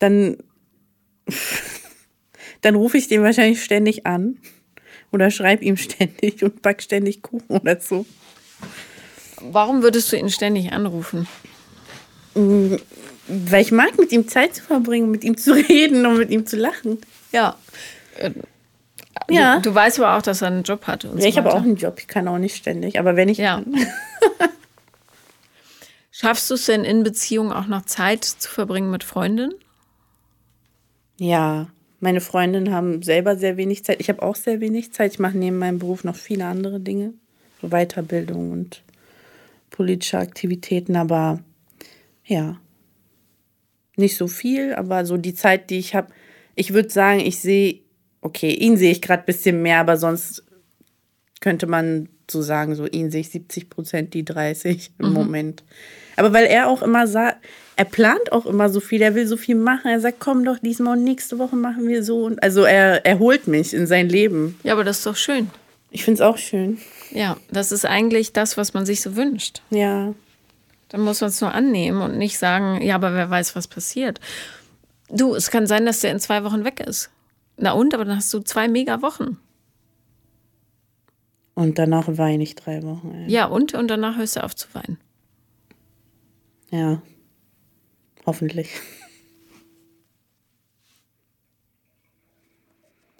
dann, 0.00 0.36
dann 2.60 2.74
rufe 2.74 2.98
ich 2.98 3.06
den 3.08 3.22
wahrscheinlich 3.22 3.62
ständig 3.62 4.04
an 4.04 4.38
oder 5.12 5.30
schreibe 5.30 5.64
ihm 5.64 5.76
ständig 5.76 6.42
und 6.42 6.60
back 6.60 6.82
ständig 6.82 7.22
Kuchen 7.22 7.56
oder 7.56 7.80
so. 7.80 8.04
Warum 9.40 9.82
würdest 9.82 10.10
du 10.10 10.16
ihn 10.16 10.30
ständig 10.30 10.72
anrufen? 10.72 11.28
Weil 12.34 13.62
ich 13.62 13.70
mag, 13.70 13.96
mit 13.98 14.10
ihm 14.10 14.26
Zeit 14.26 14.56
zu 14.56 14.62
verbringen, 14.62 15.10
mit 15.10 15.22
ihm 15.22 15.36
zu 15.36 15.52
reden 15.68 16.04
und 16.06 16.18
mit 16.18 16.30
ihm 16.30 16.46
zu 16.46 16.56
lachen. 16.56 16.98
Ja. 17.32 17.56
Ja. 19.30 19.56
Du, 19.56 19.70
du 19.70 19.74
weißt 19.74 20.00
aber 20.00 20.16
auch, 20.16 20.22
dass 20.22 20.42
er 20.42 20.48
einen 20.48 20.62
Job 20.62 20.86
hat. 20.86 21.04
Und 21.04 21.16
Ja, 21.16 21.22
so 21.22 21.28
ich 21.28 21.38
habe 21.38 21.52
auch 21.52 21.62
einen 21.62 21.76
Job, 21.76 21.96
ich 21.98 22.08
kann 22.08 22.28
auch 22.28 22.38
nicht 22.38 22.56
ständig, 22.56 22.98
aber 22.98 23.16
wenn 23.16 23.28
ich 23.28 23.38
Ja. 23.38 23.62
Schaffst 26.10 26.48
du 26.48 26.54
es 26.54 26.66
denn 26.66 26.84
in 26.84 27.02
Beziehungen 27.02 27.52
auch 27.52 27.66
noch 27.66 27.84
Zeit 27.86 28.24
zu 28.24 28.48
verbringen 28.48 28.90
mit 28.90 29.02
Freundinnen? 29.02 29.54
Ja, 31.18 31.66
meine 31.98 32.20
Freundinnen 32.20 32.72
haben 32.72 33.02
selber 33.02 33.36
sehr 33.36 33.56
wenig 33.56 33.84
Zeit. 33.84 34.00
Ich 34.00 34.08
habe 34.08 34.22
auch 34.22 34.36
sehr 34.36 34.60
wenig 34.60 34.92
Zeit. 34.92 35.12
Ich 35.12 35.18
mache 35.18 35.36
neben 35.36 35.58
meinem 35.58 35.78
Beruf 35.78 36.04
noch 36.04 36.16
viele 36.16 36.44
andere 36.44 36.78
Dinge, 36.78 37.14
so 37.60 37.70
Weiterbildung 37.70 38.52
und 38.52 38.82
politische 39.70 40.18
Aktivitäten, 40.18 40.94
aber 40.96 41.40
ja, 42.24 42.58
nicht 43.96 44.16
so 44.16 44.28
viel, 44.28 44.74
aber 44.74 45.04
so 45.04 45.16
die 45.16 45.34
Zeit, 45.34 45.70
die 45.70 45.78
ich 45.78 45.94
habe, 45.94 46.08
ich 46.54 46.72
würde 46.72 46.90
sagen, 46.90 47.20
ich 47.20 47.40
sehe, 47.40 47.80
okay, 48.24 48.50
ihn 48.50 48.76
sehe 48.76 48.90
ich 48.90 49.02
gerade 49.02 49.22
ein 49.22 49.26
bisschen 49.26 49.62
mehr, 49.62 49.78
aber 49.78 49.96
sonst 49.96 50.42
könnte 51.40 51.66
man 51.66 52.08
so 52.28 52.42
sagen, 52.42 52.74
so 52.74 52.86
ihn 52.86 53.10
sehe 53.10 53.20
ich 53.20 53.28
70 53.28 53.70
Prozent, 53.70 54.14
die 54.14 54.24
30 54.24 54.92
im 54.98 55.08
mhm. 55.08 55.12
Moment. 55.12 55.62
Aber 56.16 56.32
weil 56.32 56.46
er 56.46 56.68
auch 56.68 56.82
immer 56.82 57.06
sagt, 57.06 57.44
er 57.76 57.84
plant 57.84 58.32
auch 58.32 58.46
immer 58.46 58.70
so 58.70 58.80
viel, 58.80 59.02
er 59.02 59.14
will 59.14 59.26
so 59.26 59.36
viel 59.36 59.56
machen. 59.56 59.90
Er 59.90 60.00
sagt, 60.00 60.20
komm 60.20 60.44
doch 60.44 60.58
diesmal 60.58 60.96
und 60.96 61.04
nächste 61.04 61.38
Woche 61.38 61.56
machen 61.56 61.86
wir 61.86 62.02
so. 62.02 62.24
Und 62.24 62.42
also 62.42 62.64
er, 62.64 63.04
er 63.04 63.18
holt 63.18 63.46
mich 63.46 63.74
in 63.74 63.86
sein 63.86 64.08
Leben. 64.08 64.58
Ja, 64.62 64.72
aber 64.72 64.84
das 64.84 64.98
ist 64.98 65.06
doch 65.06 65.16
schön. 65.16 65.50
Ich 65.90 66.04
finde 66.04 66.22
es 66.22 66.26
auch 66.26 66.38
schön. 66.38 66.78
Ja, 67.10 67.36
das 67.50 67.72
ist 67.72 67.84
eigentlich 67.84 68.32
das, 68.32 68.56
was 68.56 68.74
man 68.74 68.86
sich 68.86 69.02
so 69.02 69.16
wünscht. 69.16 69.60
Ja. 69.70 70.14
Dann 70.88 71.00
muss 71.00 71.20
man 71.20 71.30
es 71.30 71.40
nur 71.40 71.52
annehmen 71.52 72.00
und 72.00 72.16
nicht 72.16 72.38
sagen, 72.38 72.80
ja, 72.80 72.94
aber 72.94 73.12
wer 73.12 73.28
weiß, 73.28 73.54
was 73.54 73.68
passiert. 73.68 74.20
Du, 75.10 75.34
es 75.34 75.50
kann 75.50 75.66
sein, 75.66 75.84
dass 75.84 76.00
der 76.00 76.12
in 76.12 76.20
zwei 76.20 76.42
Wochen 76.44 76.64
weg 76.64 76.80
ist. 76.80 77.10
Na 77.56 77.72
und, 77.72 77.94
aber 77.94 78.04
dann 78.04 78.16
hast 78.16 78.32
du 78.34 78.40
zwei 78.40 78.68
mega 78.68 79.02
Wochen. 79.02 79.38
Und 81.54 81.78
danach 81.78 82.08
weine 82.08 82.42
ich 82.42 82.56
drei 82.56 82.82
Wochen. 82.82 83.12
Ey. 83.12 83.30
Ja, 83.30 83.46
und? 83.46 83.74
Und 83.74 83.88
danach 83.88 84.16
hörst 84.16 84.36
du 84.36 84.42
auf 84.42 84.56
zu 84.56 84.68
weinen. 84.74 84.98
Ja. 86.70 87.00
Hoffentlich. 88.26 88.70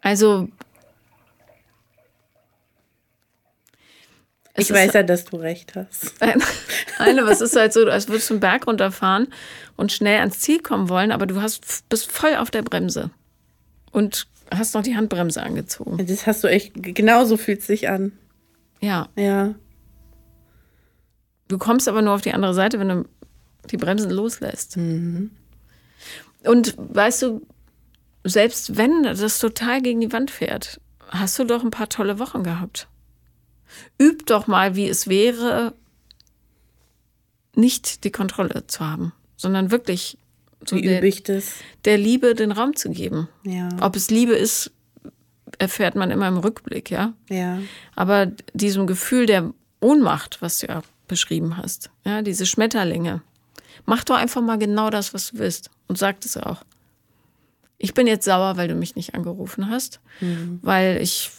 Also. 0.00 0.48
Ich 4.56 4.70
weiß 4.70 4.92
ja, 4.92 5.02
dass 5.02 5.24
du 5.24 5.36
recht 5.36 5.74
hast. 5.74 6.14
Eine, 6.98 7.26
was 7.26 7.40
ist 7.40 7.56
halt 7.56 7.72
so, 7.72 7.86
als 7.86 8.08
würdest 8.08 8.30
du 8.30 8.34
einen 8.34 8.40
Berg 8.40 8.66
runterfahren 8.66 9.28
und 9.76 9.92
schnell 9.92 10.20
ans 10.20 10.40
Ziel 10.40 10.60
kommen 10.60 10.88
wollen, 10.88 11.10
aber 11.10 11.26
du 11.26 11.40
hast, 11.40 11.88
bist 11.88 12.12
voll 12.12 12.36
auf 12.36 12.50
der 12.50 12.62
Bremse 12.62 13.10
und 13.94 14.26
hast 14.52 14.74
noch 14.74 14.82
die 14.82 14.96
Handbremse 14.96 15.42
angezogen. 15.42 16.04
Das 16.04 16.26
hast 16.26 16.44
du 16.44 16.48
echt, 16.48 16.72
genauso 16.74 17.36
fühlt 17.36 17.60
es 17.60 17.66
sich 17.66 17.88
an. 17.88 18.12
Ja. 18.80 19.08
Ja. 19.16 19.54
Du 21.48 21.58
kommst 21.58 21.88
aber 21.88 22.02
nur 22.02 22.14
auf 22.14 22.20
die 22.20 22.34
andere 22.34 22.54
Seite, 22.54 22.78
wenn 22.80 22.88
du 22.88 23.04
die 23.70 23.76
Bremsen 23.76 24.10
loslässt. 24.10 24.76
Mhm. 24.76 25.30
Und 26.44 26.74
weißt 26.76 27.22
du, 27.22 27.46
selbst 28.24 28.76
wenn 28.76 29.04
das 29.04 29.38
total 29.38 29.80
gegen 29.80 30.00
die 30.00 30.12
Wand 30.12 30.30
fährt, 30.30 30.80
hast 31.08 31.38
du 31.38 31.44
doch 31.44 31.62
ein 31.62 31.70
paar 31.70 31.88
tolle 31.88 32.18
Wochen 32.18 32.42
gehabt. 32.42 32.88
Üb 34.00 34.26
doch 34.26 34.46
mal, 34.46 34.74
wie 34.74 34.88
es 34.88 35.08
wäre, 35.08 35.72
nicht 37.54 38.04
die 38.04 38.10
Kontrolle 38.10 38.66
zu 38.66 38.84
haben, 38.84 39.12
sondern 39.36 39.70
wirklich 39.70 40.18
so 40.68 40.76
der, 40.76 41.00
der, 41.84 41.98
Liebe 41.98 42.34
den 42.34 42.52
Raum 42.52 42.76
zu 42.76 42.90
geben. 42.90 43.28
Ja. 43.44 43.68
Ob 43.80 43.96
es 43.96 44.10
Liebe 44.10 44.34
ist, 44.34 44.70
erfährt 45.58 45.94
man 45.94 46.10
immer 46.10 46.28
im 46.28 46.38
Rückblick, 46.38 46.90
ja. 46.90 47.12
Ja. 47.28 47.58
Aber 47.94 48.26
diesem 48.52 48.86
Gefühl 48.86 49.26
der 49.26 49.52
Ohnmacht, 49.80 50.42
was 50.42 50.58
du 50.58 50.68
ja 50.68 50.82
beschrieben 51.08 51.56
hast, 51.56 51.90
ja, 52.04 52.22
diese 52.22 52.46
Schmetterlinge, 52.46 53.22
mach 53.86 54.04
doch 54.04 54.16
einfach 54.16 54.42
mal 54.42 54.58
genau 54.58 54.90
das, 54.90 55.14
was 55.14 55.30
du 55.30 55.38
willst 55.38 55.70
und 55.88 55.98
sag 55.98 56.24
es 56.24 56.36
auch. 56.36 56.64
Ich 57.78 57.94
bin 57.94 58.06
jetzt 58.06 58.24
sauer, 58.24 58.56
weil 58.56 58.68
du 58.68 58.74
mich 58.74 58.96
nicht 58.96 59.14
angerufen 59.14 59.68
hast, 59.68 60.00
mhm. 60.20 60.58
weil 60.62 61.00
ich 61.02 61.30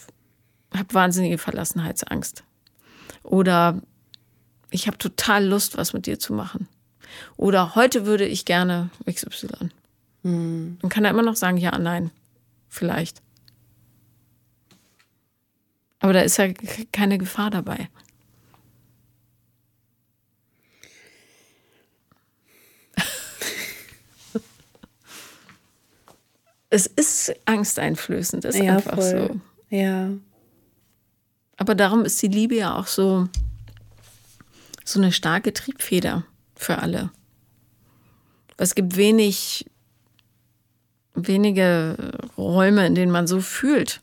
habe 0.72 0.94
wahnsinnige 0.94 1.38
Verlassenheitsangst. 1.38 2.44
Oder 3.22 3.80
ich 4.70 4.86
habe 4.86 4.98
total 4.98 5.44
Lust, 5.44 5.76
was 5.76 5.92
mit 5.92 6.06
dir 6.06 6.18
zu 6.18 6.32
machen. 6.32 6.68
Oder 7.36 7.74
heute 7.74 8.06
würde 8.06 8.26
ich 8.26 8.44
gerne 8.44 8.90
XY. 9.10 9.70
Mhm. 10.22 10.78
Dann 10.80 10.90
kann 10.90 11.04
er 11.04 11.10
immer 11.10 11.22
noch 11.22 11.36
sagen, 11.36 11.56
ja, 11.56 11.78
nein, 11.78 12.10
vielleicht. 12.68 13.22
Aber 16.00 16.12
da 16.12 16.20
ist 16.20 16.36
ja 16.36 16.52
keine 16.92 17.18
Gefahr 17.18 17.50
dabei. 17.50 17.88
es 26.70 26.86
ist 26.86 27.34
angsteinflößend, 27.44 28.44
ist 28.44 28.58
ja, 28.58 28.76
einfach 28.76 28.96
voll. 28.96 29.30
so. 29.32 29.40
Ja. 29.74 30.10
Aber 31.56 31.74
darum 31.74 32.04
ist 32.04 32.20
die 32.22 32.28
Liebe 32.28 32.56
ja 32.56 32.76
auch 32.76 32.86
so, 32.86 33.28
so 34.84 35.00
eine 35.00 35.12
starke 35.12 35.52
Triebfeder 35.52 36.24
für 36.56 36.78
alle. 36.78 37.10
Es 38.56 38.74
gibt 38.74 38.96
wenig, 38.96 39.66
wenige 41.14 42.12
Räume, 42.36 42.86
in 42.86 42.94
denen 42.94 43.12
man 43.12 43.26
so 43.26 43.40
fühlt, 43.40 44.00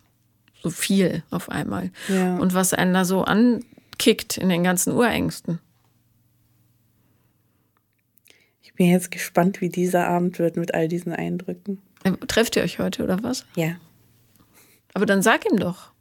so 0.61 0.69
viel 0.69 1.23
auf 1.31 1.49
einmal. 1.49 1.91
Ja. 2.07 2.37
Und 2.37 2.53
was 2.53 2.73
einen 2.73 2.93
da 2.93 3.03
so 3.05 3.23
ankickt 3.23 4.37
in 4.37 4.49
den 4.49 4.63
ganzen 4.63 4.93
Urängsten. 4.93 5.59
Ich 8.61 8.73
bin 8.75 8.87
jetzt 8.87 9.11
gespannt, 9.11 9.61
wie 9.61 9.69
dieser 9.69 10.07
Abend 10.07 10.39
wird 10.39 10.55
mit 10.55 10.73
all 10.73 10.87
diesen 10.87 11.13
Eindrücken. 11.13 11.81
Äh, 12.03 12.11
trefft 12.27 12.55
ihr 12.55 12.63
euch 12.63 12.79
heute 12.79 13.03
oder 13.03 13.21
was? 13.23 13.45
Ja. 13.55 13.75
Aber 14.93 15.05
dann 15.05 15.21
sag 15.21 15.49
ihm 15.49 15.57
doch, 15.57 15.91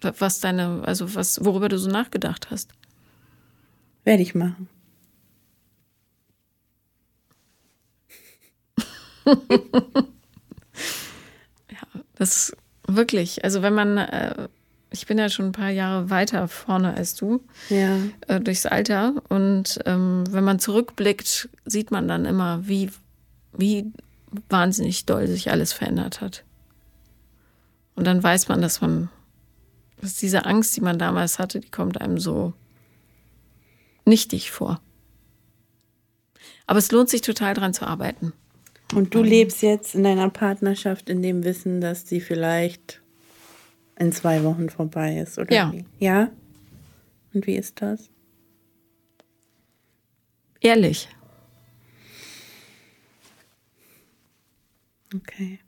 was 0.00 0.40
deine, 0.40 0.82
also 0.84 1.14
was, 1.14 1.44
worüber 1.44 1.68
du 1.68 1.78
so 1.78 1.90
nachgedacht 1.90 2.50
hast. 2.50 2.70
Werde 4.04 4.22
ich 4.22 4.34
machen. 4.34 4.68
Ja, 11.70 12.00
das 12.14 12.56
wirklich. 12.86 13.44
Also 13.44 13.62
wenn 13.62 13.74
man, 13.74 13.98
äh, 13.98 14.48
ich 14.90 15.06
bin 15.06 15.18
ja 15.18 15.28
schon 15.28 15.46
ein 15.46 15.52
paar 15.52 15.70
Jahre 15.70 16.10
weiter 16.10 16.48
vorne 16.48 16.94
als 16.94 17.14
du, 17.14 17.44
ja. 17.68 17.98
äh, 18.28 18.40
durchs 18.40 18.66
Alter. 18.66 19.14
Und 19.28 19.80
ähm, 19.86 20.24
wenn 20.30 20.44
man 20.44 20.58
zurückblickt, 20.58 21.48
sieht 21.64 21.90
man 21.90 22.08
dann 22.08 22.24
immer, 22.24 22.66
wie, 22.66 22.90
wie 23.52 23.92
wahnsinnig 24.48 25.06
doll 25.06 25.26
sich 25.26 25.50
alles 25.50 25.72
verändert 25.72 26.20
hat. 26.20 26.44
Und 27.94 28.06
dann 28.06 28.22
weiß 28.22 28.48
man, 28.48 28.60
dass 28.60 28.80
man, 28.80 29.08
dass 30.00 30.16
diese 30.16 30.44
Angst, 30.44 30.76
die 30.76 30.82
man 30.82 30.98
damals 30.98 31.38
hatte, 31.38 31.60
die 31.60 31.70
kommt 31.70 32.00
einem 32.00 32.18
so 32.18 32.52
nichtig 34.04 34.50
vor. 34.50 34.80
Aber 36.66 36.78
es 36.78 36.90
lohnt 36.92 37.08
sich 37.08 37.22
total 37.22 37.54
dran 37.54 37.74
zu 37.74 37.86
arbeiten. 37.86 38.32
Und 38.94 39.14
du 39.14 39.22
lebst 39.22 39.62
jetzt 39.62 39.94
in 39.94 40.04
deiner 40.04 40.30
Partnerschaft 40.30 41.10
in 41.10 41.22
dem 41.22 41.44
Wissen, 41.44 41.80
dass 41.80 42.08
sie 42.08 42.20
vielleicht 42.20 43.02
in 43.98 44.12
zwei 44.12 44.44
Wochen 44.44 44.68
vorbei 44.68 45.18
ist, 45.18 45.38
oder? 45.38 45.52
Ja. 45.52 45.72
Wie? 45.72 45.84
Ja? 45.98 46.30
Und 47.34 47.46
wie 47.46 47.56
ist 47.56 47.82
das? 47.82 48.08
Ehrlich. 50.60 51.08
Okay. 55.14 55.60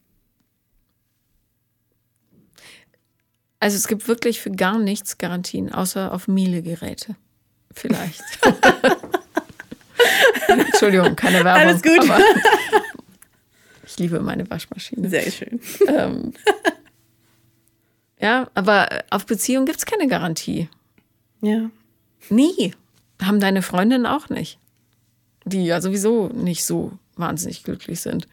Also 3.61 3.77
es 3.77 3.89
gibt 3.89 4.07
wirklich 4.07 4.41
für 4.41 4.51
gar 4.51 4.79
nichts 4.79 5.19
Garantien, 5.19 5.73
außer 5.73 6.13
auf 6.13 6.29
Miele-Geräte. 6.29 7.17
Vielleicht. 7.73 8.23
Entschuldigung, 10.49 11.17
keine 11.17 11.45
Werbung. 11.45 11.63
Alles 11.63 11.83
gut. 11.83 12.09
Ich 13.99 14.03
liebe 14.03 14.21
meine 14.21 14.49
Waschmaschine. 14.49 15.09
Sehr 15.09 15.29
schön. 15.31 15.61
Ähm, 15.89 16.33
ja, 18.21 18.49
aber 18.55 18.89
auf 19.11 19.27
Beziehung 19.27 19.67
gibt 19.67 19.79
es 19.79 19.87
keine 19.87 20.07
Garantie. 20.07 20.69
Ja. 21.41 21.71
Nie. 22.31 22.75
Haben 23.21 23.41
deine 23.41 23.63
Freundinnen 23.63 24.07
auch 24.07 24.29
nicht. 24.29 24.59
Die 25.45 25.65
ja 25.65 25.81
sowieso 25.81 26.29
nicht 26.29 26.65
so 26.65 26.93
wahnsinnig 27.17 27.65
glücklich 27.65 28.01
sind. 28.01 28.29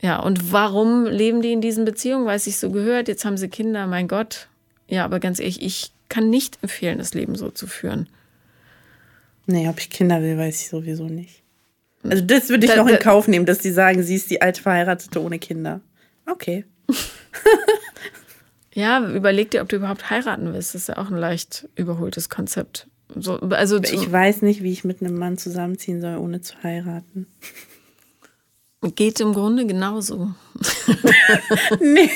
Ja, 0.00 0.20
und 0.20 0.52
warum 0.52 1.04
leben 1.04 1.42
die 1.42 1.52
in 1.52 1.60
diesen 1.60 1.84
Beziehungen? 1.84 2.24
Weil 2.24 2.36
es 2.36 2.44
sich 2.44 2.56
so 2.56 2.70
gehört, 2.70 3.08
jetzt 3.08 3.26
haben 3.26 3.36
sie 3.36 3.48
Kinder, 3.48 3.86
mein 3.86 4.08
Gott. 4.08 4.48
Ja, 4.88 5.04
aber 5.04 5.20
ganz 5.20 5.40
ehrlich, 5.40 5.60
ich 5.60 5.92
kann 6.08 6.30
nicht 6.30 6.58
empfehlen, 6.62 6.98
das 6.98 7.12
Leben 7.12 7.36
so 7.36 7.50
zu 7.50 7.66
führen. 7.66 8.08
Nee, 9.46 9.68
ob 9.68 9.78
ich 9.78 9.90
Kinder 9.90 10.22
will, 10.22 10.38
weiß 10.38 10.62
ich 10.62 10.68
sowieso 10.68 11.04
nicht. 11.04 11.43
Also 12.10 12.22
das 12.22 12.48
würde 12.48 12.66
ich 12.66 12.72
da, 12.72 12.76
noch 12.76 12.88
in 12.88 12.98
Kauf 12.98 13.28
nehmen, 13.28 13.46
dass 13.46 13.58
die 13.58 13.70
sagen, 13.70 14.02
sie 14.02 14.16
ist 14.16 14.30
die 14.30 14.42
alte 14.42 14.62
Verheiratete 14.62 15.20
ohne 15.22 15.38
Kinder. 15.38 15.80
Okay. 16.26 16.64
ja, 18.74 19.06
überleg 19.08 19.50
dir, 19.50 19.62
ob 19.62 19.68
du 19.68 19.76
überhaupt 19.76 20.10
heiraten 20.10 20.52
willst. 20.52 20.74
Das 20.74 20.82
ist 20.82 20.88
ja 20.88 20.98
auch 20.98 21.10
ein 21.10 21.16
leicht 21.16 21.68
überholtes 21.76 22.28
Konzept 22.28 22.86
So, 23.16 23.38
also 23.40 23.82
ich 23.82 24.10
weiß 24.10 24.42
nicht, 24.42 24.62
wie 24.62 24.72
ich 24.72 24.84
mit 24.84 25.00
einem 25.00 25.18
Mann 25.18 25.38
zusammenziehen 25.38 26.00
soll, 26.00 26.16
ohne 26.16 26.40
zu 26.40 26.54
heiraten. 26.62 27.26
Geht 28.96 29.18
im 29.20 29.32
Grunde 29.32 29.66
genauso. 29.66 30.34
nee, 31.80 32.10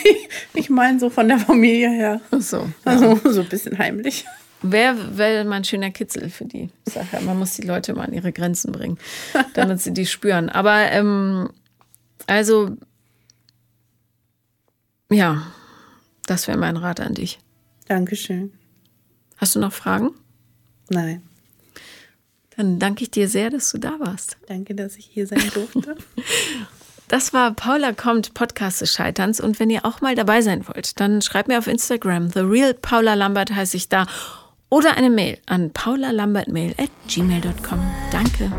ich 0.53 0.68
meine 0.68 1.01
so 1.01 1.09
von 1.09 1.26
der 1.26 1.39
Familie 1.39 1.89
her. 1.89 2.20
So, 2.39 2.68
also 2.84 3.18
ja. 3.24 3.32
so 3.32 3.41
ein 3.41 3.49
bisschen 3.49 3.78
heimlich. 3.78 4.26
Wäre 4.61 5.16
wär 5.16 5.44
mal 5.44 5.56
ein 5.56 5.64
schöner 5.64 5.90
Kitzel 5.90 6.30
für 6.30 6.44
die 6.44 6.70
Sache. 6.84 7.20
Man 7.20 7.38
muss 7.38 7.54
die 7.54 7.62
Leute 7.66 7.94
mal 7.94 8.06
an 8.06 8.12
ihre 8.12 8.32
Grenzen 8.32 8.72
bringen, 8.72 8.98
damit 9.54 9.80
sie 9.80 9.92
die 9.92 10.06
spüren. 10.06 10.48
Aber 10.48 10.90
ähm, 10.90 11.50
also, 12.26 12.76
ja, 15.11 15.46
das 16.26 16.48
wäre 16.48 16.59
mein 16.59 16.76
Rat 16.76 17.00
an 17.00 17.14
dich. 17.14 17.38
Dankeschön. 17.86 18.52
Hast 19.36 19.54
du 19.54 19.61
noch 19.61 19.72
Fragen? 19.72 20.11
Nein. 20.90 21.22
Dann 22.56 22.80
danke 22.80 23.04
ich 23.04 23.11
dir 23.12 23.28
sehr, 23.28 23.50
dass 23.50 23.70
du 23.70 23.78
da 23.78 24.00
warst. 24.00 24.36
Danke, 24.48 24.74
dass 24.74 24.96
ich 24.96 25.06
hier 25.06 25.26
sein 25.26 25.42
durfte. 25.54 25.96
Das 27.09 27.32
war 27.32 27.54
Paula 27.54 27.94
kommt, 27.94 28.34
Podcast 28.34 28.82
des 28.82 28.92
Scheiterns. 28.92 29.40
Und 29.40 29.59
wenn 29.59 29.70
ihr 29.70 29.86
auch 29.86 30.02
mal 30.02 30.14
dabei 30.14 30.42
sein 30.42 30.68
wollt, 30.68 31.00
dann 31.00 31.22
schreibt 31.22 31.48
mir 31.48 31.56
auf 31.56 31.66
Instagram. 31.66 32.30
The 32.30 32.40
Real 32.40 32.74
Paula 32.74 33.14
Lambert 33.14 33.50
heiße 33.50 33.78
ich 33.78 33.88
da. 33.88 34.06
Oder 34.71 34.97
eine 34.97 35.11
Mail 35.11 35.39
an 35.47 35.71
paulalambertmail 35.73 36.75
at 36.79 36.91
gmail.com. 37.09 37.81
Danke. 38.12 38.53